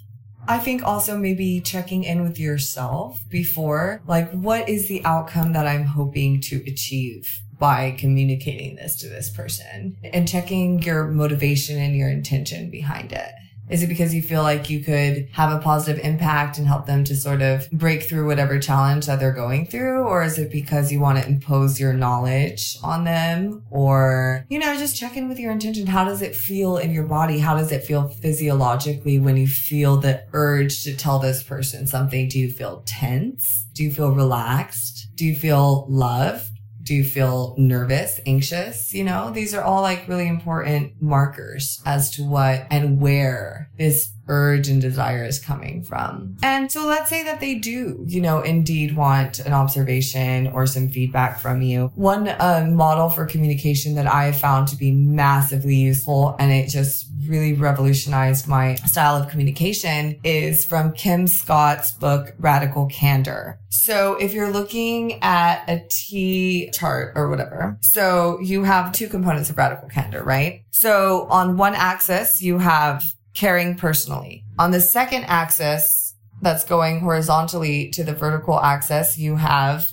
I 0.49 0.57
think 0.57 0.81
also 0.81 1.15
maybe 1.15 1.61
checking 1.61 2.03
in 2.03 2.23
with 2.23 2.39
yourself 2.39 3.21
before, 3.29 4.01
like, 4.07 4.31
what 4.31 4.67
is 4.67 4.87
the 4.87 5.05
outcome 5.05 5.53
that 5.53 5.67
I'm 5.67 5.85
hoping 5.85 6.41
to 6.41 6.63
achieve? 6.65 7.29
By 7.59 7.91
communicating 7.91 8.77
this 8.77 8.95
to 9.01 9.09
this 9.09 9.29
person 9.29 9.97
and 10.01 10.27
checking 10.27 10.81
your 10.81 11.09
motivation 11.09 11.77
and 11.77 11.93
your 11.93 12.09
intention 12.09 12.71
behind 12.71 13.11
it. 13.11 13.31
Is 13.69 13.83
it 13.83 13.87
because 13.87 14.13
you 14.13 14.21
feel 14.21 14.41
like 14.41 14.69
you 14.69 14.83
could 14.83 15.29
have 15.33 15.51
a 15.51 15.61
positive 15.61 16.03
impact 16.03 16.57
and 16.57 16.67
help 16.67 16.85
them 16.85 17.03
to 17.05 17.15
sort 17.15 17.41
of 17.41 17.69
break 17.71 18.03
through 18.03 18.25
whatever 18.25 18.59
challenge 18.59 19.05
that 19.05 19.19
they're 19.19 19.31
going 19.31 19.67
through? 19.67 20.03
Or 20.03 20.23
is 20.23 20.37
it 20.39 20.51
because 20.51 20.91
you 20.91 20.99
want 20.99 21.21
to 21.21 21.27
impose 21.27 21.79
your 21.79 21.93
knowledge 21.93 22.77
on 22.83 23.03
them? 23.03 23.63
Or, 23.69 24.45
you 24.49 24.59
know, 24.59 24.75
just 24.75 24.97
check 24.97 25.15
in 25.15 25.29
with 25.29 25.39
your 25.39 25.51
intention. 25.51 25.87
How 25.87 26.03
does 26.03 26.21
it 26.21 26.35
feel 26.35 26.77
in 26.77 26.91
your 26.91 27.03
body? 27.03 27.39
How 27.39 27.55
does 27.55 27.71
it 27.71 27.83
feel 27.83 28.07
physiologically 28.07 29.19
when 29.19 29.37
you 29.37 29.47
feel 29.47 29.97
the 29.97 30.23
urge 30.33 30.83
to 30.83 30.95
tell 30.95 31.19
this 31.19 31.43
person 31.43 31.85
something? 31.85 32.27
Do 32.27 32.39
you 32.39 32.51
feel 32.51 32.83
tense? 32.85 33.67
Do 33.73 33.83
you 33.83 33.91
feel 33.91 34.11
relaxed? 34.11 35.07
Do 35.15 35.25
you 35.25 35.35
feel 35.35 35.85
loved? 35.89 36.48
Do 36.89 36.95
you 36.95 37.03
feel 37.03 37.53
nervous, 37.59 38.19
anxious? 38.25 38.95
You 38.95 39.03
know, 39.03 39.29
these 39.29 39.53
are 39.53 39.61
all 39.61 39.83
like 39.83 40.07
really 40.07 40.27
important 40.27 40.99
markers 40.99 41.83
as 41.85 42.09
to 42.15 42.23
what 42.23 42.65
and 42.71 42.99
where 42.99 43.69
this 43.77 44.11
urge 44.29 44.69
and 44.69 44.81
desire 44.81 45.23
is 45.23 45.39
coming 45.39 45.83
from. 45.83 46.37
And 46.41 46.71
so 46.71 46.85
let's 46.85 47.09
say 47.09 47.23
that 47.23 47.39
they 47.39 47.55
do, 47.55 48.03
you 48.07 48.21
know, 48.21 48.41
indeed 48.41 48.95
want 48.95 49.39
an 49.39 49.53
observation 49.53 50.47
or 50.47 50.65
some 50.65 50.89
feedback 50.89 51.39
from 51.39 51.61
you. 51.61 51.91
One 51.95 52.29
uh, 52.29 52.67
model 52.69 53.09
for 53.09 53.25
communication 53.25 53.95
that 53.95 54.07
I 54.07 54.25
have 54.25 54.37
found 54.37 54.67
to 54.69 54.75
be 54.75 54.91
massively 54.91 55.75
useful 55.75 56.35
and 56.39 56.51
it 56.51 56.69
just 56.69 57.07
really 57.27 57.53
revolutionized 57.53 58.47
my 58.47 58.75
style 58.75 59.15
of 59.15 59.29
communication 59.29 60.19
is 60.23 60.65
from 60.65 60.93
Kim 60.93 61.27
Scott's 61.27 61.91
book, 61.91 62.33
Radical 62.39 62.87
Candor. 62.87 63.59
So 63.69 64.15
if 64.15 64.33
you're 64.33 64.51
looking 64.51 65.21
at 65.21 65.63
a 65.67 65.85
T 65.89 66.69
chart 66.71 67.13
or 67.15 67.29
whatever, 67.29 67.77
so 67.81 68.39
you 68.39 68.63
have 68.63 68.91
two 68.91 69.07
components 69.07 69.49
of 69.49 69.57
radical 69.57 69.89
candor, 69.89 70.23
right? 70.23 70.63
So 70.71 71.27
on 71.29 71.57
one 71.57 71.75
axis, 71.75 72.41
you 72.41 72.57
have 72.57 73.03
caring 73.33 73.75
personally. 73.75 74.43
On 74.57 74.71
the 74.71 74.81
second 74.81 75.23
axis, 75.25 76.15
that's 76.41 76.63
going 76.63 77.01
horizontally 77.01 77.89
to 77.91 78.03
the 78.03 78.13
vertical 78.13 78.59
axis, 78.59 79.17
you 79.17 79.35
have 79.35 79.91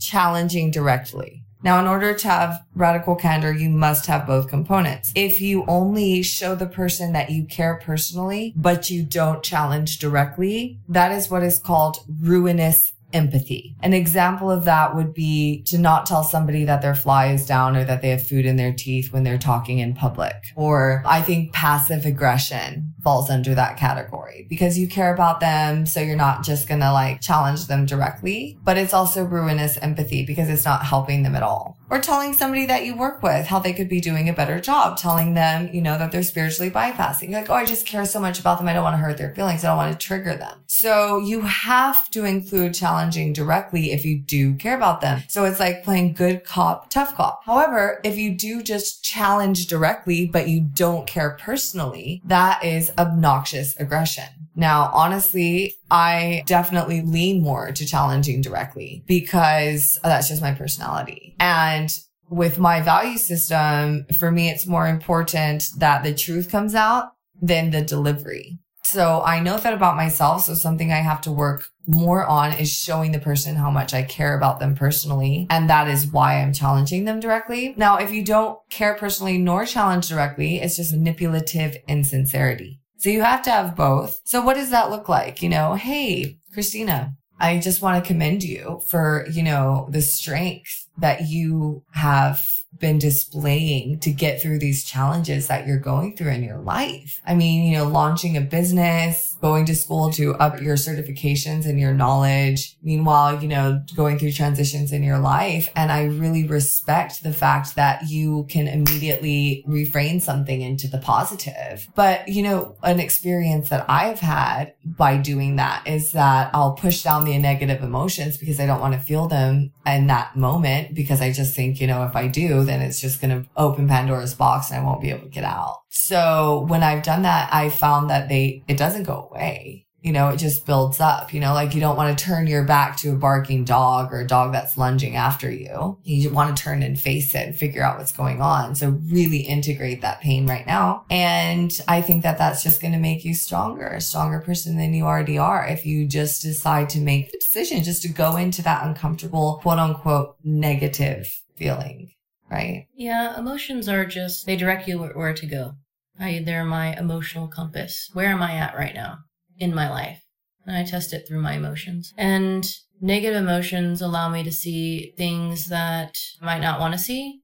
challenging 0.00 0.70
directly. 0.70 1.44
Now, 1.62 1.80
in 1.80 1.86
order 1.86 2.12
to 2.12 2.28
have 2.28 2.60
radical 2.74 3.16
candor, 3.16 3.50
you 3.50 3.70
must 3.70 4.04
have 4.04 4.26
both 4.26 4.48
components. 4.48 5.12
If 5.14 5.40
you 5.40 5.64
only 5.66 6.22
show 6.22 6.54
the 6.54 6.66
person 6.66 7.14
that 7.14 7.30
you 7.30 7.46
care 7.46 7.80
personally, 7.82 8.52
but 8.54 8.90
you 8.90 9.02
don't 9.02 9.42
challenge 9.42 9.98
directly, 9.98 10.78
that 10.88 11.10
is 11.10 11.30
what 11.30 11.42
is 11.42 11.58
called 11.58 12.04
ruinous 12.20 12.92
empathy. 13.14 13.76
An 13.80 13.94
example 13.94 14.50
of 14.50 14.64
that 14.64 14.94
would 14.94 15.14
be 15.14 15.62
to 15.64 15.78
not 15.78 16.06
tell 16.06 16.24
somebody 16.24 16.64
that 16.64 16.82
their 16.82 16.94
fly 16.94 17.28
is 17.28 17.46
down 17.46 17.76
or 17.76 17.84
that 17.84 18.02
they 18.02 18.10
have 18.10 18.26
food 18.26 18.44
in 18.44 18.56
their 18.56 18.72
teeth 18.72 19.12
when 19.12 19.22
they're 19.22 19.38
talking 19.38 19.78
in 19.78 19.94
public. 19.94 20.34
Or 20.56 21.02
I 21.06 21.22
think 21.22 21.52
passive 21.52 22.04
aggression 22.04 22.93
falls 23.04 23.30
under 23.30 23.54
that 23.54 23.76
category 23.76 24.46
because 24.48 24.78
you 24.78 24.88
care 24.88 25.14
about 25.14 25.40
them. 25.40 25.86
So 25.86 26.00
you're 26.00 26.16
not 26.16 26.42
just 26.42 26.66
going 26.66 26.80
to 26.80 26.92
like 26.92 27.20
challenge 27.20 27.66
them 27.66 27.86
directly, 27.86 28.58
but 28.64 28.76
it's 28.78 28.94
also 28.94 29.22
ruinous 29.22 29.76
empathy 29.76 30.24
because 30.24 30.48
it's 30.48 30.64
not 30.64 30.84
helping 30.84 31.22
them 31.22 31.36
at 31.36 31.42
all. 31.42 31.78
Or 31.90 32.00
telling 32.00 32.32
somebody 32.32 32.66
that 32.66 32.84
you 32.84 32.96
work 32.96 33.22
with 33.22 33.46
how 33.46 33.58
they 33.58 33.74
could 33.74 33.90
be 33.90 34.00
doing 34.00 34.28
a 34.28 34.32
better 34.32 34.58
job, 34.58 34.96
telling 34.96 35.34
them, 35.34 35.68
you 35.72 35.82
know, 35.82 35.98
that 35.98 36.10
they're 36.10 36.22
spiritually 36.22 36.70
bypassing. 36.70 37.30
You're 37.30 37.40
like, 37.40 37.50
oh, 37.50 37.54
I 37.54 37.66
just 37.66 37.86
care 37.86 38.06
so 38.06 38.18
much 38.18 38.40
about 38.40 38.58
them. 38.58 38.66
I 38.66 38.72
don't 38.72 38.82
want 38.82 38.94
to 38.94 38.98
hurt 38.98 39.18
their 39.18 39.34
feelings. 39.34 39.62
I 39.62 39.68
don't 39.68 39.76
want 39.76 39.92
to 39.92 40.06
trigger 40.06 40.34
them. 40.34 40.60
So 40.66 41.18
you 41.18 41.42
have 41.42 42.10
to 42.10 42.24
include 42.24 42.74
challenging 42.74 43.32
directly 43.32 43.92
if 43.92 44.04
you 44.04 44.18
do 44.18 44.54
care 44.54 44.76
about 44.76 45.02
them. 45.02 45.22
So 45.28 45.44
it's 45.44 45.60
like 45.60 45.84
playing 45.84 46.14
good 46.14 46.42
cop, 46.44 46.90
tough 46.90 47.14
cop. 47.14 47.44
However, 47.44 48.00
if 48.02 48.16
you 48.16 48.34
do 48.34 48.62
just 48.62 49.04
challenge 49.04 49.66
directly, 49.66 50.26
but 50.26 50.48
you 50.48 50.62
don't 50.62 51.06
care 51.06 51.36
personally, 51.38 52.22
that 52.24 52.64
is 52.64 52.92
obnoxious 52.98 53.74
aggression. 53.78 54.24
Now, 54.56 54.90
honestly, 54.92 55.74
I 55.90 56.42
definitely 56.46 57.02
lean 57.02 57.42
more 57.42 57.72
to 57.72 57.86
challenging 57.86 58.40
directly 58.40 59.02
because 59.06 59.98
oh, 60.04 60.08
that's 60.08 60.28
just 60.28 60.42
my 60.42 60.52
personality. 60.52 61.34
And 61.40 61.90
with 62.30 62.58
my 62.58 62.80
value 62.80 63.18
system, 63.18 64.06
for 64.16 64.30
me, 64.30 64.48
it's 64.48 64.66
more 64.66 64.86
important 64.86 65.64
that 65.78 66.02
the 66.02 66.14
truth 66.14 66.50
comes 66.50 66.74
out 66.74 67.12
than 67.40 67.70
the 67.70 67.82
delivery. 67.82 68.58
So 68.84 69.22
I 69.24 69.40
know 69.40 69.56
that 69.56 69.72
about 69.72 69.96
myself. 69.96 70.42
So 70.42 70.54
something 70.54 70.92
I 70.92 70.96
have 70.96 71.22
to 71.22 71.32
work 71.32 71.68
more 71.86 72.26
on 72.26 72.52
is 72.52 72.70
showing 72.70 73.12
the 73.12 73.18
person 73.18 73.56
how 73.56 73.70
much 73.70 73.94
I 73.94 74.02
care 74.02 74.36
about 74.36 74.60
them 74.60 74.74
personally. 74.74 75.46
And 75.50 75.68
that 75.70 75.88
is 75.88 76.06
why 76.06 76.40
I'm 76.40 76.52
challenging 76.52 77.04
them 77.04 77.18
directly. 77.18 77.74
Now, 77.76 77.96
if 77.96 78.12
you 78.12 78.22
don't 78.24 78.58
care 78.70 78.94
personally 78.94 79.38
nor 79.38 79.64
challenge 79.64 80.08
directly, 80.08 80.60
it's 80.60 80.76
just 80.76 80.92
manipulative 80.92 81.76
insincerity. 81.88 82.80
So 83.04 83.10
you 83.10 83.20
have 83.20 83.42
to 83.42 83.50
have 83.50 83.76
both. 83.76 84.22
So 84.24 84.40
what 84.40 84.54
does 84.54 84.70
that 84.70 84.88
look 84.88 85.10
like? 85.10 85.42
You 85.42 85.50
know, 85.50 85.74
hey, 85.74 86.38
Christina, 86.54 87.14
I 87.38 87.58
just 87.58 87.82
want 87.82 88.02
to 88.02 88.08
commend 88.08 88.42
you 88.42 88.80
for, 88.86 89.26
you 89.30 89.42
know, 89.42 89.86
the 89.90 90.00
strength 90.00 90.88
that 90.96 91.28
you 91.28 91.84
have 91.92 92.42
been 92.80 92.98
displaying 92.98 94.00
to 94.00 94.10
get 94.10 94.40
through 94.40 94.58
these 94.58 94.84
challenges 94.84 95.48
that 95.48 95.66
you're 95.66 95.78
going 95.78 96.16
through 96.16 96.30
in 96.30 96.42
your 96.42 96.60
life. 96.60 97.20
I 97.26 97.34
mean, 97.34 97.70
you 97.70 97.76
know, 97.76 97.86
launching 97.86 98.38
a 98.38 98.40
business, 98.40 99.33
going 99.44 99.66
to 99.66 99.74
school 99.74 100.10
to 100.10 100.34
up 100.36 100.58
your 100.62 100.74
certifications 100.74 101.66
and 101.66 101.78
your 101.78 101.92
knowledge. 101.92 102.78
Meanwhile, 102.82 103.42
you 103.42 103.48
know, 103.48 103.84
going 103.94 104.18
through 104.18 104.32
transitions 104.32 104.90
in 104.90 105.02
your 105.02 105.18
life. 105.18 105.70
And 105.76 105.92
I 105.92 106.04
really 106.04 106.46
respect 106.46 107.22
the 107.22 107.32
fact 107.34 107.74
that 107.74 108.08
you 108.08 108.46
can 108.48 108.66
immediately 108.66 109.62
reframe 109.68 110.22
something 110.22 110.62
into 110.62 110.88
the 110.88 110.96
positive. 110.96 111.86
But, 111.94 112.26
you 112.26 112.42
know, 112.42 112.76
an 112.82 113.00
experience 113.00 113.68
that 113.68 113.84
I've 113.86 114.20
had 114.20 114.72
by 114.82 115.18
doing 115.18 115.56
that 115.56 115.86
is 115.86 116.12
that 116.12 116.48
I'll 116.54 116.72
push 116.72 117.02
down 117.02 117.26
the 117.26 117.36
negative 117.36 117.82
emotions 117.82 118.38
because 118.38 118.58
I 118.58 118.64
don't 118.64 118.80
want 118.80 118.94
to 118.94 119.00
feel 119.00 119.28
them 119.28 119.74
in 119.84 120.06
that 120.06 120.36
moment 120.36 120.94
because 120.94 121.20
I 121.20 121.30
just 121.32 121.54
think, 121.54 121.82
you 121.82 121.86
know, 121.86 122.04
if 122.04 122.16
I 122.16 122.28
do, 122.28 122.64
then 122.64 122.80
it's 122.80 122.98
just 122.98 123.20
going 123.20 123.42
to 123.42 123.50
open 123.58 123.88
Pandora's 123.88 124.32
box 124.32 124.70
and 124.70 124.80
I 124.80 124.84
won't 124.84 125.02
be 125.02 125.10
able 125.10 125.24
to 125.24 125.28
get 125.28 125.44
out. 125.44 125.83
So 125.94 126.66
when 126.68 126.82
I've 126.82 127.04
done 127.04 127.22
that, 127.22 127.54
I 127.54 127.70
found 127.70 128.10
that 128.10 128.28
they, 128.28 128.64
it 128.66 128.76
doesn't 128.76 129.04
go 129.04 129.28
away. 129.30 129.86
You 130.02 130.12
know, 130.12 130.28
it 130.28 130.36
just 130.36 130.66
builds 130.66 131.00
up, 131.00 131.32
you 131.32 131.40
know, 131.40 131.54
like 131.54 131.74
you 131.74 131.80
don't 131.80 131.96
want 131.96 132.18
to 132.18 132.24
turn 132.24 132.46
your 132.46 132.64
back 132.64 132.98
to 132.98 133.12
a 133.12 133.16
barking 133.16 133.64
dog 133.64 134.12
or 134.12 134.20
a 134.20 134.26
dog 134.26 134.52
that's 134.52 134.76
lunging 134.76 135.16
after 135.16 135.50
you. 135.50 135.98
You 136.02 136.28
want 136.28 136.54
to 136.54 136.62
turn 136.62 136.82
and 136.82 137.00
face 137.00 137.34
it 137.34 137.46
and 137.46 137.56
figure 137.56 137.82
out 137.82 137.96
what's 137.96 138.12
going 138.12 138.42
on. 138.42 138.74
So 138.74 138.90
really 139.06 139.38
integrate 139.38 140.02
that 140.02 140.20
pain 140.20 140.46
right 140.46 140.66
now. 140.66 141.06
And 141.10 141.72
I 141.88 142.02
think 142.02 142.22
that 142.24 142.36
that's 142.36 142.62
just 142.62 142.82
going 142.82 142.92
to 142.92 142.98
make 142.98 143.24
you 143.24 143.32
stronger, 143.32 143.86
a 143.86 144.00
stronger 144.02 144.40
person 144.40 144.76
than 144.76 144.92
you 144.92 145.04
already 145.04 145.38
are. 145.38 145.64
If 145.66 145.86
you 145.86 146.06
just 146.06 146.42
decide 146.42 146.90
to 146.90 147.00
make 147.00 147.32
the 147.32 147.38
decision 147.38 147.82
just 147.82 148.02
to 148.02 148.08
go 148.08 148.36
into 148.36 148.60
that 148.62 148.84
uncomfortable, 148.84 149.60
quote 149.62 149.78
unquote, 149.78 150.36
negative 150.44 151.40
feeling 151.56 152.10
right? 152.50 152.86
Yeah, 152.94 153.38
emotions 153.38 153.88
are 153.88 154.04
just, 154.04 154.46
they 154.46 154.56
direct 154.56 154.86
you 154.86 154.98
where, 154.98 155.34
to 155.34 155.46
go. 155.46 155.72
I, 156.18 156.42
they're 156.44 156.64
my 156.64 156.96
emotional 156.96 157.48
compass. 157.48 158.10
Where 158.12 158.28
am 158.28 158.42
I 158.42 158.54
at 158.54 158.76
right 158.76 158.94
now 158.94 159.18
in 159.58 159.74
my 159.74 159.90
life? 159.90 160.22
And 160.66 160.76
I 160.76 160.84
test 160.84 161.12
it 161.12 161.26
through 161.26 161.42
my 161.42 161.54
emotions. 161.54 162.14
And 162.16 162.66
negative 163.00 163.36
emotions 163.36 164.00
allow 164.00 164.28
me 164.28 164.42
to 164.44 164.52
see 164.52 165.12
things 165.16 165.68
that 165.68 166.16
I 166.40 166.44
might 166.44 166.60
not 166.60 166.80
want 166.80 166.92
to 166.94 166.98
see, 166.98 167.42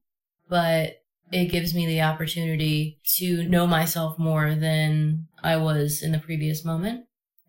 but 0.49 0.95
it 1.33 1.51
gives 1.51 1.75
me 1.75 1.87
the 1.87 2.03
opportunity 2.03 2.99
to 3.19 3.43
know 3.49 3.67
myself 3.67 4.19
more 4.19 4.55
than 4.55 5.29
I 5.43 5.57
was 5.57 6.03
in 6.03 6.13
the 6.13 6.19
previous 6.19 6.65
moment. 6.65 7.05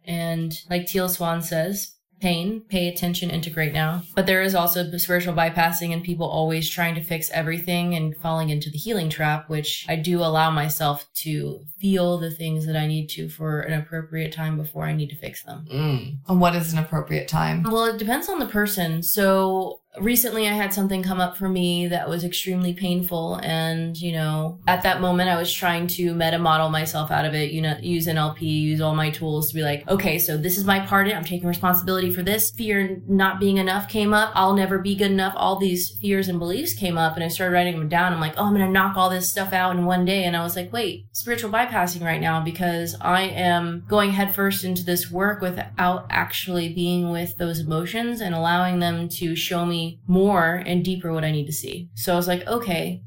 And 0.05 0.53
like 0.69 0.87
Teal 0.87 1.09
Swan 1.09 1.41
says, 1.41 1.95
pain, 2.21 2.61
pay 2.61 2.87
attention, 2.87 3.29
integrate 3.29 3.73
now. 3.73 4.03
But 4.15 4.27
there 4.27 4.41
is 4.41 4.55
also 4.55 4.89
spiritual 4.97 5.33
bypassing 5.33 5.91
and 5.91 6.03
people 6.03 6.27
always 6.27 6.69
trying 6.69 6.95
to 6.95 7.01
fix 7.01 7.29
everything 7.31 7.95
and 7.95 8.15
falling 8.15 8.49
into 8.49 8.69
the 8.69 8.77
healing 8.77 9.09
trap, 9.09 9.49
which 9.49 9.85
I 9.89 9.95
do 9.95 10.19
allow 10.19 10.51
myself 10.51 11.07
to 11.15 11.65
feel 11.79 12.17
the 12.19 12.31
things 12.31 12.65
that 12.67 12.75
I 12.75 12.87
need 12.87 13.07
to 13.09 13.27
for 13.27 13.61
an 13.61 13.73
appropriate 13.73 14.31
time 14.31 14.55
before 14.55 14.85
I 14.85 14.93
need 14.93 15.09
to 15.09 15.15
fix 15.15 15.43
them. 15.43 15.65
Mm. 15.69 16.17
And 16.29 16.39
what 16.39 16.55
is 16.55 16.71
an 16.71 16.79
appropriate 16.79 17.27
time? 17.27 17.63
Well, 17.63 17.85
it 17.85 17.97
depends 17.97 18.29
on 18.29 18.39
the 18.39 18.45
person. 18.45 19.03
So 19.03 19.80
recently 19.99 20.47
I 20.47 20.53
had 20.53 20.73
something 20.73 21.03
come 21.03 21.19
up 21.19 21.35
for 21.35 21.49
me 21.49 21.87
that 21.87 22.07
was 22.07 22.23
extremely 22.23 22.73
painful. 22.73 23.35
And, 23.35 23.99
you 23.99 24.13
know, 24.13 24.59
at 24.67 24.83
that 24.83 25.01
moment, 25.01 25.29
I 25.29 25.37
was 25.37 25.51
trying 25.51 25.87
to 25.87 26.13
meta 26.13 26.39
model 26.39 26.69
myself 26.69 27.11
out 27.11 27.25
of 27.25 27.33
it, 27.33 27.51
you 27.51 27.61
know, 27.61 27.77
use 27.81 28.07
NLP, 28.07 28.41
use 28.41 28.81
all 28.81 28.95
my 28.95 29.09
tools 29.09 29.49
to 29.49 29.55
be 29.55 29.63
like, 29.63 29.87
okay, 29.89 30.17
so 30.17 30.37
this 30.37 30.57
is 30.57 30.63
my 30.63 30.79
part 30.79 31.07
in. 31.07 31.15
I'm 31.15 31.25
taking 31.25 31.47
responsibility 31.47 32.13
for 32.13 32.23
this. 32.23 32.51
Fear 32.51 33.01
not 33.07 33.39
being 33.39 33.57
enough 33.57 33.89
came 33.89 34.13
up. 34.13 34.31
I'll 34.33 34.53
never 34.53 34.79
be 34.79 34.95
good 34.95 35.11
enough. 35.11 35.33
All 35.35 35.57
these 35.57 35.91
fears 35.91 36.29
and 36.29 36.39
beliefs 36.39 36.73
came 36.73 36.97
up 36.97 37.15
and 37.15 37.23
I 37.23 37.27
started 37.27 37.53
writing 37.53 37.77
them 37.77 37.89
down. 37.89 38.13
I'm 38.13 38.21
like, 38.21 38.33
oh, 38.37 38.45
I'm 38.45 38.53
going 38.53 38.65
to 38.65 38.71
knock 38.71 38.95
all 38.95 39.09
this 39.09 39.29
stuff 39.29 39.51
out 39.51 39.75
in 39.75 39.85
one 39.85 40.05
day. 40.05 40.23
And 40.23 40.37
I 40.37 40.43
was 40.43 40.55
like, 40.55 40.71
wait, 40.71 41.07
spiritual 41.11 41.51
bypassing 41.51 42.03
right 42.03 42.21
now 42.21 42.41
because 42.41 42.95
I 43.01 43.23
am 43.23 43.83
going 43.87 44.11
headfirst 44.11 44.63
into 44.63 44.85
this 44.85 45.11
work 45.11 45.41
without 45.41 46.05
actually 46.09 46.73
being 46.73 47.11
with 47.11 47.37
those 47.37 47.59
emotions 47.59 48.21
and 48.21 48.33
allowing 48.33 48.79
them 48.79 49.09
to 49.09 49.35
show 49.35 49.65
me 49.65 49.80
more 50.07 50.55
and 50.65 50.83
deeper 50.83 51.13
what 51.13 51.23
I 51.23 51.31
need 51.31 51.45
to 51.47 51.53
see. 51.53 51.89
So 51.95 52.13
I 52.13 52.15
was 52.15 52.27
like, 52.27 52.45
okay, 52.47 53.01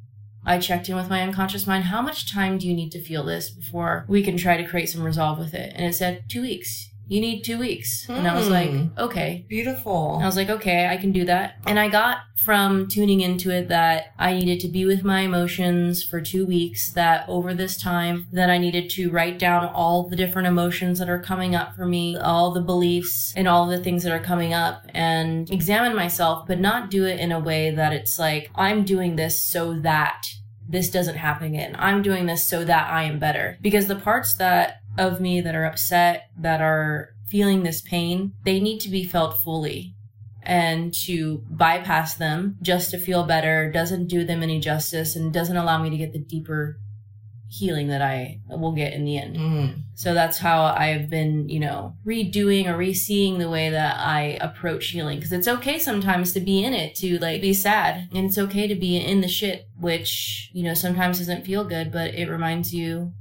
I 0.47 0.59
checked 0.59 0.89
in 0.89 0.97
with 0.97 1.09
my 1.09 1.23
unconscious 1.23 1.67
mind. 1.67 1.85
How 1.85 2.03
much 2.03 2.31
time 2.31 2.59
do 2.59 2.69
you 2.69 2.75
need 2.75 2.93
to 2.93 3.03
feel 3.03 3.25
this 3.25 3.51
before 3.51 4.05
we 4.09 4.23
can 4.23 4.37
try 4.37 4.57
to 4.57 4.69
create 4.69 4.91
some 4.91 5.03
resolve 5.03 5.39
with 5.39 5.55
it? 5.55 5.73
And 5.75 5.87
it 5.87 5.95
said 5.95 6.25
two 6.29 6.43
weeks 6.43 6.91
you 7.07 7.21
need 7.21 7.43
two 7.43 7.59
weeks. 7.59 8.07
And 8.09 8.27
I 8.27 8.35
was 8.35 8.49
like, 8.49 8.71
Hmm. 8.71 8.87
okay. 8.99 9.45
Beautiful. 9.49 10.19
I 10.23 10.27
was 10.27 10.37
like, 10.37 10.49
okay, 10.49 10.87
I 10.87 10.97
can 10.97 11.13
do 11.13 11.25
that. 11.27 11.57
And 11.67 11.79
I 11.79 11.89
got 11.89 12.19
from 12.37 12.89
tuning 12.89 13.21
into 13.21 13.51
it 13.51 13.69
that 13.69 14.07
I 14.19 14.33
needed 14.35 14.61
to 14.61 14.69
be 14.69 14.85
with 14.85 15.05
my 15.05 15.21
emotions 15.21 16.03
for 16.03 16.21
two 16.21 16.47
weeks, 16.47 16.93
that 16.93 17.29
over 17.29 17.55
this 17.55 17.77
time, 17.77 18.27
that 18.33 18.51
I 18.51 18.59
needed 18.59 18.91
to 18.91 19.11
write 19.11 19.39
down 19.39 19.67
all 19.67 20.09
the 20.09 20.17
different 20.17 20.49
emotions 20.49 20.99
that 20.99 21.09
are 21.11 21.21
coming 21.21 21.55
up 21.55 21.75
for 21.75 21.87
me, 21.87 22.17
all 22.17 22.53
the 22.53 22.61
beliefs 22.61 23.33
and 23.37 23.47
all 23.49 23.67
the 23.67 23.79
things 23.79 24.03
that 24.05 24.13
are 24.13 24.21
coming 24.25 24.53
up 24.55 24.85
and 24.95 25.51
examine 25.51 25.95
myself, 25.95 26.47
but 26.47 26.61
not 26.61 26.91
do 26.91 27.05
it 27.07 27.21
in 27.21 27.33
a 27.33 27.41
way 27.41 27.71
that 27.71 27.93
it's 27.93 28.19
like, 28.19 28.51
I'm 28.55 28.85
doing 28.85 29.17
this 29.17 29.43
so 29.43 29.75
that 29.81 30.27
this 30.67 30.91
doesn't 30.91 31.17
happen 31.17 31.49
again. 31.49 31.77
I'm 31.79 32.01
doing 32.03 32.25
this 32.27 32.47
so 32.47 32.65
that 32.65 32.91
I 32.91 33.03
am 33.05 33.19
better. 33.19 33.59
Because 33.61 33.87
the 33.87 33.97
parts 33.97 34.35
that 34.37 34.81
of 34.99 35.21
me 35.21 35.41
that 35.41 35.55
are 35.55 35.65
upset, 35.65 36.31
that 36.39 36.61
are 36.61 37.15
feeling 37.27 37.63
this 37.63 37.81
pain, 37.81 38.33
they 38.45 38.61
need 38.61 38.81
to 38.81 38.89
be 38.89 39.05
felt 39.05 39.39
fully. 39.43 39.95
And 40.43 40.93
to 41.07 41.43
bypass 41.49 42.15
them 42.15 42.59
just 42.61 42.91
to 42.91 42.99
feel 42.99 43.25
better 43.25 43.71
doesn't 43.71 44.09
do 44.09 44.25
them 44.25 44.43
any 44.43 44.61
justice 44.61 45.17
and 45.17 45.33
doesn't 45.33 45.57
allow 45.57 45.83
me 45.83 45.91
to 45.91 45.97
get 45.97 46.13
the 46.13 46.19
deeper 46.19 46.79
healing 47.49 47.89
that 47.89 48.03
I 48.03 48.41
will 48.49 48.73
get 48.73 48.93
in 48.93 49.05
the 49.05 49.17
end. 49.17 49.37
Mm. 49.37 49.83
So 49.95 50.13
that's 50.13 50.39
how 50.39 50.65
I've 50.65 51.09
been, 51.09 51.49
you 51.49 51.61
know, 51.61 51.95
redoing 52.05 52.67
or 52.67 52.77
re-seeing 52.77 53.39
the 53.39 53.49
way 53.49 53.71
that 53.71 53.99
I 53.99 54.39
approach 54.41 54.89
healing. 54.89 55.19
Because 55.19 55.33
it's 55.33 55.49
okay 55.49 55.79
sometimes 55.79 56.33
to 56.33 56.41
be 56.41 56.65
in 56.65 56.75
it, 56.75 56.97
to 56.97 57.19
like 57.19 57.41
be 57.41 57.55
sad, 57.55 58.09
and 58.13 58.27
it's 58.27 58.39
okay 58.39 58.67
to 58.67 58.75
be 58.75 58.97
in 58.97 59.21
the 59.21 59.29
shit, 59.29 59.69
which 59.79 60.51
you 60.53 60.65
know 60.65 60.75
sometimes 60.75 61.19
doesn't 61.19 61.47
feel 61.47 61.65
good, 61.65 61.93
but 61.93 62.15
it 62.15 62.29
reminds 62.29 62.75
you 62.75 63.13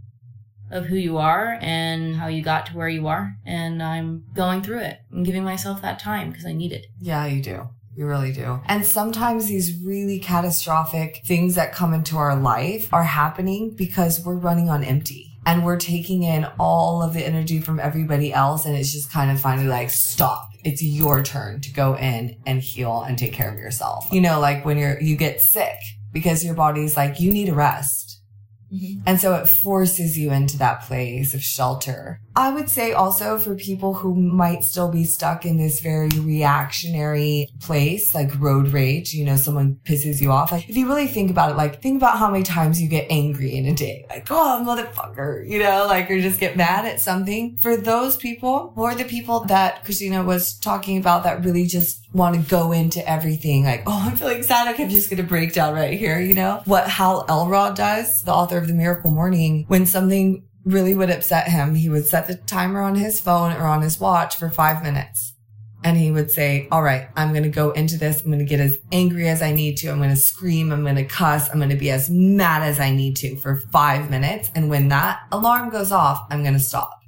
of 0.74 0.86
who 0.88 0.96
you 0.96 1.18
are 1.18 1.58
and 1.62 2.16
how 2.16 2.28
you 2.28 2.42
got 2.42 2.66
to 2.66 2.76
where 2.76 2.90
you 2.90 3.08
are. 3.08 3.36
And 3.46 3.82
I'm 3.82 4.26
going 4.34 4.62
through 4.62 4.80
it 4.80 5.00
and 5.12 5.26
giving 5.26 5.44
myself 5.44 5.82
that 5.82 6.00
time 6.00 6.32
because 6.32 6.46
I 6.46 6.52
need 6.52 6.74
it. 6.74 6.88
Yeah, 7.00 7.26
you 7.26 7.42
do. 7.42 7.70
You 7.96 8.08
really 8.08 8.34
do. 8.34 8.60
And 8.66 8.86
sometimes 8.86 9.48
these 9.48 9.80
really 9.84 10.20
catastrophic 10.20 11.22
things 11.26 11.56
that 11.56 11.74
come 11.74 11.94
into 11.94 12.18
our 12.18 12.36
life 12.36 12.92
are 12.92 13.04
happening 13.04 13.76
because 13.76 14.26
we're 14.26 14.36
running 14.36 14.68
on 14.68 14.84
empty 14.84 15.38
and 15.46 15.64
we're 15.64 15.78
taking 15.78 16.24
in 16.24 16.46
all 16.60 17.04
of 17.04 17.14
the 17.14 17.24
energy 17.24 17.60
from 17.60 17.80
everybody 17.80 18.34
else. 18.34 18.66
And 18.66 18.76
it's 18.76 18.92
just 18.92 19.12
kind 19.12 19.30
of 19.30 19.40
finally 19.40 19.68
like, 19.68 19.92
stop. 19.92 20.50
It's 20.64 20.82
your 20.82 21.22
turn 21.22 21.62
to 21.62 21.72
go 21.72 21.96
in 21.96 22.38
and 22.46 22.62
heal 22.62 23.04
and 23.04 23.18
take 23.18 23.34
care 23.34 23.52
of 23.52 23.60
yourself. 23.60 24.08
You 24.12 24.22
know, 24.22 24.40
like 24.40 24.66
when 24.66 24.78
you're, 24.78 25.00
you 25.00 25.16
get 25.16 25.42
sick 25.42 25.76
because 26.12 26.44
your 26.44 26.56
body's 26.56 26.96
like, 26.98 27.20
you 27.20 27.32
need 27.32 27.50
a 27.50 27.54
rest. 27.54 28.13
Mm-hmm. 28.74 29.02
And 29.06 29.20
so 29.20 29.36
it 29.36 29.48
forces 29.48 30.18
you 30.18 30.32
into 30.32 30.58
that 30.58 30.84
place 30.84 31.34
of 31.34 31.44
shelter. 31.44 32.20
I 32.36 32.50
would 32.50 32.70
say 32.70 32.94
also 32.94 33.38
for 33.38 33.56
people 33.56 33.94
who 33.94 34.16
might 34.16 34.64
still 34.64 34.90
be 34.90 35.04
stuck 35.04 35.46
in 35.46 35.58
this 35.58 35.82
very 35.82 36.10
reactionary 36.10 37.50
place, 37.60 38.16
like 38.16 38.40
road 38.40 38.70
rage, 38.70 39.14
you 39.14 39.24
know, 39.24 39.36
someone 39.36 39.80
pisses 39.86 40.20
you 40.20 40.32
off. 40.32 40.52
Like, 40.52 40.68
if 40.68 40.76
you 40.76 40.88
really 40.88 41.08
think 41.08 41.30
about 41.30 41.52
it, 41.52 41.58
like, 41.58 41.82
think 41.82 41.98
about 41.98 42.18
how 42.18 42.32
many 42.32 42.44
times 42.44 42.82
you 42.82 42.88
get 42.88 43.08
angry 43.10 43.56
in 43.56 43.66
a 43.66 43.74
day. 43.76 44.06
Like, 44.10 44.28
oh, 44.32 44.64
motherfucker, 44.66 45.48
you 45.48 45.60
know, 45.60 45.86
like, 45.88 46.10
or 46.10 46.20
just 46.22 46.40
get 46.40 46.58
mad 46.58 46.86
at 46.86 47.00
something. 47.00 47.58
For 47.58 47.78
those 47.78 48.18
people, 48.18 48.74
or 48.76 48.96
the 48.96 49.06
people 49.06 49.42
that 49.42 49.84
Christina 49.84 50.24
was 50.24 50.58
talking 50.58 50.98
about 50.98 51.24
that 51.24 51.44
really 51.44 51.66
just 51.66 52.08
want 52.14 52.36
to 52.36 52.42
go 52.50 52.72
into 52.72 53.08
everything 53.10 53.64
like, 53.64 53.84
oh, 53.86 54.08
I'm 54.08 54.16
feeling 54.16 54.44
sad. 54.44 54.68
I'm 54.68 54.90
just 54.90 55.10
going 55.10 55.22
to 55.22 55.28
break 55.28 55.54
down 55.54 55.74
right 55.74 55.98
here. 55.98 56.20
You 56.20 56.34
know 56.34 56.62
what 56.66 56.88
Hal 56.88 57.26
Elrod 57.30 57.76
does, 57.76 58.24
the 58.24 58.34
author 58.34 58.58
of 58.58 58.68
the 58.68 58.74
Miracle 58.74 59.12
Morning, 59.12 59.66
when 59.68 59.86
something 59.86 60.44
really 60.66 60.96
would 60.96 61.10
upset 61.10 61.50
him, 61.50 61.76
he 61.76 61.90
would 61.90 62.06
set 62.06 62.28
the 62.28 62.36
timer 62.36 62.82
on 62.82 62.96
his 62.96 63.20
phone 63.20 63.52
or 63.54 63.64
on 63.64 63.82
his 63.82 64.00
watch 64.00 64.36
for 64.36 64.50
five 64.50 64.84
minutes. 64.84 65.34
And 65.86 65.98
he 65.98 66.12
would 66.12 66.32
say, 66.32 66.70
all 66.72 66.82
right, 66.82 67.10
I'm 67.18 67.32
going 67.32 67.44
to 67.44 67.50
go 67.50 67.72
into 67.72 67.98
this. 67.98 68.22
I'm 68.22 68.28
going 68.28 68.40
to 68.40 68.46
get 68.46 68.62
as 68.62 68.78
angry 68.94 69.28
as 69.28 69.42
I 69.42 69.52
need 69.52 69.76
to. 69.78 69.90
I'm 69.90 69.98
going 69.98 70.10
to 70.12 70.16
scream. 70.16 70.72
I'm 70.72 70.84
going 70.84 70.96
to 70.96 71.04
cuss. 71.04 71.50
I'm 71.50 71.58
going 71.58 71.72
to 71.72 71.76
be 71.76 71.92
as 71.92 72.10
mad 72.10 72.64
as 72.64 72.80
I 72.80 72.92
need 72.92 73.18
to 73.18 73.36
for 73.36 73.60
five 73.74 74.10
minutes. 74.10 74.50
And 74.56 74.70
when 74.70 74.88
that 74.88 75.20
alarm 75.34 75.70
goes 75.72 75.92
off, 75.92 76.26
I'm 76.30 76.42
going 76.42 76.54
to 76.54 76.60
stop. 76.60 77.03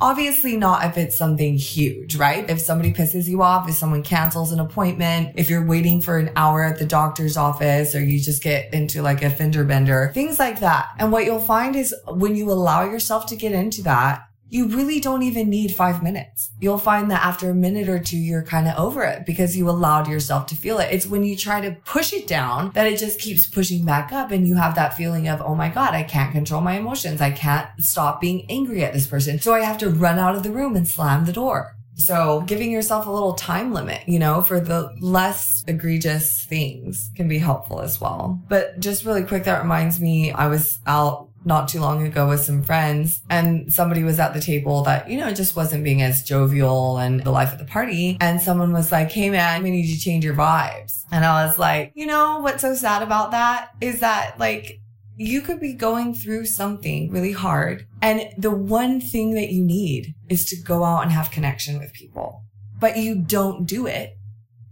Obviously 0.00 0.56
not 0.56 0.84
if 0.84 0.98
it's 0.98 1.16
something 1.16 1.56
huge, 1.56 2.16
right? 2.16 2.48
If 2.50 2.60
somebody 2.60 2.92
pisses 2.92 3.28
you 3.28 3.42
off, 3.42 3.68
if 3.68 3.74
someone 3.74 4.02
cancels 4.02 4.52
an 4.52 4.60
appointment, 4.60 5.32
if 5.36 5.48
you're 5.48 5.64
waiting 5.64 6.00
for 6.00 6.18
an 6.18 6.30
hour 6.36 6.64
at 6.64 6.78
the 6.78 6.86
doctor's 6.86 7.36
office 7.36 7.94
or 7.94 8.02
you 8.02 8.20
just 8.20 8.42
get 8.42 8.74
into 8.74 9.02
like 9.02 9.22
a 9.22 9.30
fender 9.30 9.64
bender, 9.64 10.10
things 10.12 10.38
like 10.38 10.60
that. 10.60 10.88
And 10.98 11.12
what 11.12 11.24
you'll 11.24 11.40
find 11.40 11.76
is 11.76 11.94
when 12.08 12.34
you 12.34 12.50
allow 12.50 12.84
yourself 12.84 13.26
to 13.26 13.36
get 13.36 13.52
into 13.52 13.82
that, 13.82 14.28
you 14.54 14.68
really 14.68 15.00
don't 15.00 15.24
even 15.24 15.50
need 15.50 15.74
five 15.74 16.00
minutes. 16.00 16.52
You'll 16.60 16.78
find 16.78 17.10
that 17.10 17.24
after 17.24 17.50
a 17.50 17.54
minute 17.54 17.88
or 17.88 17.98
two, 17.98 18.16
you're 18.16 18.44
kind 18.44 18.68
of 18.68 18.78
over 18.78 19.02
it 19.02 19.26
because 19.26 19.56
you 19.56 19.68
allowed 19.68 20.06
yourself 20.06 20.46
to 20.46 20.54
feel 20.54 20.78
it. 20.78 20.92
It's 20.92 21.08
when 21.08 21.24
you 21.24 21.36
try 21.36 21.60
to 21.60 21.72
push 21.84 22.12
it 22.12 22.28
down 22.28 22.70
that 22.70 22.86
it 22.86 22.96
just 22.96 23.18
keeps 23.18 23.48
pushing 23.48 23.84
back 23.84 24.12
up 24.12 24.30
and 24.30 24.46
you 24.46 24.54
have 24.54 24.76
that 24.76 24.94
feeling 24.94 25.26
of, 25.26 25.42
oh 25.42 25.56
my 25.56 25.70
God, 25.70 25.92
I 25.92 26.04
can't 26.04 26.30
control 26.30 26.60
my 26.60 26.74
emotions. 26.74 27.20
I 27.20 27.32
can't 27.32 27.68
stop 27.80 28.20
being 28.20 28.46
angry 28.48 28.84
at 28.84 28.92
this 28.92 29.08
person. 29.08 29.40
So 29.40 29.52
I 29.52 29.62
have 29.62 29.78
to 29.78 29.90
run 29.90 30.20
out 30.20 30.36
of 30.36 30.44
the 30.44 30.52
room 30.52 30.76
and 30.76 30.86
slam 30.86 31.24
the 31.24 31.32
door. 31.32 31.74
So 31.96 32.42
giving 32.46 32.70
yourself 32.70 33.06
a 33.06 33.10
little 33.10 33.34
time 33.34 33.72
limit, 33.72 34.08
you 34.08 34.20
know, 34.20 34.40
for 34.42 34.60
the 34.60 34.94
less 35.00 35.64
egregious 35.66 36.44
things 36.44 37.10
can 37.16 37.26
be 37.26 37.38
helpful 37.38 37.80
as 37.80 38.00
well. 38.00 38.40
But 38.48 38.78
just 38.78 39.04
really 39.04 39.24
quick, 39.24 39.44
that 39.44 39.62
reminds 39.62 40.00
me, 40.00 40.32
I 40.32 40.46
was 40.46 40.78
out 40.86 41.28
not 41.44 41.68
too 41.68 41.80
long 41.80 42.02
ago 42.02 42.28
with 42.28 42.40
some 42.40 42.62
friends 42.62 43.22
and 43.28 43.72
somebody 43.72 44.02
was 44.02 44.18
at 44.18 44.34
the 44.34 44.40
table 44.40 44.82
that, 44.82 45.10
you 45.10 45.18
know, 45.18 45.32
just 45.32 45.56
wasn't 45.56 45.84
being 45.84 46.02
as 46.02 46.22
jovial 46.22 46.98
and 46.98 47.22
the 47.22 47.30
life 47.30 47.52
of 47.52 47.58
the 47.58 47.64
party. 47.64 48.16
And 48.20 48.40
someone 48.40 48.72
was 48.72 48.90
like, 48.90 49.10
Hey 49.10 49.30
man, 49.30 49.62
we 49.62 49.70
need 49.70 49.92
to 49.92 49.98
change 49.98 50.24
your 50.24 50.34
vibes. 50.34 51.04
And 51.10 51.24
I 51.24 51.44
was 51.46 51.58
like, 51.58 51.92
you 51.94 52.06
know, 52.06 52.38
what's 52.40 52.62
so 52.62 52.74
sad 52.74 53.02
about 53.02 53.32
that 53.32 53.70
is 53.80 54.00
that 54.00 54.38
like, 54.38 54.80
you 55.16 55.40
could 55.40 55.60
be 55.60 55.72
going 55.72 56.12
through 56.14 56.44
something 56.44 57.10
really 57.10 57.32
hard. 57.32 57.86
And 58.02 58.30
the 58.36 58.50
one 58.50 59.00
thing 59.00 59.34
that 59.34 59.50
you 59.50 59.64
need 59.64 60.14
is 60.28 60.44
to 60.46 60.56
go 60.56 60.82
out 60.82 61.02
and 61.02 61.12
have 61.12 61.30
connection 61.30 61.78
with 61.78 61.92
people, 61.92 62.42
but 62.80 62.96
you 62.96 63.22
don't 63.22 63.64
do 63.64 63.86
it 63.86 64.16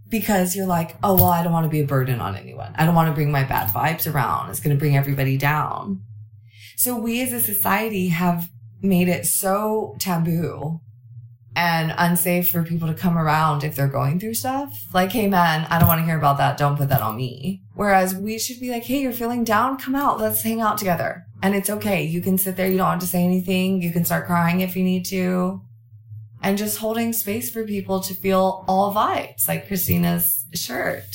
because 0.09 0.55
you're 0.55 0.67
like, 0.67 0.95
oh, 1.01 1.15
well, 1.15 1.29
I 1.29 1.43
don't 1.43 1.53
want 1.53 1.63
to 1.63 1.69
be 1.69 1.79
a 1.79 1.87
burden 1.87 2.19
on 2.19 2.35
anyone. 2.35 2.73
I 2.75 2.85
don't 2.85 2.93
want 2.93 3.07
to 3.07 3.15
bring 3.15 3.31
my 3.31 3.43
bad 3.43 3.69
vibes 3.69 4.11
around. 4.11 4.49
It's 4.49 4.59
going 4.59 4.75
to 4.75 4.79
bring 4.79 4.95
everybody 4.95 5.37
down. 5.37 6.01
So 6.75 6.97
we 6.97 7.21
as 7.21 7.33
a 7.33 7.39
society 7.39 8.09
have 8.09 8.49
made 8.81 9.07
it 9.07 9.25
so 9.25 9.95
taboo 9.99 10.81
and 11.55 11.93
unsafe 11.97 12.49
for 12.49 12.63
people 12.63 12.87
to 12.87 12.93
come 12.93 13.17
around 13.17 13.63
if 13.63 13.75
they're 13.75 13.87
going 13.87 14.19
through 14.19 14.33
stuff. 14.33 14.87
Like, 14.93 15.11
hey 15.11 15.27
man, 15.27 15.67
I 15.69 15.79
don't 15.79 15.87
want 15.87 15.99
to 15.99 16.05
hear 16.05 16.17
about 16.17 16.37
that. 16.37 16.57
Don't 16.57 16.77
put 16.77 16.89
that 16.89 17.01
on 17.01 17.15
me. 17.15 17.61
Whereas 17.75 18.15
we 18.15 18.39
should 18.39 18.59
be 18.59 18.71
like, 18.71 18.83
hey, 18.83 19.01
you're 19.01 19.11
feeling 19.11 19.43
down? 19.43 19.77
Come 19.77 19.95
out. 19.95 20.19
Let's 20.19 20.41
hang 20.41 20.61
out 20.61 20.77
together. 20.77 21.25
And 21.41 21.55
it's 21.55 21.69
okay. 21.69 22.03
You 22.03 22.21
can 22.21 22.37
sit 22.37 22.55
there. 22.55 22.69
You 22.69 22.77
don't 22.77 22.89
have 22.89 22.99
to 22.99 23.07
say 23.07 23.23
anything. 23.23 23.81
You 23.81 23.91
can 23.91 24.05
start 24.05 24.25
crying 24.25 24.61
if 24.61 24.75
you 24.75 24.83
need 24.83 25.05
to. 25.05 25.61
And 26.41 26.57
just 26.57 26.79
holding 26.79 27.13
space 27.13 27.49
for 27.49 27.63
people 27.63 28.01
to 28.01 28.13
feel 28.13 28.65
all 28.67 28.93
vibes, 28.93 29.47
like 29.47 29.67
Christina's 29.67 30.45
shirt 30.53 31.05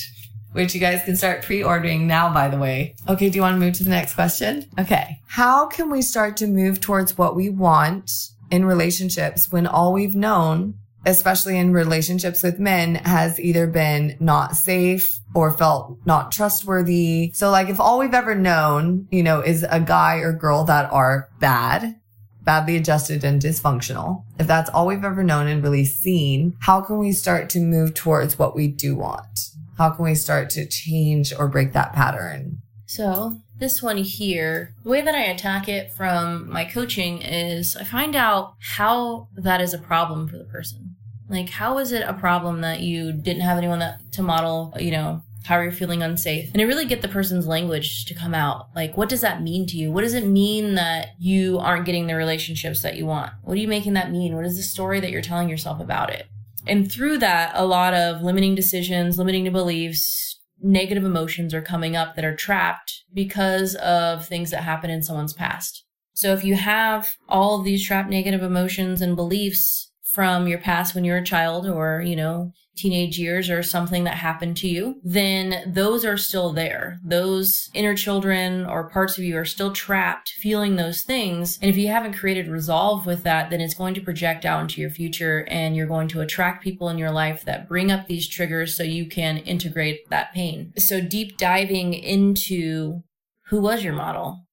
which 0.52 0.74
you 0.74 0.80
guys 0.80 1.02
can 1.04 1.16
start 1.16 1.42
pre-ordering 1.42 2.06
now, 2.06 2.32
by 2.32 2.48
the 2.48 2.58
way. 2.58 2.94
Okay. 3.08 3.28
Do 3.30 3.36
you 3.36 3.42
want 3.42 3.54
to 3.54 3.60
move 3.60 3.74
to 3.74 3.84
the 3.84 3.90
next 3.90 4.14
question? 4.14 4.66
Okay. 4.78 5.20
How 5.26 5.66
can 5.66 5.90
we 5.90 6.02
start 6.02 6.36
to 6.38 6.46
move 6.46 6.80
towards 6.80 7.18
what 7.18 7.36
we 7.36 7.48
want 7.48 8.10
in 8.50 8.64
relationships 8.64 9.52
when 9.52 9.66
all 9.66 9.92
we've 9.92 10.14
known, 10.14 10.74
especially 11.04 11.58
in 11.58 11.72
relationships 11.72 12.42
with 12.42 12.58
men, 12.58 12.96
has 12.96 13.38
either 13.38 13.66
been 13.66 14.16
not 14.20 14.56
safe 14.56 15.18
or 15.34 15.50
felt 15.50 15.98
not 16.06 16.32
trustworthy? 16.32 17.30
So 17.34 17.50
like 17.50 17.68
if 17.68 17.78
all 17.78 17.98
we've 17.98 18.14
ever 18.14 18.34
known, 18.34 19.06
you 19.10 19.22
know, 19.22 19.40
is 19.40 19.66
a 19.68 19.80
guy 19.80 20.16
or 20.16 20.32
girl 20.32 20.64
that 20.64 20.90
are 20.90 21.28
bad, 21.40 22.00
badly 22.42 22.76
adjusted 22.76 23.22
and 23.22 23.42
dysfunctional, 23.42 24.24
if 24.38 24.46
that's 24.46 24.70
all 24.70 24.86
we've 24.86 25.04
ever 25.04 25.22
known 25.22 25.46
and 25.46 25.62
really 25.62 25.84
seen, 25.84 26.56
how 26.60 26.80
can 26.80 26.98
we 26.98 27.12
start 27.12 27.50
to 27.50 27.60
move 27.60 27.92
towards 27.92 28.38
what 28.38 28.56
we 28.56 28.66
do 28.66 28.96
want? 28.96 29.50
How 29.78 29.90
can 29.90 30.04
we 30.04 30.14
start 30.14 30.50
to 30.50 30.66
change 30.66 31.32
or 31.32 31.48
break 31.48 31.72
that 31.72 31.92
pattern? 31.92 32.58
So, 32.86 33.38
this 33.58 33.82
one 33.82 33.98
here, 33.98 34.74
the 34.82 34.90
way 34.90 35.02
that 35.02 35.14
I 35.14 35.24
attack 35.24 35.68
it 35.68 35.92
from 35.92 36.50
my 36.50 36.64
coaching 36.64 37.22
is 37.22 37.76
I 37.76 37.84
find 37.84 38.16
out 38.16 38.54
how 38.76 39.28
that 39.36 39.60
is 39.60 39.74
a 39.74 39.78
problem 39.78 40.28
for 40.28 40.36
the 40.36 40.44
person. 40.44 40.96
Like, 41.28 41.50
how 41.50 41.78
is 41.78 41.92
it 41.92 42.02
a 42.08 42.14
problem 42.14 42.62
that 42.62 42.80
you 42.80 43.12
didn't 43.12 43.42
have 43.42 43.58
anyone 43.58 43.80
that 43.80 44.12
to 44.12 44.22
model, 44.22 44.74
you 44.80 44.90
know, 44.90 45.22
how 45.44 45.60
you're 45.60 45.70
feeling 45.70 46.02
unsafe? 46.02 46.50
And 46.52 46.62
I 46.62 46.64
really 46.64 46.86
get 46.86 47.02
the 47.02 47.08
person's 47.08 47.46
language 47.46 48.06
to 48.06 48.14
come 48.14 48.34
out. 48.34 48.68
Like, 48.74 48.96
what 48.96 49.10
does 49.10 49.20
that 49.20 49.42
mean 49.42 49.66
to 49.66 49.76
you? 49.76 49.92
What 49.92 50.02
does 50.02 50.14
it 50.14 50.26
mean 50.26 50.74
that 50.76 51.08
you 51.18 51.58
aren't 51.58 51.84
getting 51.84 52.06
the 52.06 52.14
relationships 52.14 52.82
that 52.82 52.96
you 52.96 53.04
want? 53.04 53.32
What 53.42 53.54
are 53.54 53.60
you 53.60 53.68
making 53.68 53.92
that 53.94 54.10
mean? 54.10 54.34
What 54.34 54.46
is 54.46 54.56
the 54.56 54.62
story 54.62 55.00
that 55.00 55.10
you're 55.10 55.20
telling 55.20 55.48
yourself 55.48 55.80
about 55.80 56.10
it? 56.10 56.26
And 56.68 56.90
through 56.90 57.18
that, 57.18 57.52
a 57.54 57.66
lot 57.66 57.94
of 57.94 58.22
limiting 58.22 58.54
decisions, 58.54 59.18
limiting 59.18 59.50
beliefs, 59.50 60.40
negative 60.60 61.04
emotions 61.04 61.54
are 61.54 61.62
coming 61.62 61.96
up 61.96 62.14
that 62.14 62.24
are 62.24 62.36
trapped 62.36 63.04
because 63.12 63.74
of 63.76 64.26
things 64.26 64.50
that 64.50 64.64
happen 64.64 64.90
in 64.90 65.02
someone's 65.02 65.32
past. 65.32 65.84
So 66.12 66.32
if 66.32 66.44
you 66.44 66.56
have 66.56 67.16
all 67.28 67.58
of 67.58 67.64
these 67.64 67.86
trapped 67.86 68.10
negative 68.10 68.42
emotions 68.42 69.00
and 69.00 69.16
beliefs 69.16 69.87
from 70.12 70.46
your 70.46 70.58
past 70.58 70.94
when 70.94 71.04
you're 71.04 71.18
a 71.18 71.24
child 71.24 71.66
or, 71.66 72.00
you 72.00 72.16
know, 72.16 72.52
teenage 72.76 73.18
years 73.18 73.50
or 73.50 73.62
something 73.62 74.04
that 74.04 74.14
happened 74.14 74.56
to 74.56 74.68
you, 74.68 75.00
then 75.02 75.62
those 75.66 76.04
are 76.04 76.16
still 76.16 76.52
there. 76.52 76.98
Those 77.04 77.68
inner 77.74 77.94
children 77.94 78.64
or 78.64 78.88
parts 78.88 79.18
of 79.18 79.24
you 79.24 79.36
are 79.36 79.44
still 79.44 79.72
trapped 79.72 80.30
feeling 80.40 80.76
those 80.76 81.02
things. 81.02 81.58
And 81.60 81.70
if 81.70 81.76
you 81.76 81.88
haven't 81.88 82.16
created 82.16 82.48
resolve 82.48 83.04
with 83.04 83.24
that, 83.24 83.50
then 83.50 83.60
it's 83.60 83.74
going 83.74 83.94
to 83.94 84.00
project 84.00 84.44
out 84.44 84.62
into 84.62 84.80
your 84.80 84.90
future 84.90 85.46
and 85.48 85.76
you're 85.76 85.86
going 85.86 86.08
to 86.08 86.20
attract 86.20 86.62
people 86.62 86.88
in 86.88 86.98
your 86.98 87.10
life 87.10 87.44
that 87.44 87.68
bring 87.68 87.90
up 87.90 88.06
these 88.06 88.28
triggers 88.28 88.76
so 88.76 88.82
you 88.82 89.06
can 89.06 89.38
integrate 89.38 90.08
that 90.10 90.32
pain. 90.32 90.72
So 90.78 91.00
deep 91.00 91.36
diving 91.36 91.94
into 91.94 93.02
who 93.48 93.60
was 93.60 93.82
your 93.82 93.94
model? 93.94 94.44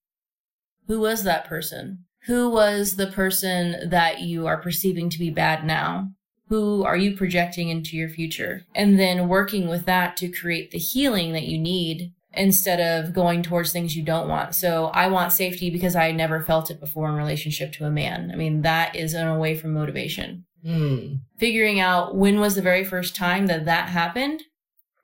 Who 0.88 1.00
was 1.00 1.24
that 1.24 1.46
person? 1.46 2.05
Who 2.26 2.50
was 2.50 2.96
the 2.96 3.08
person 3.08 3.90
that 3.90 4.22
you 4.22 4.48
are 4.48 4.62
perceiving 4.62 5.10
to 5.10 5.20
be 5.20 5.30
bad 5.30 5.66
now? 5.66 6.10
who 6.48 6.84
are 6.84 6.98
you 6.98 7.16
projecting 7.16 7.70
into 7.70 7.98
your 7.98 8.10
future? 8.10 8.66
And 8.76 9.00
then 9.00 9.28
working 9.28 9.68
with 9.68 9.86
that 9.86 10.16
to 10.18 10.30
create 10.30 10.72
the 10.72 10.78
healing 10.78 11.34
that 11.34 11.48
you 11.48 11.58
need 11.58 12.14
instead 12.34 12.80
of 12.80 13.14
going 13.14 13.42
towards 13.42 13.72
things 13.72 13.96
you 13.96 14.04
don't 14.04 14.28
want. 14.28 14.54
So 14.54 14.88
I 14.88 15.08
want 15.08 15.32
safety 15.32 15.70
because 15.70 15.96
I 15.96 16.12
never 16.12 16.42
felt 16.42 16.70
it 16.70 16.80
before 16.80 17.10
in 17.10 17.16
relationship 17.16 17.72
to 17.74 17.86
a 17.86 17.92
man. 17.92 18.30
I 18.32 18.36
mean, 18.36 18.62
that 18.62 18.96
is 18.96 19.14
an 19.14 19.28
away 19.28 19.58
from 19.58 19.74
motivation. 19.74 20.46
Mm. 20.66 21.20
Figuring 21.38 21.80
out 21.80 22.16
when 22.16 22.40
was 22.40 22.56
the 22.56 22.62
very 22.62 22.84
first 22.84 23.16
time 23.16 23.48
that 23.48 23.66
that 23.66 23.90
happened, 23.90 24.44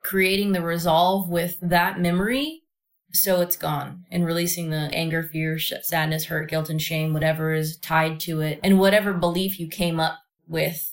creating 0.02 0.52
the 0.52 0.60
resolve 0.60 1.28
with 1.28 1.56
that 1.62 1.98
memory 1.98 2.61
so 3.12 3.40
it's 3.40 3.56
gone 3.56 4.04
and 4.10 4.24
releasing 4.24 4.70
the 4.70 4.90
anger, 4.92 5.22
fear, 5.22 5.58
sadness, 5.58 6.26
hurt, 6.26 6.48
guilt, 6.48 6.70
and 6.70 6.80
shame, 6.80 7.12
whatever 7.12 7.52
is 7.52 7.76
tied 7.76 8.20
to 8.20 8.40
it, 8.40 8.58
and 8.62 8.78
whatever 8.78 9.12
belief 9.12 9.60
you 9.60 9.68
came 9.68 10.00
up 10.00 10.18
with 10.48 10.92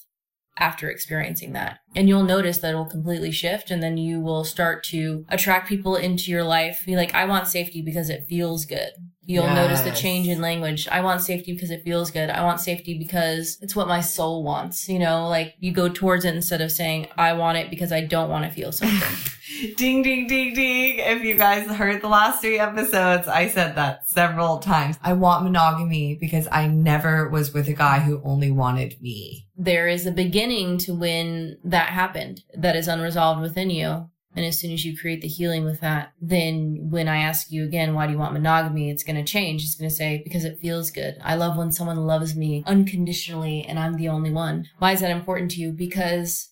after 0.58 0.90
experiencing 0.90 1.54
that. 1.54 1.80
And 1.96 2.10
you'll 2.10 2.24
notice 2.24 2.58
that 2.60 2.72
it'll 2.72 2.86
completely 2.86 3.32
shift 3.32 3.72
and 3.72 3.82
then 3.82 3.98
you 3.98 4.20
will 4.20 4.44
start 4.44 4.84
to 4.86 5.26
attract 5.30 5.70
people 5.70 5.96
into 5.96 6.32
your 6.32 6.44
life. 6.44 6.84
Be 6.86 6.96
like, 6.96 7.16
I 7.16 7.26
want 7.26 7.48
safety 7.48 7.82
because 7.82 8.10
it 8.10 8.26
feels 8.28 8.66
good. 8.66 8.92
You'll 9.30 9.44
yes. 9.44 9.56
notice 9.56 9.82
the 9.82 9.92
change 9.92 10.28
in 10.28 10.42
language. 10.42 10.88
I 10.88 11.02
want 11.02 11.22
safety 11.22 11.54
because 11.54 11.70
it 11.70 11.84
feels 11.84 12.10
good. 12.10 12.32
I 12.32 12.44
want 12.44 12.62
safety 12.62 12.98
because 12.98 13.60
it's 13.62 13.76
what 13.76 13.88
my 13.88 14.02
soul 14.02 14.42
wants. 14.44 14.90
You 14.90 14.98
know, 14.98 15.28
like 15.28 15.54
you 15.60 15.72
go 15.72 15.88
towards 15.88 16.26
it 16.26 16.34
instead 16.34 16.62
of 16.62 16.72
saying, 16.72 17.10
I 17.16 17.34
want 17.34 17.60
it 17.60 17.70
because 17.70 17.92
I 17.92 18.02
don't 18.02 18.32
want 18.32 18.46
to 18.46 18.50
feel 18.50 18.72
something. 18.72 19.18
Ding, 19.78 20.04
ding, 20.04 20.26
ding, 20.28 20.54
ding. 20.54 21.00
If 21.00 21.24
you 21.24 21.36
guys 21.36 21.68
heard 21.68 22.02
the 22.02 22.08
last 22.08 22.40
three 22.40 22.60
episodes, 22.60 23.28
I 23.28 23.50
said 23.50 23.76
that 23.76 24.08
several 24.08 24.60
times. 24.60 24.98
I 25.02 25.14
want 25.14 25.44
monogamy 25.44 26.16
because 26.16 26.48
I 26.52 26.68
never 26.68 27.28
was 27.28 27.52
with 27.54 27.68
a 27.68 27.74
guy 27.74 28.00
who 28.00 28.22
only 28.24 28.52
wanted 28.52 29.02
me. 29.02 29.48
There 29.58 29.88
is 29.88 30.06
a 30.06 30.12
beginning 30.12 30.78
to 30.80 30.94
when 30.94 31.58
that 31.64 31.90
happened 31.90 32.44
that 32.56 32.76
is 32.76 32.88
unresolved 32.88 33.42
within 33.42 33.70
you. 33.70 34.10
And 34.40 34.46
as 34.46 34.58
soon 34.58 34.72
as 34.72 34.86
you 34.86 34.96
create 34.96 35.22
the 35.22 35.28
healing 35.28 35.66
with 35.66 35.82
that, 35.82 36.14
then 36.22 36.88
when 36.90 37.10
I 37.10 37.18
ask 37.18 37.52
you 37.52 37.66
again, 37.66 37.94
why 37.94 38.08
do 38.08 38.14
you 38.14 38.18
want 38.18 38.32
monogamy? 38.32 38.90
It's 38.90 39.04
going 39.04 39.18
to 39.18 39.30
change. 39.30 39.66
It's 39.66 39.76
going 39.76 39.90
to 39.90 39.94
say, 39.94 40.22
because 40.24 40.46
it 40.46 40.62
feels 40.62 40.92
good. 40.92 41.18
I 41.22 41.36
love 41.36 41.58
when 41.58 41.74
someone 41.74 42.08
loves 42.08 42.38
me 42.38 42.64
unconditionally 42.66 43.66
and 43.66 43.78
I'm 43.78 43.96
the 43.96 44.08
only 44.08 44.32
one. 44.32 44.70
Why 44.78 44.94
is 44.94 45.02
that 45.02 45.12
important 45.12 45.52
to 45.52 45.60
you? 45.60 45.74
Because 45.74 46.52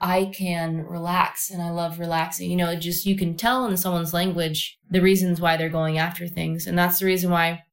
I 0.00 0.32
can 0.34 0.86
relax 0.86 1.50
and 1.50 1.60
I 1.60 1.68
love 1.68 1.98
relaxing. 1.98 2.50
You 2.50 2.56
know, 2.56 2.74
just 2.76 3.04
you 3.04 3.14
can 3.14 3.36
tell 3.36 3.66
in 3.66 3.76
someone's 3.76 4.14
language 4.14 4.78
the 4.88 5.02
reasons 5.02 5.38
why 5.38 5.58
they're 5.58 5.68
going 5.68 5.98
after 5.98 6.26
things. 6.26 6.66
And 6.66 6.78
that's 6.78 6.98
the 6.98 7.04
reason 7.04 7.30
why 7.30 7.64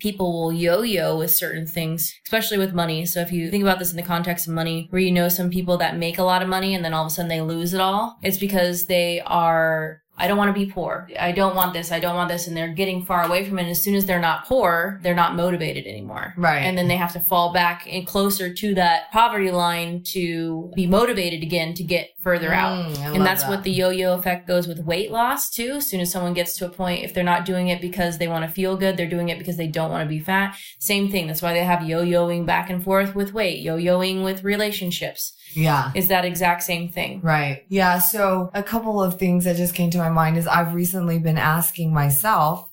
people 0.00 0.32
will 0.32 0.52
yo-yo 0.52 1.16
with 1.16 1.30
certain 1.30 1.66
things, 1.66 2.18
especially 2.26 2.58
with 2.58 2.74
money. 2.74 3.06
So 3.06 3.20
if 3.20 3.30
you 3.32 3.50
think 3.50 3.62
about 3.62 3.78
this 3.78 3.90
in 3.90 3.96
the 3.96 4.02
context 4.02 4.48
of 4.48 4.54
money, 4.54 4.88
where 4.90 5.00
you 5.02 5.12
know 5.12 5.28
some 5.28 5.50
people 5.50 5.76
that 5.78 5.96
make 5.96 6.18
a 6.18 6.24
lot 6.24 6.42
of 6.42 6.48
money 6.48 6.74
and 6.74 6.84
then 6.84 6.94
all 6.94 7.04
of 7.04 7.08
a 7.08 7.10
sudden 7.10 7.28
they 7.28 7.40
lose 7.40 7.74
it 7.74 7.80
all, 7.80 8.18
it's 8.22 8.38
because 8.38 8.86
they 8.86 9.20
are 9.20 10.02
I 10.20 10.28
don't 10.28 10.36
want 10.36 10.54
to 10.54 10.66
be 10.66 10.70
poor. 10.70 11.08
I 11.18 11.32
don't 11.32 11.56
want 11.56 11.72
this. 11.72 11.90
I 11.90 11.98
don't 11.98 12.14
want 12.14 12.28
this. 12.28 12.46
And 12.46 12.56
they're 12.56 12.68
getting 12.74 13.04
far 13.04 13.24
away 13.24 13.44
from 13.48 13.58
it. 13.58 13.62
And 13.62 13.70
as 13.70 13.82
soon 13.82 13.94
as 13.94 14.04
they're 14.06 14.20
not 14.20 14.44
poor, 14.44 15.00
they're 15.02 15.14
not 15.14 15.34
motivated 15.34 15.86
anymore. 15.86 16.34
Right. 16.36 16.58
And 16.58 16.76
then 16.76 16.88
they 16.88 16.96
have 16.96 17.12
to 17.14 17.20
fall 17.20 17.52
back 17.52 17.86
and 17.90 18.06
closer 18.06 18.52
to 18.52 18.74
that 18.74 19.10
poverty 19.12 19.50
line 19.50 20.02
to 20.04 20.70
be 20.76 20.86
motivated 20.86 21.42
again 21.42 21.74
to 21.74 21.82
get 21.82 22.10
further 22.20 22.52
out. 22.52 22.76
Mm, 22.94 23.14
And 23.16 23.26
that's 23.26 23.42
that. 23.44 23.50
what 23.50 23.62
the 23.64 23.70
yo-yo 23.70 24.12
effect 24.14 24.46
goes 24.46 24.68
with 24.68 24.80
weight 24.80 25.10
loss 25.10 25.48
too. 25.48 25.76
As 25.76 25.86
soon 25.86 26.00
as 26.00 26.12
someone 26.12 26.34
gets 26.34 26.56
to 26.58 26.66
a 26.66 26.70
point, 26.70 27.02
if 27.04 27.14
they're 27.14 27.24
not 27.24 27.46
doing 27.46 27.68
it 27.68 27.80
because 27.80 28.18
they 28.18 28.28
want 28.28 28.44
to 28.44 28.50
feel 28.50 28.76
good, 28.76 28.96
they're 28.96 29.08
doing 29.08 29.30
it 29.30 29.38
because 29.38 29.56
they 29.56 29.68
don't 29.68 29.90
want 29.90 30.04
to 30.04 30.08
be 30.08 30.20
fat. 30.20 30.54
Same 30.78 31.10
thing. 31.10 31.26
That's 31.26 31.40
why 31.42 31.54
they 31.54 31.64
have 31.64 31.82
yo-yoing 31.88 32.44
back 32.44 32.68
and 32.68 32.84
forth 32.84 33.14
with 33.14 33.32
weight, 33.32 33.60
yo-yoing 33.60 34.22
with 34.22 34.44
relationships. 34.44 35.32
Yeah. 35.54 35.92
Is 35.94 36.08
that 36.08 36.24
exact 36.24 36.62
same 36.62 36.88
thing? 36.88 37.20
Right. 37.20 37.64
Yeah. 37.68 37.98
So 37.98 38.50
a 38.54 38.62
couple 38.62 39.02
of 39.02 39.18
things 39.18 39.44
that 39.44 39.56
just 39.56 39.74
came 39.74 39.90
to 39.90 39.98
my 39.98 40.10
mind 40.10 40.36
is 40.36 40.46
I've 40.46 40.74
recently 40.74 41.18
been 41.18 41.38
asking 41.38 41.92
myself, 41.92 42.70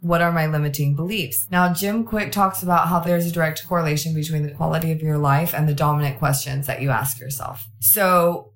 what 0.00 0.20
are 0.20 0.32
my 0.32 0.46
limiting 0.46 0.96
beliefs? 0.96 1.46
Now, 1.50 1.72
Jim 1.72 2.04
Kwik 2.04 2.32
talks 2.32 2.62
about 2.62 2.88
how 2.88 2.98
there's 2.98 3.26
a 3.26 3.30
direct 3.30 3.66
correlation 3.68 4.14
between 4.14 4.42
the 4.42 4.50
quality 4.50 4.90
of 4.90 5.00
your 5.00 5.16
life 5.16 5.54
and 5.54 5.68
the 5.68 5.74
dominant 5.74 6.18
questions 6.18 6.66
that 6.66 6.82
you 6.82 6.90
ask 6.90 7.20
yourself. 7.20 7.64
So 7.78 8.51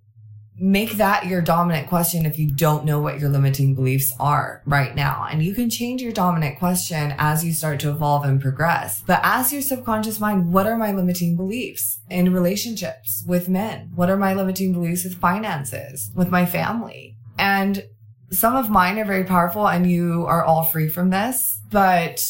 make 0.59 0.93
that 0.93 1.27
your 1.27 1.43
dominant 1.43 1.89
question 1.89 2.25
if 2.25 2.39
you 2.39 2.51
don't 2.51 2.85
know 2.85 2.99
what 3.01 3.21
your 3.21 3.29
limiting 3.29 3.75
beliefs 3.75 4.15
are 4.19 4.63
right 4.65 4.95
now. 4.95 5.27
And 5.31 5.43
you 5.43 5.55
can 5.55 5.69
change 5.69 6.01
your 6.01 6.13
dominant 6.13 6.59
question 6.59 7.15
as 7.19 7.45
you 7.45 7.53
start 7.53 7.81
to 7.81 7.91
evolve 7.91 8.25
and 8.25 8.41
progress. 8.41 9.03
But 9.07 9.21
ask 9.23 9.53
your 9.53 9.63
subconscious 9.63 10.19
mind, 10.19 10.53
what 10.53 10.67
are 10.67 10.79
my 10.79 10.93
limiting 10.93 11.37
beliefs 11.37 12.01
in 12.09 12.33
relationships 12.33 13.25
with 13.27 13.49
men? 13.49 13.93
What 13.95 14.09
are 14.09 14.17
my 14.17 14.35
limiting 14.35 14.73
beliefs 14.73 15.05
with 15.05 15.21
finances, 15.21 16.11
with 16.15 16.31
my 16.31 16.47
family? 16.47 17.17
And 17.39 17.85
some 18.31 18.57
of 18.57 18.71
mine 18.71 18.99
are 18.99 19.05
very 19.05 19.25
powerful 19.25 19.69
and 19.69 19.91
you 19.91 20.25
are 20.27 20.45
all 20.45 20.65
free 20.65 20.89
from 20.89 21.11
this, 21.11 21.61
but 21.71 22.25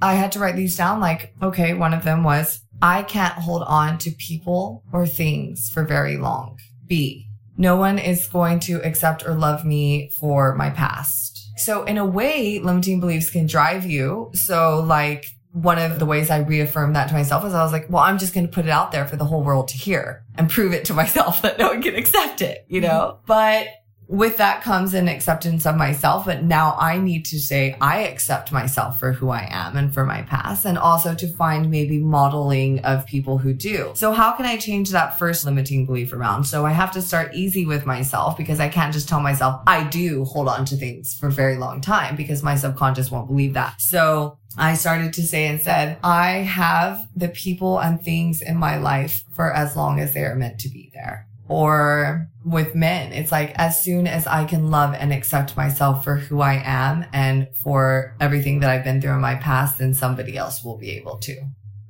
I 0.00 0.14
had 0.14 0.32
to 0.32 0.38
write 0.38 0.56
these 0.56 0.76
down. 0.76 1.00
Like, 1.00 1.34
okay, 1.42 1.74
one 1.74 1.94
of 1.94 2.04
them 2.04 2.22
was, 2.22 2.60
I 2.80 3.02
can't 3.02 3.34
hold 3.34 3.62
on 3.66 3.98
to 3.98 4.10
people 4.12 4.84
or 4.92 5.06
things 5.06 5.70
for 5.72 5.84
very 5.84 6.16
long. 6.16 6.58
B, 6.86 7.25
no 7.56 7.76
one 7.76 7.98
is 7.98 8.26
going 8.26 8.60
to 8.60 8.82
accept 8.82 9.26
or 9.26 9.34
love 9.34 9.64
me 9.64 10.10
for 10.20 10.54
my 10.54 10.70
past. 10.70 11.50
So 11.58 11.84
in 11.84 11.96
a 11.96 12.04
way, 12.04 12.58
limiting 12.58 13.00
beliefs 13.00 13.30
can 13.30 13.46
drive 13.46 13.86
you. 13.86 14.30
So 14.34 14.80
like 14.80 15.26
one 15.52 15.78
of 15.78 15.98
the 15.98 16.04
ways 16.04 16.28
I 16.28 16.40
reaffirmed 16.40 16.94
that 16.96 17.08
to 17.08 17.14
myself 17.14 17.44
is 17.44 17.54
I 17.54 17.62
was 17.62 17.72
like, 17.72 17.86
well, 17.88 18.02
I'm 18.02 18.18
just 18.18 18.34
going 18.34 18.46
to 18.46 18.52
put 18.52 18.66
it 18.66 18.70
out 18.70 18.92
there 18.92 19.06
for 19.06 19.16
the 19.16 19.24
whole 19.24 19.42
world 19.42 19.68
to 19.68 19.76
hear 19.76 20.22
and 20.36 20.50
prove 20.50 20.74
it 20.74 20.84
to 20.86 20.94
myself 21.02 21.42
that 21.42 21.58
no 21.58 21.68
one 21.68 21.82
can 21.82 21.94
accept 21.94 22.42
it, 22.42 22.66
you 22.68 22.80
know? 22.82 23.16
Mm-hmm. 23.16 23.26
But 23.26 23.68
with 24.08 24.36
that 24.36 24.62
comes 24.62 24.94
an 24.94 25.08
acceptance 25.08 25.66
of 25.66 25.76
myself. 25.76 26.26
But 26.26 26.42
now 26.42 26.76
I 26.78 26.98
need 26.98 27.24
to 27.26 27.38
say, 27.38 27.76
I 27.80 28.00
accept 28.04 28.52
myself 28.52 29.00
for 29.00 29.12
who 29.12 29.30
I 29.30 29.48
am 29.50 29.76
and 29.76 29.92
for 29.92 30.04
my 30.04 30.22
past, 30.22 30.64
and 30.64 30.78
also 30.78 31.14
to 31.14 31.28
find 31.28 31.70
maybe 31.70 31.98
modeling 31.98 32.80
of 32.80 33.06
people 33.06 33.38
who 33.38 33.52
do. 33.52 33.92
So, 33.94 34.12
how 34.12 34.32
can 34.32 34.46
I 34.46 34.56
change 34.56 34.90
that 34.90 35.18
first 35.18 35.44
limiting 35.44 35.86
belief 35.86 36.12
around? 36.12 36.44
So, 36.44 36.64
I 36.64 36.72
have 36.72 36.92
to 36.92 37.02
start 37.02 37.34
easy 37.34 37.66
with 37.66 37.86
myself 37.86 38.36
because 38.36 38.60
I 38.60 38.68
can't 38.68 38.92
just 38.92 39.08
tell 39.08 39.20
myself, 39.20 39.62
I 39.66 39.84
do 39.84 40.24
hold 40.24 40.48
on 40.48 40.64
to 40.66 40.76
things 40.76 41.14
for 41.14 41.28
a 41.28 41.32
very 41.32 41.56
long 41.56 41.80
time 41.80 42.16
because 42.16 42.42
my 42.42 42.56
subconscious 42.56 43.10
won't 43.10 43.28
believe 43.28 43.54
that. 43.54 43.80
So, 43.80 44.38
I 44.58 44.74
started 44.74 45.12
to 45.14 45.22
say 45.22 45.46
and 45.46 45.60
said, 45.60 45.98
I 46.02 46.28
have 46.38 47.08
the 47.14 47.28
people 47.28 47.78
and 47.78 48.00
things 48.00 48.40
in 48.40 48.56
my 48.56 48.78
life 48.78 49.24
for 49.34 49.52
as 49.52 49.76
long 49.76 50.00
as 50.00 50.14
they 50.14 50.24
are 50.24 50.34
meant 50.34 50.60
to 50.60 50.68
be 50.68 50.90
there 50.94 51.26
or 51.48 52.28
with 52.44 52.74
men, 52.74 53.12
it's 53.12 53.32
like 53.32 53.52
as 53.56 53.82
soon 53.82 54.06
as 54.06 54.26
I 54.26 54.44
can 54.44 54.70
love 54.70 54.94
and 54.94 55.12
accept 55.12 55.56
myself 55.56 56.04
for 56.04 56.16
who 56.16 56.40
I 56.40 56.62
am 56.64 57.04
and 57.12 57.48
for 57.62 58.14
everything 58.20 58.60
that 58.60 58.70
I've 58.70 58.84
been 58.84 59.00
through 59.00 59.14
in 59.14 59.20
my 59.20 59.34
past, 59.36 59.78
then 59.78 59.94
somebody 59.94 60.36
else 60.36 60.64
will 60.64 60.78
be 60.78 60.90
able 60.92 61.18
to. 61.18 61.36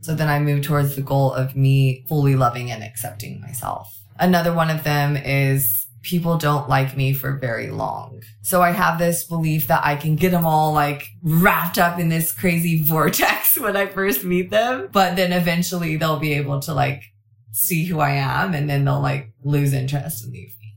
So 0.00 0.14
then 0.14 0.28
I 0.28 0.38
move 0.38 0.62
towards 0.62 0.94
the 0.94 1.02
goal 1.02 1.32
of 1.32 1.56
me 1.56 2.04
fully 2.08 2.36
loving 2.36 2.70
and 2.70 2.82
accepting 2.82 3.40
myself. 3.40 3.92
Another 4.18 4.52
one 4.52 4.70
of 4.70 4.84
them 4.84 5.16
is 5.16 5.86
people 6.02 6.38
don't 6.38 6.68
like 6.68 6.96
me 6.96 7.12
for 7.12 7.36
very 7.36 7.68
long. 7.68 8.22
So 8.42 8.62
I 8.62 8.70
have 8.70 8.98
this 8.98 9.24
belief 9.24 9.66
that 9.66 9.84
I 9.84 9.96
can 9.96 10.14
get 10.14 10.30
them 10.30 10.46
all 10.46 10.72
like 10.72 11.08
wrapped 11.22 11.78
up 11.78 11.98
in 11.98 12.08
this 12.08 12.32
crazy 12.32 12.82
vortex 12.84 13.58
when 13.58 13.76
I 13.76 13.86
first 13.86 14.24
meet 14.24 14.50
them, 14.50 14.88
but 14.92 15.16
then 15.16 15.32
eventually 15.32 15.96
they'll 15.96 16.20
be 16.20 16.34
able 16.34 16.60
to 16.60 16.72
like 16.72 17.02
see 17.56 17.86
who 17.86 18.00
I 18.00 18.10
am 18.10 18.52
and 18.52 18.68
then 18.68 18.84
they'll 18.84 19.00
like 19.00 19.32
lose 19.42 19.72
interest 19.72 20.24
and 20.24 20.32
leave 20.32 20.54
me. 20.60 20.74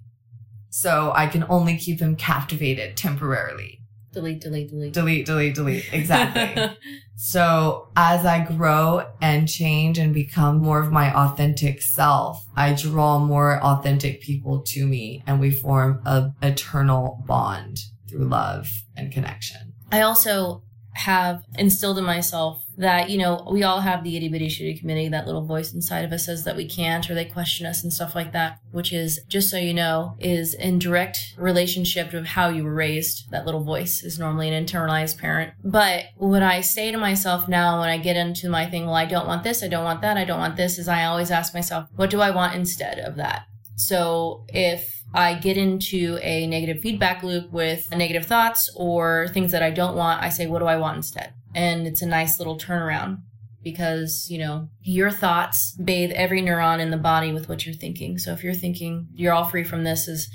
So 0.70 1.12
I 1.14 1.28
can 1.28 1.46
only 1.50 1.78
keep 1.78 2.00
them 2.00 2.16
captivated 2.16 2.96
temporarily. 2.96 3.82
Delete, 4.14 4.40
delete, 4.40 4.70
delete. 4.70 4.94
Delete, 4.94 5.26
delete, 5.26 5.56
delete. 5.56 5.94
Exactly. 5.94 6.78
so 7.18 7.90
as 7.98 8.26
I 8.26 8.46
grow 8.46 9.06
and 9.22 9.48
change 9.48 9.98
and 9.98 10.14
become 10.14 10.60
more 10.60 10.82
of 10.82 10.90
my 10.90 11.14
authentic 11.14 11.82
self, 11.82 12.46
I 12.56 12.74
draw 12.74 13.20
more 13.20 13.62
authentic 13.62 14.22
people 14.22 14.62
to 14.68 14.88
me 14.88 15.22
and 15.28 15.40
we 15.42 15.52
form 15.52 16.02
a 16.06 16.32
eternal 16.42 17.24
bond 17.28 17.82
through 18.10 18.26
love 18.26 18.72
and 18.96 19.12
connection. 19.12 19.74
I 19.92 20.02
also 20.02 20.64
have 20.94 21.44
instilled 21.56 21.98
in 21.98 22.06
myself 22.06 22.64
that, 22.80 23.10
you 23.10 23.18
know, 23.18 23.46
we 23.52 23.62
all 23.62 23.82
have 23.82 24.04
the 24.04 24.16
itty 24.16 24.30
bitty 24.30 24.48
shitty 24.48 24.80
committee, 24.80 25.10
that 25.10 25.26
little 25.26 25.46
voice 25.46 25.74
inside 25.74 26.06
of 26.06 26.14
us 26.14 26.26
says 26.26 26.46
that 26.46 26.56
we 26.56 26.68
can't 26.68 27.10
or 27.10 27.14
they 27.14 27.26
question 27.26 27.66
us 27.66 27.84
and 27.84 27.92
stuff 27.92 28.16
like 28.16 28.32
that, 28.32 28.58
which 28.72 28.94
is, 28.94 29.20
just 29.28 29.50
so 29.50 29.58
you 29.58 29.74
know, 29.74 30.16
is 30.20 30.54
in 30.54 30.80
direct 30.80 31.36
relationship 31.38 32.14
with 32.14 32.26
how 32.26 32.48
you 32.48 32.64
were 32.64 32.74
raised. 32.74 33.30
That 33.32 33.46
little 33.46 33.64
voice 33.64 34.02
is 34.02 34.18
normally 34.18 34.50
an 34.50 34.66
internalized 34.66 35.18
parent. 35.18 35.54
But 35.64 36.06
what 36.16 36.42
I 36.42 36.62
say 36.62 36.90
to 36.92 36.98
myself 36.98 37.50
now 37.50 37.82
when 37.82 37.90
I 37.90 37.98
get 37.98 38.16
into 38.16 38.50
my 38.50 38.66
thing, 38.70 38.86
well, 38.86 38.96
I 38.96 39.06
don't 39.06 39.28
want 39.28 39.44
this, 39.44 39.62
I 39.62 39.68
don't 39.68 39.84
want 39.84 40.02
that, 40.02 40.18
I 40.18 40.24
don't 40.24 40.40
want 40.40 40.56
this, 40.56 40.80
is 40.80 40.88
I 40.88 41.04
always 41.04 41.32
ask 41.32 41.54
myself, 41.54 41.90
what 41.98 42.10
do 42.10 42.22
I 42.22 42.32
want 42.32 42.56
instead 42.56 43.00
of 43.00 43.18
that? 43.18 43.44
So 43.76 44.46
if 44.48 45.04
I 45.14 45.34
get 45.34 45.58
into 45.58 46.18
a 46.22 46.48
negative 46.48 46.82
feedback 46.82 47.24
loop 47.24 47.52
with 47.52 47.90
negative 47.92 48.26
thoughts 48.26 48.70
or 48.76 49.28
things 49.34 49.52
that 49.52 49.64
I 49.64 49.72
don't 49.72 49.96
want, 49.96 50.22
I 50.22 50.30
say, 50.30 50.48
what 50.48 50.60
do 50.60 50.66
I 50.66 50.78
want 50.78 50.98
instead? 50.98 51.34
And 51.56 51.88
it's 51.88 52.02
a 52.02 52.08
nice 52.08 52.40
little 52.40 52.58
turnaround 52.58 53.18
because, 53.64 54.28
you 54.30 54.38
know, 54.38 54.70
your 54.82 55.12
thoughts 55.12 55.76
bathe 55.84 56.12
every 56.12 56.42
neuron 56.42 56.80
in 56.80 56.92
the 56.92 56.98
body 56.98 57.32
with 57.32 57.50
what 57.50 57.66
you're 57.66 57.76
thinking. 57.76 58.18
So 58.18 58.32
if 58.34 58.44
you're 58.44 58.54
thinking 58.54 59.08
you're 59.14 59.34
all 59.34 59.46
free 59.46 59.64
from 59.64 59.84
this 59.84 60.08
is, 60.08 60.30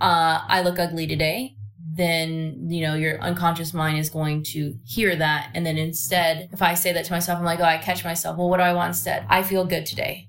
uh, 0.00 0.40
I 0.46 0.62
look 0.62 0.78
ugly 0.78 1.06
today, 1.06 1.54
then, 1.94 2.68
you 2.70 2.80
know, 2.82 2.94
your 2.94 3.20
unconscious 3.20 3.74
mind 3.74 3.98
is 3.98 4.08
going 4.08 4.44
to 4.44 4.74
hear 4.84 5.14
that. 5.16 5.50
And 5.54 5.66
then 5.66 5.76
instead, 5.76 6.48
if 6.52 6.62
I 6.62 6.74
say 6.74 6.92
that 6.92 7.04
to 7.04 7.12
myself, 7.12 7.38
I'm 7.38 7.44
like, 7.44 7.60
oh, 7.60 7.64
I 7.64 7.78
catch 7.78 8.04
myself. 8.04 8.38
Well, 8.38 8.48
what 8.48 8.56
do 8.56 8.62
I 8.62 8.72
want 8.72 8.88
instead? 8.88 9.26
I 9.28 9.42
feel 9.42 9.66
good 9.66 9.84
today. 9.84 10.28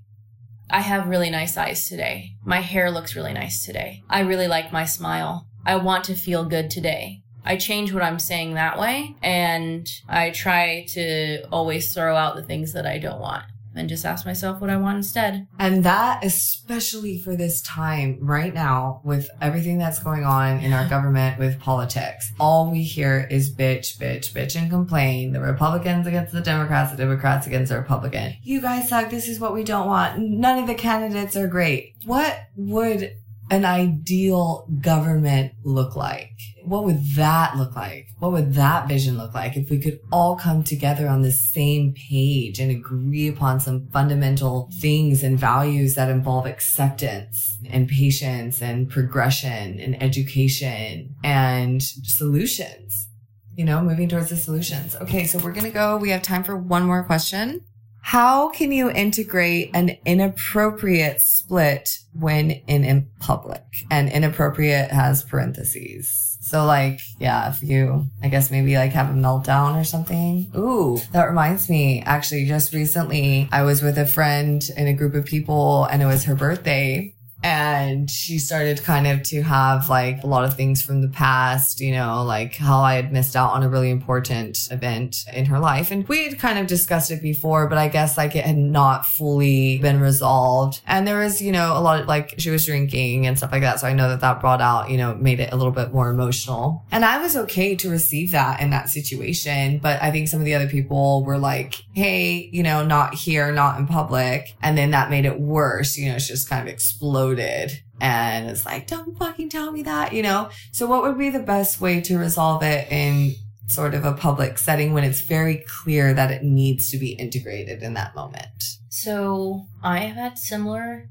I 0.70 0.82
have 0.82 1.08
really 1.08 1.30
nice 1.30 1.56
eyes 1.56 1.88
today. 1.88 2.32
My 2.44 2.60
hair 2.60 2.92
looks 2.92 3.16
really 3.16 3.34
nice 3.34 3.66
today. 3.66 4.02
I 4.10 4.22
really 4.22 4.48
like 4.48 4.74
my 4.74 4.86
smile. 4.86 5.48
I 5.66 5.78
want 5.78 6.06
to 6.06 6.16
feel 6.16 6.44
good 6.46 6.70
today. 6.70 7.23
I 7.46 7.58
change 7.58 7.94
what 7.94 8.04
I'm 8.04 8.20
saying 8.20 8.54
that 8.54 8.80
way 8.80 9.16
and 9.22 9.88
I 10.08 10.32
try 10.32 10.86
to 10.90 11.44
always 11.50 11.94
throw 11.94 12.16
out 12.16 12.36
the 12.36 12.44
things 12.44 12.74
that 12.74 12.86
I 12.86 13.00
don't 13.00 13.20
want 13.20 13.44
and 13.76 13.90
just 13.90 14.06
ask 14.06 14.26
myself 14.26 14.62
what 14.62 14.70
I 14.70 14.78
want 14.78 14.98
instead. 14.98 15.48
And 15.60 15.84
that, 15.84 16.24
especially 16.24 17.20
for 17.20 17.36
this 17.36 17.62
time 17.62 18.18
right 18.22 18.54
now, 18.54 19.02
with 19.04 19.30
everything 19.42 19.78
that's 19.78 20.00
going 20.00 20.24
on 20.24 20.60
in 20.60 20.74
our 20.74 20.88
government 20.88 21.40
with 21.40 21.60
politics, 21.60 22.32
all 22.40 22.72
we 22.72 22.84
hear 22.84 23.28
is 23.30 23.54
bitch, 23.54 23.98
bitch, 23.98 24.32
bitch, 24.32 24.56
and 24.56 24.70
complain. 24.70 25.34
The 25.34 25.42
Republicans 25.42 26.08
against 26.08 26.34
the 26.34 26.42
Democrats, 26.42 26.92
the 26.92 26.98
Democrats 26.98 27.48
against 27.48 27.72
the 27.72 27.78
Republican. 27.78 28.36
You 28.44 28.62
guys 28.62 28.90
suck. 28.90 29.10
This 29.10 29.28
is 29.28 29.40
what 29.40 29.54
we 29.54 29.64
don't 29.64 29.88
want. 29.88 30.20
None 30.20 30.60
of 30.60 30.68
the 30.68 30.76
candidates 30.76 31.36
are 31.36 31.48
great. 31.48 31.96
What 32.06 32.38
would 32.56 33.16
an 33.50 33.66
ideal 33.66 34.68
government 34.82 35.54
look 35.64 35.96
like? 35.96 36.32
What 36.66 36.86
would 36.86 37.16
that 37.16 37.58
look 37.58 37.76
like? 37.76 38.08
What 38.20 38.32
would 38.32 38.54
that 38.54 38.88
vision 38.88 39.18
look 39.18 39.34
like 39.34 39.58
if 39.58 39.70
we 39.70 39.80
could 39.80 40.00
all 40.12 40.36
come 40.36 40.64
together 40.64 41.08
on 41.08 41.22
the 41.22 41.32
same 41.32 41.94
page 41.94 42.60
and 42.60 42.72
agree 42.72 43.28
upon 43.28 43.60
some 43.60 43.88
fundamental 43.88 44.70
things 44.80 45.24
and 45.24 45.38
values 45.38 45.96
that 45.96 46.10
involve 46.10 46.46
acceptance 46.46 47.58
and 47.70 47.88
patience 47.88 48.62
and 48.62 48.90
progression 48.90 49.80
and 49.80 50.02
education 50.02 51.16
and 51.24 51.84
solutions? 51.84 53.10
You 53.56 53.66
know, 53.66 53.82
moving 53.82 54.10
towards 54.10 54.30
the 54.30 54.38
solutions. 54.38 54.96
Okay, 54.96 55.26
so 55.26 55.38
we're 55.40 55.52
going 55.52 55.66
to 55.66 55.70
go. 55.70 55.98
We 55.98 56.10
have 56.10 56.22
time 56.22 56.44
for 56.44 56.58
one 56.58 56.84
more 56.84 57.04
question. 57.04 57.64
How 58.02 58.50
can 58.50 58.74
you 58.74 58.90
integrate 58.90 59.72
an 59.74 59.98
inappropriate 60.06 61.22
split 61.22 62.00
when 62.14 62.52
in, 62.52 62.84
in 62.84 63.10
public? 63.20 63.64
And 63.90 64.12
inappropriate 64.12 64.92
has 64.92 65.24
parentheses. 65.24 66.33
So 66.44 66.66
like, 66.66 67.00
yeah, 67.20 67.50
if 67.50 67.64
you, 67.64 68.08
I 68.22 68.28
guess 68.28 68.52
maybe 68.52 68.76
like 68.76 68.92
have 68.92 69.10
a 69.10 69.14
meltdown 69.14 69.80
or 69.80 69.86
something. 69.86 70.52
Ooh, 70.56 71.00
that 71.14 71.24
reminds 71.24 71.70
me. 71.70 72.04
Actually, 72.06 72.46
just 72.46 72.74
recently 72.74 73.48
I 73.52 73.64
was 73.64 73.82
with 73.82 73.98
a 73.98 74.06
friend 74.06 74.62
in 74.76 74.88
a 74.88 74.94
group 74.94 75.16
of 75.16 75.26
people 75.26 75.86
and 75.86 76.02
it 76.02 76.06
was 76.06 76.26
her 76.26 76.36
birthday 76.36 77.16
and 77.44 78.10
she 78.10 78.40
started 78.40 78.82
kind 78.84 79.06
of 79.06 79.22
to 79.24 79.42
have 79.42 79.90
like 79.90 80.24
a 80.24 80.28
lot 80.28 80.46
of 80.46 80.56
things 80.56 80.82
from 80.82 81.02
the 81.02 81.10
past, 81.10 81.82
you 81.82 81.92
know, 81.92 82.24
like 82.24 82.56
how 82.56 82.80
I 82.80 82.96
had 82.96 83.12
missed 83.12 83.36
out 83.36 83.52
on 83.52 83.64
a 83.64 83.70
really 83.70 83.92
important 83.92 84.70
event 84.72 85.26
in 85.34 85.46
her 85.46 85.60
life. 85.60 85.92
And 85.92 86.08
we 86.08 86.24
had 86.24 86.40
kind 86.40 86.58
of 86.58 86.68
discussed 86.68 87.12
it 87.12 87.22
before, 87.22 87.68
but 87.68 87.78
I 87.78 87.90
guess 87.90 88.18
like 88.18 88.38
it 88.38 88.46
had 88.46 88.58
not 88.58 89.06
fully 89.06 89.78
been 89.80 90.00
resolved. 90.00 90.82
And 90.88 91.06
there 91.06 91.20
was, 91.20 91.42
you 91.42 91.52
know, 91.52 91.78
a 91.78 91.82
lot 91.82 92.00
of 92.00 92.08
like 92.08 92.36
she 92.38 92.50
was 92.50 92.66
drinking 92.66 93.28
and 93.28 93.38
stuff 93.38 93.52
like 93.52 93.62
that. 93.62 93.82
So 93.82 93.88
I 93.88 93.94
know 93.94 94.08
that 94.08 94.22
that 94.22 94.40
brought 94.40 94.62
out, 94.62 94.90
you 94.90 94.98
know, 94.98 95.14
made 95.14 95.42
it 95.42 95.52
a 95.52 95.58
little 95.58 95.74
bit 95.74 95.94
more 95.94 96.10
emotional. 96.10 96.86
And 96.92 97.04
I 97.04 97.22
was 97.22 97.36
okay 97.36 97.76
to 97.76 97.90
receive 97.90 98.32
that 98.32 98.62
in 98.62 98.70
that 98.70 98.90
situation. 98.90 99.80
But 99.80 100.02
I 100.02 100.12
think 100.12 100.30
some 100.30 100.40
of 100.40 100.46
the 100.46 100.56
other 100.56 100.70
people 100.70 101.26
were 101.26 101.38
like, 101.38 101.84
Hey, 101.92 102.50
you 102.54 102.64
know, 102.64 102.86
not 102.86 103.16
here, 103.16 103.52
not 103.52 103.78
in 103.80 103.86
public. 103.86 104.56
And 104.62 104.78
then 104.78 104.92
that 104.92 105.10
made 105.10 105.26
it 105.26 105.42
worse. 105.42 105.98
You 105.98 106.08
know, 106.08 106.16
it's 106.16 106.30
just 106.30 106.50
kind 106.50 106.62
of 106.62 106.74
exploded 106.74 107.33
exploded 107.34 107.84
and 108.02 108.50
it's 108.50 108.66
like, 108.66 108.88
don't 108.88 109.18
fucking 109.18 109.50
tell 109.50 109.72
me 109.72 109.84
that, 109.84 110.14
you 110.14 110.24
know? 110.24 110.50
So 110.72 110.88
what 110.88 111.04
would 111.04 111.18
be 111.18 111.30
the 111.30 111.40
best 111.40 111.80
way 111.80 112.02
to 112.02 112.18
resolve 112.18 112.64
it 112.64 112.92
in 112.92 113.36
sort 113.68 113.94
of 113.94 114.04
a 114.04 114.14
public 114.14 114.58
setting 114.58 114.94
when 114.94 115.04
it's 115.04 115.22
very 115.22 115.64
clear 115.68 116.14
that 116.14 116.32
it 116.32 116.44
needs 116.44 116.92
to 116.92 116.98
be 116.98 117.14
integrated 117.14 117.82
in 117.82 117.94
that 117.94 118.16
moment? 118.16 118.64
So 118.90 119.66
I 119.82 120.00
have 120.00 120.18
had 120.18 120.38
similar 120.38 121.10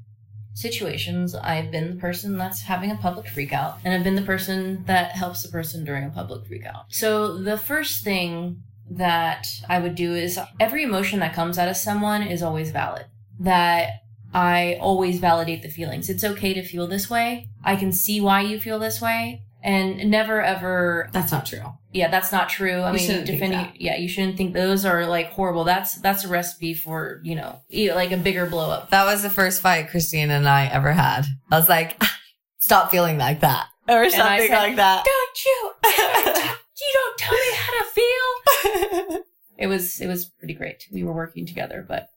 situations. 0.53 1.33
I've 1.33 1.71
been 1.71 1.95
the 1.95 1.99
person 1.99 2.37
that's 2.37 2.61
having 2.61 2.91
a 2.91 2.95
public 2.95 3.25
freakout, 3.25 3.77
and 3.83 3.93
I've 3.93 4.03
been 4.03 4.15
the 4.15 4.21
person 4.21 4.83
that 4.85 5.13
helps 5.13 5.41
the 5.41 5.49
person 5.49 5.83
during 5.83 6.05
a 6.05 6.11
public 6.11 6.43
freakout. 6.43 6.83
So 6.89 7.37
the 7.39 7.57
first 7.57 8.03
thing 8.03 8.61
that 8.91 9.47
I 9.67 9.79
would 9.79 9.95
do 9.95 10.13
is 10.13 10.39
every 10.59 10.83
emotion 10.83 11.19
that 11.21 11.33
comes 11.33 11.57
out 11.57 11.69
of 11.69 11.75
someone 11.75 12.21
is 12.21 12.43
always 12.43 12.69
valid. 12.69 13.07
That 13.39 14.02
I 14.33 14.77
always 14.81 15.19
validate 15.19 15.61
the 15.61 15.69
feelings. 15.69 16.09
It's 16.09 16.23
okay 16.23 16.53
to 16.53 16.63
feel 16.63 16.87
this 16.87 17.09
way. 17.09 17.49
I 17.63 17.75
can 17.75 17.91
see 17.91 18.19
why 18.19 18.41
you 18.41 18.59
feel 18.59 18.79
this 18.79 18.99
way. 19.01 19.43
And 19.65 20.09
never 20.11 20.41
ever. 20.41 21.09
That's 21.13 21.31
not 21.31 21.45
true. 21.45 21.63
Yeah, 21.93 22.09
that's 22.09 22.33
not 22.33 22.49
true. 22.49 22.81
I 22.81 22.87
You 22.91 22.97
mean, 22.97 23.05
shouldn't 23.05 23.27
think 23.27 23.39
defending. 23.39 23.59
that. 23.59 23.79
Yeah, 23.79 23.95
you 23.95 24.09
shouldn't 24.09 24.35
think 24.35 24.53
those 24.53 24.83
are 24.83 25.05
like 25.05 25.31
horrible. 25.31 25.63
That's 25.63 25.93
that's 26.01 26.25
a 26.25 26.27
recipe 26.27 26.73
for 26.73 27.21
you 27.23 27.35
know 27.35 27.61
like 27.71 28.11
a 28.11 28.17
bigger 28.17 28.45
blow 28.45 28.69
up. 28.71 28.89
That 28.89 29.05
was 29.05 29.21
the 29.21 29.29
first 29.29 29.61
fight 29.61 29.89
Christine 29.89 30.31
and 30.31 30.49
I 30.49 30.65
ever 30.65 30.91
had. 30.91 31.25
I 31.49 31.57
was 31.57 31.69
like, 31.69 32.01
stop 32.59 32.91
feeling 32.91 33.17
like 33.17 33.39
that. 33.39 33.67
Or 33.87 34.09
something 34.09 34.47
said, 34.47 34.57
like 34.57 34.75
that. 34.75 35.05
Don't 35.05 35.45
you? 35.45 35.71
you 36.81 36.93
don't 36.93 37.17
tell 37.17 37.33
me 37.33 37.55
how 37.55 37.71
to 37.79 39.09
feel. 39.09 39.23
it 39.57 39.67
was 39.67 40.01
it 40.01 40.07
was 40.07 40.25
pretty 40.25 40.55
great. 40.55 40.85
We 40.91 41.03
were 41.05 41.13
working 41.13 41.45
together, 41.45 41.85
but 41.87 42.09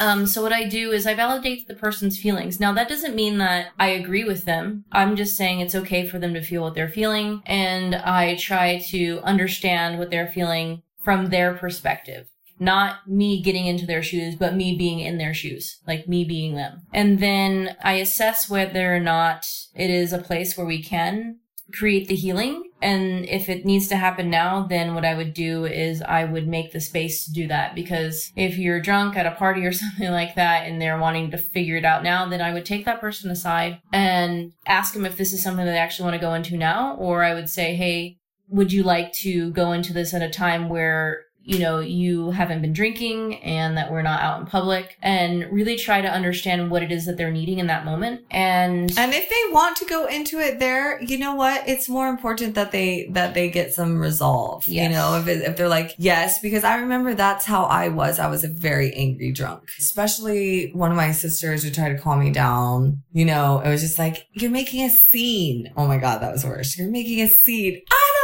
um 0.00 0.26
so 0.26 0.42
what 0.42 0.52
I 0.52 0.64
do 0.68 0.90
is 0.92 1.06
I 1.06 1.14
validate 1.14 1.68
the 1.68 1.74
person's 1.74 2.18
feelings. 2.18 2.60
Now 2.60 2.72
that 2.72 2.88
doesn't 2.88 3.14
mean 3.14 3.38
that 3.38 3.68
I 3.78 3.88
agree 3.88 4.24
with 4.24 4.44
them. 4.44 4.84
I'm 4.92 5.16
just 5.16 5.36
saying 5.36 5.60
it's 5.60 5.74
okay 5.74 6.06
for 6.06 6.18
them 6.18 6.34
to 6.34 6.42
feel 6.42 6.62
what 6.62 6.74
they're 6.74 6.88
feeling 6.88 7.42
and 7.46 7.94
I 7.94 8.36
try 8.36 8.78
to 8.90 9.20
understand 9.22 9.98
what 9.98 10.10
they're 10.10 10.30
feeling 10.30 10.82
from 11.02 11.26
their 11.26 11.54
perspective. 11.54 12.26
Not 12.58 13.08
me 13.08 13.42
getting 13.42 13.66
into 13.66 13.84
their 13.84 14.02
shoes, 14.02 14.36
but 14.36 14.54
me 14.54 14.76
being 14.76 15.00
in 15.00 15.18
their 15.18 15.34
shoes, 15.34 15.80
like 15.86 16.08
me 16.08 16.24
being 16.24 16.54
them. 16.54 16.82
And 16.92 17.18
then 17.18 17.76
I 17.82 17.94
assess 17.94 18.48
whether 18.48 18.94
or 18.94 19.00
not 19.00 19.44
it 19.74 19.90
is 19.90 20.12
a 20.12 20.18
place 20.18 20.56
where 20.56 20.66
we 20.66 20.82
can 20.82 21.40
create 21.72 22.08
the 22.08 22.14
healing. 22.14 22.70
And 22.84 23.24
if 23.24 23.48
it 23.48 23.64
needs 23.64 23.88
to 23.88 23.96
happen 23.96 24.28
now, 24.28 24.66
then 24.66 24.94
what 24.94 25.06
I 25.06 25.14
would 25.14 25.32
do 25.32 25.64
is 25.64 26.02
I 26.02 26.24
would 26.24 26.46
make 26.46 26.72
the 26.72 26.80
space 26.80 27.24
to 27.24 27.32
do 27.32 27.48
that. 27.48 27.74
Because 27.74 28.30
if 28.36 28.58
you're 28.58 28.80
drunk 28.80 29.16
at 29.16 29.26
a 29.26 29.30
party 29.30 29.64
or 29.64 29.72
something 29.84 30.10
like 30.10 30.34
that 30.34 30.66
and 30.66 30.80
they're 30.80 30.98
wanting 30.98 31.30
to 31.30 31.38
figure 31.38 31.76
it 31.76 31.86
out 31.86 32.04
now, 32.04 32.28
then 32.28 32.42
I 32.42 32.52
would 32.52 32.66
take 32.66 32.84
that 32.84 33.00
person 33.00 33.30
aside 33.30 33.80
and 33.90 34.52
ask 34.66 34.92
them 34.92 35.06
if 35.06 35.16
this 35.16 35.32
is 35.32 35.42
something 35.42 35.64
that 35.64 35.72
they 35.72 35.78
actually 35.78 36.04
want 36.04 36.20
to 36.20 36.26
go 36.26 36.34
into 36.34 36.58
now. 36.58 36.94
Or 36.96 37.24
I 37.24 37.32
would 37.32 37.48
say, 37.48 37.74
hey, 37.74 38.18
would 38.48 38.70
you 38.70 38.82
like 38.82 39.14
to 39.14 39.50
go 39.52 39.72
into 39.72 39.94
this 39.94 40.12
at 40.12 40.20
a 40.20 40.28
time 40.28 40.68
where 40.68 41.22
you 41.44 41.58
know 41.58 41.80
you 41.80 42.30
haven't 42.30 42.62
been 42.62 42.72
drinking 42.72 43.42
and 43.42 43.76
that 43.76 43.90
we're 43.92 44.02
not 44.02 44.20
out 44.20 44.40
in 44.40 44.46
public 44.46 44.96
and 45.02 45.46
really 45.52 45.76
try 45.76 46.00
to 46.00 46.08
understand 46.08 46.70
what 46.70 46.82
it 46.82 46.90
is 46.90 47.06
that 47.06 47.16
they're 47.16 47.30
needing 47.30 47.58
in 47.58 47.66
that 47.66 47.84
moment 47.84 48.22
and 48.30 48.74
And 48.96 49.12
if 49.12 49.28
they 49.28 49.52
want 49.52 49.76
to 49.78 49.84
go 49.84 50.06
into 50.06 50.38
it 50.38 50.58
there, 50.58 51.00
you 51.02 51.18
know 51.18 51.34
what? 51.34 51.68
It's 51.68 51.88
more 51.88 52.08
important 52.08 52.54
that 52.54 52.72
they 52.72 53.08
that 53.12 53.34
they 53.34 53.50
get 53.50 53.74
some 53.74 54.00
resolve. 54.00 54.66
You 54.66 54.88
know, 54.88 55.18
if 55.18 55.28
it, 55.28 55.42
if 55.42 55.56
they're 55.56 55.68
like 55.68 55.94
yes, 55.98 56.40
because 56.40 56.64
I 56.64 56.76
remember 56.76 57.14
that's 57.14 57.44
how 57.44 57.64
I 57.64 57.88
was. 57.88 58.18
I 58.18 58.28
was 58.28 58.44
a 58.44 58.48
very 58.48 58.92
angry 58.94 59.32
drunk. 59.32 59.68
Especially 59.78 60.70
one 60.72 60.90
of 60.90 60.96
my 60.96 61.12
sisters 61.12 61.64
would 61.64 61.74
try 61.74 61.90
to 61.90 61.98
calm 61.98 62.20
me 62.20 62.30
down. 62.30 63.02
You 63.12 63.24
know, 63.24 63.60
it 63.60 63.68
was 63.68 63.82
just 63.82 63.98
like 63.98 64.26
you're 64.32 64.50
making 64.50 64.82
a 64.84 64.90
scene. 64.90 65.72
Oh 65.76 65.86
my 65.86 65.98
god, 65.98 66.18
that 66.22 66.32
was 66.32 66.44
worse. 66.44 66.78
You're 66.78 66.90
making 66.90 67.20
a 67.20 67.28
scene. 67.28 67.80
I 67.90 68.12
don't 68.16 68.23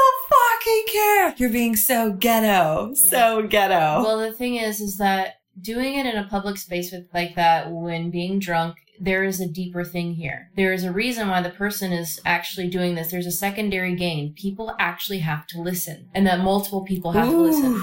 fucking 0.61 0.85
care. 0.93 1.35
You're 1.37 1.51
being 1.51 1.77
so 1.77 2.13
ghetto, 2.13 2.93
so 2.95 3.47
ghetto. 3.47 4.03
Well, 4.03 4.19
the 4.19 4.33
thing 4.33 4.57
is, 4.57 4.81
is 4.81 4.99
that 4.99 5.37
doing 5.61 5.95
it 5.95 6.07
in 6.07 6.17
a 6.17 6.29
public 6.29 6.57
space 6.57 6.93
with 6.93 7.07
like 7.13 7.35
that 7.37 7.71
when 7.71 8.11
being 8.11 8.39
drunk, 8.39 8.77
there 9.01 9.25
is 9.25 9.41
a 9.41 9.49
deeper 9.49 9.85
thing 9.85 10.15
here. 10.15 10.51
There 10.57 10.73
is 10.73 10.85
a 10.85 10.93
reason 10.93 11.29
why 11.29 11.43
the 11.43 11.51
person 11.51 11.93
is 11.93 12.21
actually 12.25 12.69
doing 12.69 12.95
this. 12.95 13.11
There's 13.11 13.27
a 13.27 13.33
secondary 13.33 13.95
gain. 13.95 14.35
People 14.35 14.75
actually 14.79 15.21
have 15.21 15.47
to 15.49 15.61
listen, 15.61 16.09
and 16.15 16.27
that 16.27 16.41
multiple 16.41 16.85
people 16.85 17.13
have 17.13 17.31
to 17.31 17.37
listen. 17.37 17.73
Ooh. 17.73 17.83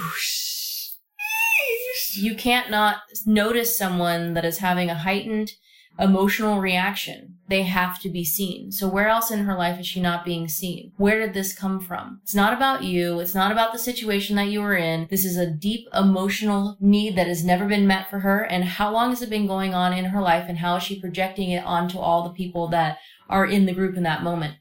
You 2.14 2.36
can't 2.36 2.72
not 2.72 2.98
notice 3.26 3.78
someone 3.78 4.34
that 4.34 4.46
is 4.46 4.60
having 4.60 4.90
a 4.90 4.96
heightened 4.96 5.52
emotional 6.00 6.60
reaction. 6.60 7.37
They 7.48 7.64
have 7.64 8.00
to 8.02 8.10
be 8.10 8.24
seen. 8.24 8.72
So 8.72 8.88
where 8.88 9.08
else 9.08 9.32
in 9.32 9.46
her 9.46 9.56
life 9.56 9.80
is 9.80 9.88
she 9.88 10.02
not 10.02 10.26
being 10.26 10.48
seen? 10.48 10.92
Where 10.98 11.20
did 11.20 11.34
this 11.34 11.54
come 11.54 11.80
from? 11.80 12.20
It's 12.24 12.36
not 12.36 12.54
about 12.54 12.84
you. 12.84 13.20
It's 13.20 13.36
not 13.36 13.52
about 13.52 13.72
the 13.72 13.80
situation 13.80 14.36
that 14.36 14.50
you 14.50 14.62
were 14.62 14.76
in. 14.76 15.08
This 15.10 15.26
is 15.26 15.38
a 15.38 15.50
deep 15.50 15.88
emotional 15.94 16.78
need 16.80 17.16
that 17.16 17.28
has 17.28 17.46
never 17.46 17.66
been 17.66 17.88
met 17.88 18.10
for 18.10 18.20
her. 18.20 18.44
And 18.44 18.64
how 18.64 18.92
long 18.92 19.10
has 19.10 19.22
it 19.22 19.30
been 19.30 19.48
going 19.48 19.74
on 19.74 19.94
in 19.94 20.06
her 20.06 20.22
life 20.22 20.46
and 20.50 20.58
how 20.58 20.76
is 20.76 20.84
she 20.84 21.00
projecting 21.00 21.52
it 21.52 21.64
onto 21.64 21.98
all 21.98 22.24
the 22.24 22.34
people 22.34 22.68
that 22.70 22.98
are 23.30 23.46
in 23.46 23.66
the 23.66 23.74
group 23.74 23.96
in 23.96 24.04
that 24.04 24.24
moment? 24.24 24.56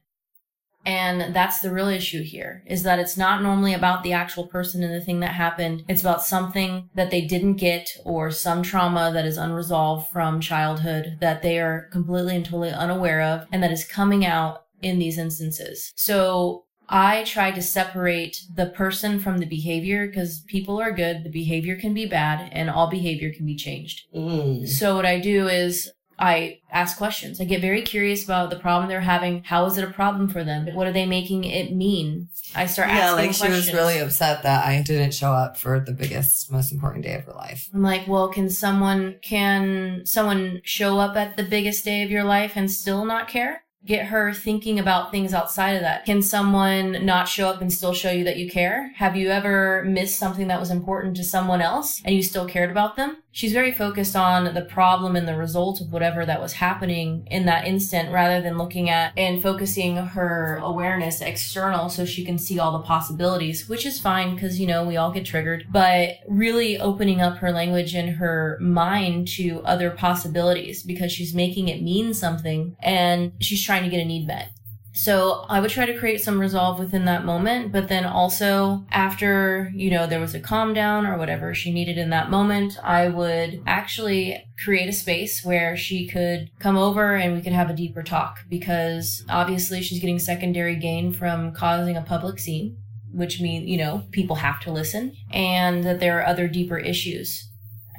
And 0.87 1.35
that's 1.35 1.61
the 1.61 1.73
real 1.73 1.89
issue 1.89 2.23
here 2.23 2.63
is 2.65 2.85
that 2.85 3.01
it's 3.01 3.17
not 3.17 3.43
normally 3.43 3.75
about 3.75 4.05
the 4.05 4.13
actual 4.13 4.47
person 4.47 4.83
and 4.85 4.95
the 4.95 5.05
thing 5.05 5.21
that 5.21 5.33
happened. 5.33 5.85
It's 5.89 6.01
about 6.01 6.23
something 6.23 6.89
that 6.95 7.11
they 7.11 7.23
didn't 7.23 7.55
get 7.57 7.91
or 8.05 8.31
some 8.31 8.63
trauma 8.63 9.11
that 9.13 9.27
is 9.27 9.37
unresolved 9.37 10.11
from 10.13 10.41
childhood 10.41 11.19
that 11.21 11.43
they 11.43 11.59
are 11.59 11.89
completely 11.91 12.37
and 12.37 12.45
totally 12.45 12.71
unaware 12.71 13.21
of 13.21 13.47
and 13.51 13.63
that 13.63 13.73
is 13.73 13.85
coming 13.85 14.25
out 14.25 14.63
in 14.81 15.01
these 15.01 15.19
instances. 15.19 15.93
So 15.97 16.67
I 16.89 17.25
try 17.25 17.51
to 17.51 17.63
separate 17.63 18.43
the 18.55 18.67
person 18.67 19.19
from 19.19 19.39
the 19.39 19.47
behavior 19.47 20.07
because 20.07 20.41
people 20.47 20.81
are 20.81 20.93
good, 20.93 21.25
the 21.25 21.31
behavior 21.31 21.77
can 21.77 21.95
be 21.95 22.07
bad, 22.07 22.49
and 22.53 22.71
all 22.71 22.89
behavior 22.89 23.33
can 23.33 23.45
be 23.45 23.57
changed. 23.57 24.03
Mm. 24.15 24.69
So 24.69 24.95
what 24.95 25.07
I 25.07 25.19
do 25.19 25.49
is 25.49 25.91
I 26.19 26.61
ask 26.71 26.97
questions. 26.97 27.41
I 27.41 27.45
get 27.45 27.61
very 27.61 27.83
curious 27.83 28.25
about 28.25 28.51
the 28.51 28.59
problem 28.59 28.89
they're 28.89 29.01
having. 29.01 29.43
How 29.45 29.67
is 29.67 29.77
it 29.77 29.85
a 29.85 29.91
problem 29.93 30.29
for 30.29 30.43
them? 30.45 30.67
What 30.75 30.87
are 30.87 30.93
they 30.93 31.05
making 31.07 31.45
it 31.45 31.73
mean? 31.75 32.29
I 32.55 32.67
start 32.67 32.89
Yeah, 32.89 32.97
asking 33.13 33.17
like 33.17 33.33
she 33.35 33.39
questions. 33.41 33.67
was 33.67 33.75
really 33.75 33.99
upset 33.99 34.43
that 34.45 34.65
I 34.67 34.81
didn't 34.83 35.13
show 35.13 35.33
up 35.33 35.57
for 35.59 35.79
the 35.81 35.93
biggest, 35.93 36.51
most 36.51 36.73
important 36.73 37.05
day 37.05 37.15
of 37.17 37.25
her 37.25 37.33
life. 37.33 37.69
I'm 37.75 37.83
like, 37.83 38.07
well, 38.09 38.29
can 38.29 38.49
someone 38.49 39.17
can 39.23 40.07
someone 40.07 40.61
show 40.65 40.99
up 40.99 41.17
at 41.17 41.37
the 41.37 41.43
biggest 41.43 41.85
day 41.85 42.03
of 42.03 42.11
your 42.11 42.25
life 42.25 42.53
and 42.57 42.71
still 42.71 43.05
not 43.05 43.29
care? 43.29 43.63
Get 43.87 44.07
her 44.07 44.33
thinking 44.33 44.79
about 44.79 45.11
things 45.11 45.33
outside 45.33 45.73
of 45.73 45.83
that. 45.83 46.05
Can 46.05 46.23
someone 46.23 47.05
not 47.05 47.29
show 47.29 47.49
up 47.49 47.61
and 47.61 47.73
still 47.73 47.95
show 47.95 48.11
you 48.11 48.25
that 48.25 48.37
you 48.37 48.51
care? 48.51 48.93
Have 48.97 49.17
you 49.17 49.31
ever 49.31 49.85
missed 49.85 50.19
something 50.19 50.49
that 50.49 50.61
was 50.61 50.71
important 50.71 51.17
to 51.17 51.25
someone 51.25 51.63
else 51.63 52.03
and 52.05 52.15
you 52.15 52.23
still 52.23 52.47
cared 52.47 52.71
about 52.71 52.97
them? 52.97 53.19
She's 53.37 53.53
very 53.53 53.73
focused 53.73 54.17
on 54.17 54.55
the 54.55 54.63
problem 54.63 55.15
and 55.15 55.29
the 55.29 55.37
result 55.37 55.83
of 55.83 55.93
whatever 55.93 56.25
that 56.25 56.41
was 56.41 56.55
happening 56.55 57.29
in 57.31 57.45
that 57.45 57.67
instant 57.67 58.11
rather 58.11 58.41
than 58.41 58.57
looking 58.57 58.89
at 58.89 59.13
and 59.15 59.43
focusing 59.43 59.97
her 59.97 60.57
awareness 60.63 61.21
external 61.21 61.91
so 61.91 62.07
she 62.07 62.25
can 62.25 62.39
see 62.39 62.59
all 62.59 62.73
the 62.73 62.85
possibilities, 62.85 63.69
which 63.69 63.85
is 63.85 64.01
fine 64.01 64.35
because, 64.35 64.59
you 64.59 64.67
know, 64.67 64.85
we 64.85 64.97
all 64.97 65.13
get 65.13 65.27
triggered, 65.27 65.67
but 65.71 66.15
really 66.27 66.79
opening 66.79 67.21
up 67.21 67.37
her 67.37 67.53
language 67.53 67.95
and 67.95 68.17
her 68.17 68.57
mind 68.59 69.29
to 69.29 69.61
other 69.67 69.91
possibilities 69.91 70.83
because 70.83 71.13
she's 71.13 71.35
making 71.35 71.69
it 71.69 71.83
mean 71.83 72.15
something 72.15 72.75
and 72.81 73.33
she's 73.41 73.63
trying 73.63 73.76
to 73.85 73.91
get 73.91 74.01
a 74.01 74.05
need 74.05 74.27
met. 74.27 74.51
So 74.97 75.45
I 75.51 75.61
would 75.61 75.71
try 75.71 75.85
to 75.85 75.99
create 75.99 76.23
some 76.23 76.41
resolve 76.41 76.79
within 76.79 77.05
that 77.05 77.27
moment, 77.27 77.71
but 77.71 77.89
then 77.89 78.07
also 78.07 78.87
after, 78.91 79.71
you 79.75 79.91
know, 79.91 80.07
there 80.07 80.21
was 80.21 80.35
a 80.35 80.41
calm 80.41 80.73
down 80.73 81.05
or 81.05 81.19
whatever 81.19 81.55
she 81.55 81.71
needed 81.71 81.99
in 81.99 82.09
that 82.11 82.31
moment, 82.31 82.79
I 82.83 83.09
would 83.09 83.63
actually 83.67 84.43
create 84.65 84.89
a 84.89 84.95
space 84.95 85.45
where 85.45 85.77
she 85.77 86.09
could 86.09 86.51
come 86.61 86.79
over 86.79 87.15
and 87.15 87.35
we 87.35 87.43
could 87.43 87.53
have 87.53 87.69
a 87.69 87.75
deeper 87.75 88.03
talk 88.03 88.39
because 88.49 89.23
obviously 89.29 89.83
she's 89.83 90.01
getting 90.01 90.19
secondary 90.19 90.77
gain 90.77 91.13
from 91.13 91.53
causing 91.53 91.99
a 91.99 92.03
public 92.03 92.39
scene, 92.39 92.79
which 93.13 93.39
means, 93.39 93.69
you 93.69 93.77
know, 93.77 94.05
people 94.13 94.37
have 94.37 94.61
to 94.61 94.73
listen 94.73 95.15
and 95.31 95.85
that 95.85 96.01
there 96.01 96.19
are 96.19 96.27
other 96.27 96.49
deeper 96.49 96.79
issues 96.79 97.51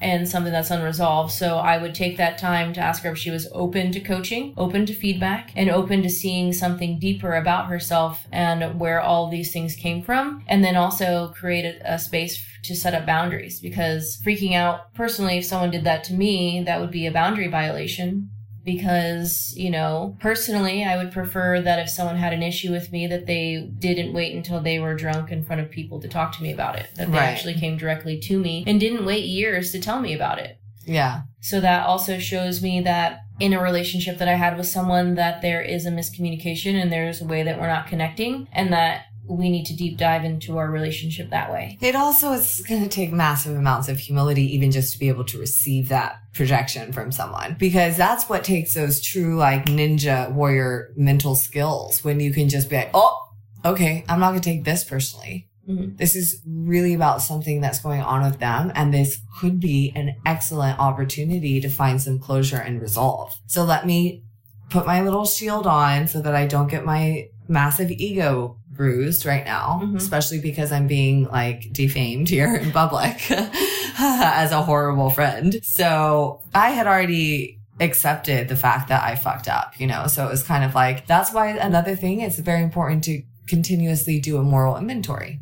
and 0.01 0.27
something 0.27 0.51
that's 0.51 0.71
unresolved. 0.71 1.31
So 1.31 1.57
I 1.57 1.77
would 1.77 1.95
take 1.95 2.17
that 2.17 2.37
time 2.37 2.73
to 2.73 2.81
ask 2.81 3.03
her 3.03 3.11
if 3.11 3.17
she 3.17 3.31
was 3.31 3.47
open 3.51 3.91
to 3.91 3.99
coaching, 3.99 4.53
open 4.57 4.85
to 4.85 4.93
feedback, 4.93 5.51
and 5.55 5.69
open 5.69 6.01
to 6.03 6.09
seeing 6.09 6.53
something 6.53 6.99
deeper 6.99 7.35
about 7.35 7.67
herself 7.67 8.27
and 8.31 8.79
where 8.79 9.01
all 9.01 9.29
these 9.29 9.51
things 9.51 9.75
came 9.75 10.01
from. 10.01 10.43
And 10.47 10.63
then 10.63 10.75
also 10.75 11.33
create 11.35 11.65
a, 11.65 11.93
a 11.93 11.99
space 11.99 12.43
to 12.63 12.75
set 12.75 12.93
up 12.93 13.05
boundaries 13.05 13.59
because 13.59 14.21
freaking 14.25 14.53
out 14.53 14.93
personally, 14.93 15.37
if 15.37 15.45
someone 15.45 15.71
did 15.71 15.83
that 15.85 16.03
to 16.05 16.13
me, 16.13 16.63
that 16.65 16.79
would 16.79 16.91
be 16.91 17.07
a 17.07 17.11
boundary 17.11 17.47
violation 17.47 18.29
because, 18.77 19.53
you 19.55 19.71
know, 19.71 20.17
personally, 20.19 20.83
I 20.83 20.97
would 20.97 21.13
prefer 21.13 21.61
that 21.61 21.79
if 21.79 21.89
someone 21.89 22.17
had 22.17 22.33
an 22.33 22.43
issue 22.43 22.69
with 22.69 22.91
me, 22.91 23.07
that 23.07 23.25
they 23.25 23.71
didn't 23.79 24.11
wait 24.13 24.35
until 24.35 24.59
they 24.59 24.77
were 24.77 24.93
drunk 24.93 25.31
in 25.31 25.45
front 25.45 25.61
of 25.61 25.71
people 25.71 26.01
to 26.01 26.07
talk 26.09 26.35
to 26.35 26.43
me 26.43 26.51
about 26.51 26.77
it, 26.77 26.89
that 26.95 27.09
they 27.09 27.17
Right. 27.17 27.29
actually 27.29 27.53
came 27.53 27.77
directly 27.77 28.19
to 28.19 28.37
me 28.37 28.65
and 28.67 28.77
didn't 28.77 29.05
wait 29.05 29.23
years 29.23 29.71
to 29.71 29.79
tell 29.79 30.01
me 30.01 30.13
about 30.13 30.37
it. 30.39 30.57
Yeah. 30.85 31.21
So 31.39 31.61
that 31.61 31.85
also 31.85 32.19
shows 32.19 32.61
me 32.61 32.81
that 32.81 33.21
in 33.39 33.53
a 33.53 33.61
relationship 33.63 34.17
that 34.17 34.27
I 34.27 34.33
had 34.33 34.57
with 34.57 34.67
someone 34.67 35.15
that 35.15 35.41
there 35.41 35.61
is 35.61 35.85
a 35.85 35.91
miscommunication 35.91 36.73
and 36.73 36.91
there's 36.91 37.21
a 37.21 37.25
way 37.25 37.43
that 37.43 37.61
we're 37.61 37.67
not 37.67 37.87
connecting 37.87 38.49
and 38.51 38.73
that 38.73 39.03
we 39.27 39.49
need 39.49 39.65
to 39.65 39.75
deep 39.75 39.97
dive 39.97 40.23
into 40.23 40.57
our 40.57 40.69
relationship 40.69 41.29
that 41.29 41.51
way. 41.51 41.77
It 41.81 41.95
also 41.95 42.31
is 42.33 42.63
going 42.67 42.83
to 42.83 42.89
take 42.89 43.11
massive 43.11 43.55
amounts 43.55 43.89
of 43.89 43.99
humility, 43.99 44.55
even 44.55 44.71
just 44.71 44.93
to 44.93 44.99
be 44.99 45.09
able 45.09 45.25
to 45.25 45.39
receive 45.39 45.89
that 45.89 46.19
projection 46.33 46.93
from 46.93 47.11
someone, 47.11 47.55
because 47.59 47.97
that's 47.97 48.29
what 48.29 48.43
takes 48.43 48.73
those 48.73 49.01
true, 49.01 49.35
like 49.35 49.65
ninja 49.65 50.31
warrior 50.31 50.93
mental 50.95 51.35
skills 51.35 52.03
when 52.03 52.19
you 52.19 52.31
can 52.31 52.49
just 52.49 52.69
be 52.69 52.77
like, 52.77 52.91
oh, 52.93 53.29
okay, 53.65 54.03
I'm 54.07 54.19
not 54.19 54.29
going 54.29 54.41
to 54.41 54.49
take 54.49 54.63
this 54.63 54.83
personally. 54.83 55.49
Mhm. 55.67 55.97
This 55.97 56.15
is 56.15 56.41
really 56.47 56.93
about 56.93 57.21
something 57.21 57.59
that's 57.59 57.79
going 57.79 58.01
on 58.01 58.23
with 58.23 58.39
them. 58.39 58.71
And 58.73 58.93
this 58.93 59.19
could 59.39 59.59
be 59.59 59.91
an 59.95 60.15
excellent 60.25 60.79
opportunity 60.79 61.59
to 61.59 61.69
find 61.69 62.01
some 62.01 62.19
closure 62.19 62.57
and 62.57 62.81
resolve. 62.81 63.33
So 63.47 63.65
let 63.65 63.85
me 63.85 64.23
put 64.69 64.85
my 64.85 65.01
little 65.01 65.25
shield 65.25 65.67
on 65.67 66.07
so 66.07 66.21
that 66.21 66.35
I 66.35 66.47
don't 66.47 66.69
get 66.69 66.85
my 66.85 67.27
massive 67.49 67.91
ego 67.91 68.57
bruised 68.77 69.25
right 69.25 69.43
now, 69.45 69.81
Mhm. 69.83 69.97
especially 69.97 70.39
because 70.39 70.71
I'm 70.71 70.87
being 70.87 71.25
like 71.25 71.73
defamed 71.73 72.29
here 72.29 72.55
in 72.55 72.71
public 72.71 73.29
as 73.99 74.51
a 74.51 74.61
horrible 74.61 75.09
friend. 75.09 75.59
So 75.63 76.41
I 76.53 76.69
had 76.69 76.87
already 76.87 77.59
accepted 77.79 78.47
the 78.47 78.55
fact 78.55 78.89
that 78.89 79.03
I 79.03 79.15
fucked 79.15 79.47
up, 79.47 79.73
you 79.79 79.87
know? 79.87 80.07
So 80.07 80.25
it 80.25 80.29
was 80.31 80.43
kind 80.43 80.63
of 80.63 80.73
like, 80.75 81.05
that's 81.07 81.33
why 81.33 81.49
another 81.49 81.95
thing, 81.95 82.21
it's 82.21 82.39
very 82.39 82.63
important 82.63 83.03
to 83.05 83.21
continuously 83.47 84.19
do 84.19 84.37
a 84.37 84.43
moral 84.43 84.77
inventory. 84.77 85.39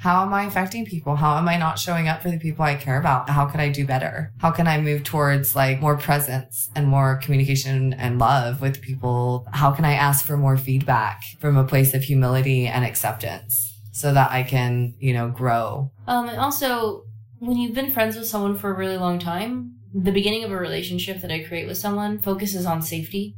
How 0.00 0.22
am 0.22 0.32
I 0.32 0.44
affecting 0.44 0.86
people? 0.86 1.14
How 1.14 1.36
am 1.36 1.46
I 1.46 1.58
not 1.58 1.78
showing 1.78 2.08
up 2.08 2.22
for 2.22 2.30
the 2.30 2.38
people 2.38 2.64
I 2.64 2.74
care 2.74 2.98
about? 2.98 3.28
How 3.28 3.44
could 3.44 3.60
I 3.60 3.68
do 3.68 3.84
better? 3.84 4.32
How 4.38 4.50
can 4.50 4.66
I 4.66 4.80
move 4.80 5.04
towards 5.04 5.54
like 5.54 5.78
more 5.78 5.98
presence 5.98 6.70
and 6.74 6.88
more 6.88 7.16
communication 7.16 7.92
and 7.92 8.18
love 8.18 8.62
with 8.62 8.80
people? 8.80 9.46
How 9.52 9.72
can 9.72 9.84
I 9.84 9.92
ask 9.92 10.24
for 10.24 10.38
more 10.38 10.56
feedback 10.56 11.22
from 11.38 11.58
a 11.58 11.64
place 11.64 11.92
of 11.92 12.02
humility 12.02 12.66
and 12.66 12.82
acceptance 12.82 13.78
so 13.92 14.14
that 14.14 14.30
I 14.30 14.42
can, 14.42 14.94
you 14.98 15.12
know, 15.12 15.28
grow? 15.28 15.92
Um, 16.06 16.30
and 16.30 16.38
also, 16.38 17.04
when 17.38 17.58
you've 17.58 17.74
been 17.74 17.92
friends 17.92 18.16
with 18.16 18.26
someone 18.26 18.56
for 18.56 18.70
a 18.70 18.74
really 18.74 18.96
long 18.96 19.18
time, 19.18 19.74
the 19.92 20.12
beginning 20.12 20.44
of 20.44 20.50
a 20.50 20.56
relationship 20.56 21.20
that 21.20 21.30
I 21.30 21.42
create 21.42 21.66
with 21.66 21.76
someone 21.76 22.20
focuses 22.20 22.64
on 22.64 22.80
safety 22.80 23.36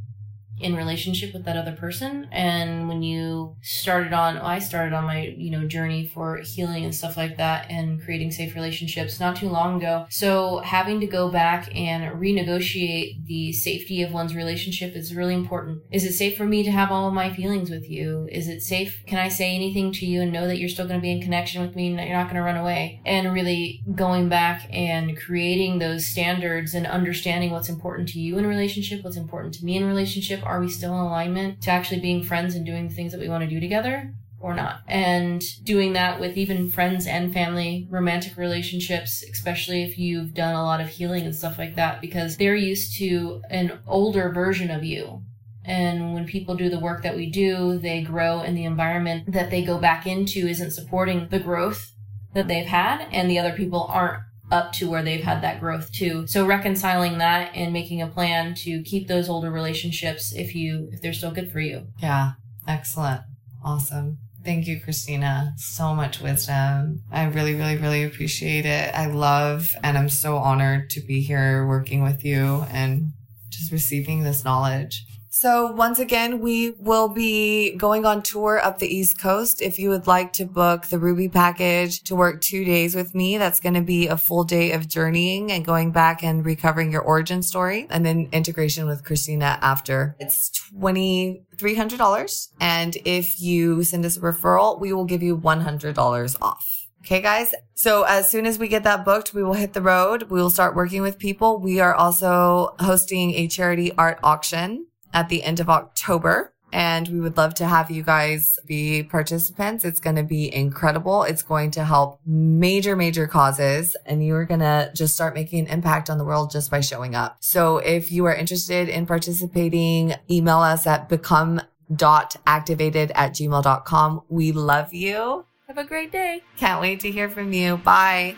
in 0.62 0.76
relationship 0.76 1.32
with 1.34 1.44
that 1.44 1.56
other 1.56 1.72
person. 1.72 2.28
And 2.30 2.88
when 2.88 3.02
you 3.02 3.56
started 3.62 4.12
on, 4.12 4.38
I 4.38 4.58
started 4.58 4.92
on 4.92 5.04
my, 5.04 5.34
you 5.36 5.50
know, 5.50 5.66
journey 5.66 6.06
for 6.06 6.38
healing 6.38 6.84
and 6.84 6.94
stuff 6.94 7.16
like 7.16 7.36
that 7.36 7.70
and 7.70 8.02
creating 8.02 8.30
safe 8.30 8.54
relationships 8.54 9.20
not 9.20 9.36
too 9.36 9.48
long 9.48 9.78
ago. 9.78 10.06
So 10.10 10.58
having 10.60 11.00
to 11.00 11.06
go 11.06 11.30
back 11.30 11.74
and 11.74 12.20
renegotiate 12.20 13.26
the 13.26 13.52
safety 13.52 14.02
of 14.02 14.12
one's 14.12 14.34
relationship 14.34 14.94
is 14.94 15.14
really 15.14 15.34
important. 15.34 15.82
Is 15.90 16.04
it 16.04 16.12
safe 16.12 16.36
for 16.36 16.44
me 16.44 16.62
to 16.62 16.70
have 16.70 16.90
all 16.90 17.08
of 17.08 17.14
my 17.14 17.32
feelings 17.32 17.70
with 17.70 17.90
you? 17.90 18.28
Is 18.30 18.48
it 18.48 18.62
safe? 18.62 19.02
Can 19.06 19.18
I 19.18 19.28
say 19.28 19.54
anything 19.54 19.92
to 19.92 20.06
you 20.06 20.22
and 20.22 20.32
know 20.32 20.46
that 20.46 20.58
you're 20.58 20.68
still 20.68 20.86
going 20.86 21.00
to 21.00 21.02
be 21.02 21.10
in 21.10 21.22
connection 21.22 21.62
with 21.62 21.74
me 21.74 21.88
and 21.88 21.98
that 21.98 22.06
you're 22.06 22.16
not 22.16 22.26
going 22.26 22.36
to 22.36 22.42
run 22.42 22.56
away? 22.56 23.00
And 23.04 23.32
really 23.32 23.82
going 23.94 24.28
back 24.28 24.68
and 24.70 25.16
creating 25.18 25.78
those 25.78 26.06
standards 26.06 26.74
and 26.74 26.86
understanding 26.86 27.50
what's 27.50 27.68
important 27.68 28.08
to 28.10 28.20
you 28.20 28.38
in 28.38 28.44
a 28.44 28.48
relationship, 28.48 29.04
what's 29.04 29.16
important 29.16 29.54
to 29.54 29.64
me 29.64 29.76
in 29.76 29.84
relationship. 29.84 30.42
Are 30.52 30.60
we 30.60 30.68
still 30.68 30.92
in 30.92 31.00
alignment 31.00 31.62
to 31.62 31.70
actually 31.70 32.00
being 32.00 32.22
friends 32.22 32.54
and 32.54 32.66
doing 32.66 32.86
the 32.86 32.94
things 32.94 33.12
that 33.12 33.20
we 33.20 33.28
want 33.30 33.42
to 33.42 33.48
do 33.48 33.58
together? 33.58 34.12
or 34.38 34.54
not. 34.54 34.80
And 34.88 35.40
doing 35.62 35.92
that 35.92 36.18
with 36.18 36.36
even 36.36 36.68
friends 36.68 37.06
and 37.06 37.32
family, 37.32 37.86
romantic 37.88 38.36
relationships, 38.36 39.22
especially 39.22 39.84
if 39.84 39.96
you've 39.96 40.34
done 40.34 40.56
a 40.56 40.64
lot 40.64 40.80
of 40.80 40.88
healing 40.88 41.24
and 41.24 41.34
stuff 41.34 41.58
like 41.58 41.76
that, 41.76 42.00
because 42.00 42.36
they're 42.36 42.56
used 42.56 42.98
to 42.98 43.40
an 43.50 43.78
older 43.86 44.30
version 44.30 44.68
of 44.72 44.82
you. 44.82 45.22
And 45.64 46.12
when 46.12 46.26
people 46.26 46.56
do 46.56 46.68
the 46.68 46.80
work 46.80 47.04
that 47.04 47.14
we 47.14 47.30
do, 47.30 47.78
they 47.78 48.02
grow 48.02 48.40
and 48.40 48.56
the 48.56 48.64
environment 48.64 49.32
that 49.32 49.50
they 49.52 49.64
go 49.64 49.78
back 49.78 50.08
into 50.08 50.48
isn't 50.48 50.72
supporting 50.72 51.28
the 51.28 51.38
growth 51.38 51.92
that 52.34 52.48
they've 52.48 52.66
had, 52.66 53.06
and 53.12 53.30
the 53.30 53.38
other 53.38 53.52
people 53.52 53.86
aren't 53.88 54.24
up 54.50 54.72
to 54.74 54.90
where 54.90 55.02
they've 55.02 55.24
had 55.24 55.42
that 55.42 55.60
growth 55.60 55.90
too. 55.92 56.26
So 56.26 56.46
reconciling 56.46 57.18
that 57.18 57.54
and 57.54 57.72
making 57.72 58.02
a 58.02 58.06
plan 58.06 58.54
to 58.56 58.82
keep 58.82 59.08
those 59.08 59.28
older 59.28 59.50
relationships 59.50 60.32
if 60.32 60.54
you 60.54 60.88
if 60.92 61.00
they're 61.00 61.12
still 61.12 61.30
good 61.30 61.50
for 61.50 61.60
you. 61.60 61.86
Yeah. 61.98 62.32
Excellent. 62.66 63.22
Awesome. 63.64 64.18
Thank 64.44 64.66
you, 64.66 64.80
Christina. 64.80 65.54
So 65.56 65.94
much 65.94 66.20
wisdom. 66.20 67.02
I 67.12 67.24
really, 67.24 67.54
really, 67.54 67.76
really 67.76 68.02
appreciate 68.02 68.66
it. 68.66 68.92
I 68.94 69.06
love 69.06 69.74
and 69.82 69.96
I'm 69.96 70.08
so 70.08 70.36
honored 70.36 70.90
to 70.90 71.00
be 71.00 71.22
here 71.22 71.66
working 71.66 72.02
with 72.02 72.24
you 72.24 72.64
and 72.70 73.12
just 73.50 73.70
receiving 73.70 74.24
this 74.24 74.44
knowledge. 74.44 75.04
So 75.34 75.72
once 75.72 75.98
again, 75.98 76.40
we 76.40 76.72
will 76.72 77.08
be 77.08 77.74
going 77.76 78.04
on 78.04 78.22
tour 78.22 78.60
up 78.62 78.78
the 78.78 78.86
East 78.86 79.18
Coast. 79.18 79.62
If 79.62 79.78
you 79.78 79.88
would 79.88 80.06
like 80.06 80.34
to 80.34 80.44
book 80.44 80.88
the 80.88 80.98
Ruby 80.98 81.26
package 81.30 82.02
to 82.02 82.14
work 82.14 82.42
two 82.42 82.66
days 82.66 82.94
with 82.94 83.14
me, 83.14 83.38
that's 83.38 83.58
going 83.58 83.72
to 83.72 83.80
be 83.80 84.08
a 84.08 84.18
full 84.18 84.44
day 84.44 84.72
of 84.72 84.88
journeying 84.88 85.50
and 85.50 85.64
going 85.64 85.90
back 85.90 86.22
and 86.22 86.44
recovering 86.44 86.92
your 86.92 87.00
origin 87.00 87.42
story 87.42 87.86
and 87.88 88.04
then 88.04 88.28
integration 88.30 88.86
with 88.86 89.04
Christina 89.06 89.58
after. 89.62 90.16
It's 90.20 90.50
$2,300. 90.74 92.48
And 92.60 92.98
if 93.06 93.40
you 93.40 93.84
send 93.84 94.04
us 94.04 94.18
a 94.18 94.20
referral, 94.20 94.78
we 94.78 94.92
will 94.92 95.06
give 95.06 95.22
you 95.22 95.38
$100 95.38 96.36
off. 96.42 96.88
Okay, 97.06 97.22
guys. 97.22 97.54
So 97.72 98.02
as 98.02 98.28
soon 98.28 98.44
as 98.44 98.58
we 98.58 98.68
get 98.68 98.84
that 98.84 99.06
booked, 99.06 99.32
we 99.32 99.42
will 99.42 99.54
hit 99.54 99.72
the 99.72 99.80
road. 99.80 100.24
We 100.24 100.42
will 100.42 100.50
start 100.50 100.76
working 100.76 101.00
with 101.00 101.18
people. 101.18 101.58
We 101.58 101.80
are 101.80 101.94
also 101.94 102.74
hosting 102.80 103.32
a 103.32 103.48
charity 103.48 103.92
art 103.96 104.20
auction 104.22 104.88
at 105.12 105.28
the 105.28 105.42
end 105.42 105.60
of 105.60 105.68
October. 105.68 106.54
And 106.72 107.06
we 107.08 107.20
would 107.20 107.36
love 107.36 107.52
to 107.56 107.66
have 107.66 107.90
you 107.90 108.02
guys 108.02 108.58
be 108.66 109.02
participants. 109.02 109.84
It's 109.84 110.00
going 110.00 110.16
to 110.16 110.22
be 110.22 110.50
incredible. 110.52 111.24
It's 111.24 111.42
going 111.42 111.70
to 111.72 111.84
help 111.84 112.18
major, 112.24 112.96
major 112.96 113.26
causes. 113.26 113.94
And 114.06 114.24
you 114.24 114.34
are 114.36 114.46
going 114.46 114.60
to 114.60 114.90
just 114.94 115.14
start 115.14 115.34
making 115.34 115.66
an 115.66 115.72
impact 115.72 116.08
on 116.08 116.16
the 116.16 116.24
world 116.24 116.50
just 116.50 116.70
by 116.70 116.80
showing 116.80 117.14
up. 117.14 117.36
So 117.40 117.76
if 117.76 118.10
you 118.10 118.24
are 118.24 118.34
interested 118.34 118.88
in 118.88 119.04
participating, 119.04 120.14
email 120.30 120.60
us 120.60 120.86
at 120.86 121.10
become.activated 121.10 123.12
at 123.14 123.32
gmail.com. 123.32 124.22
We 124.30 124.52
love 124.52 124.94
you. 124.94 125.44
Have 125.66 125.76
a 125.76 125.84
great 125.84 126.10
day. 126.10 126.40
Can't 126.56 126.80
wait 126.80 127.00
to 127.00 127.10
hear 127.10 127.28
from 127.28 127.52
you. 127.52 127.76
Bye. 127.76 128.36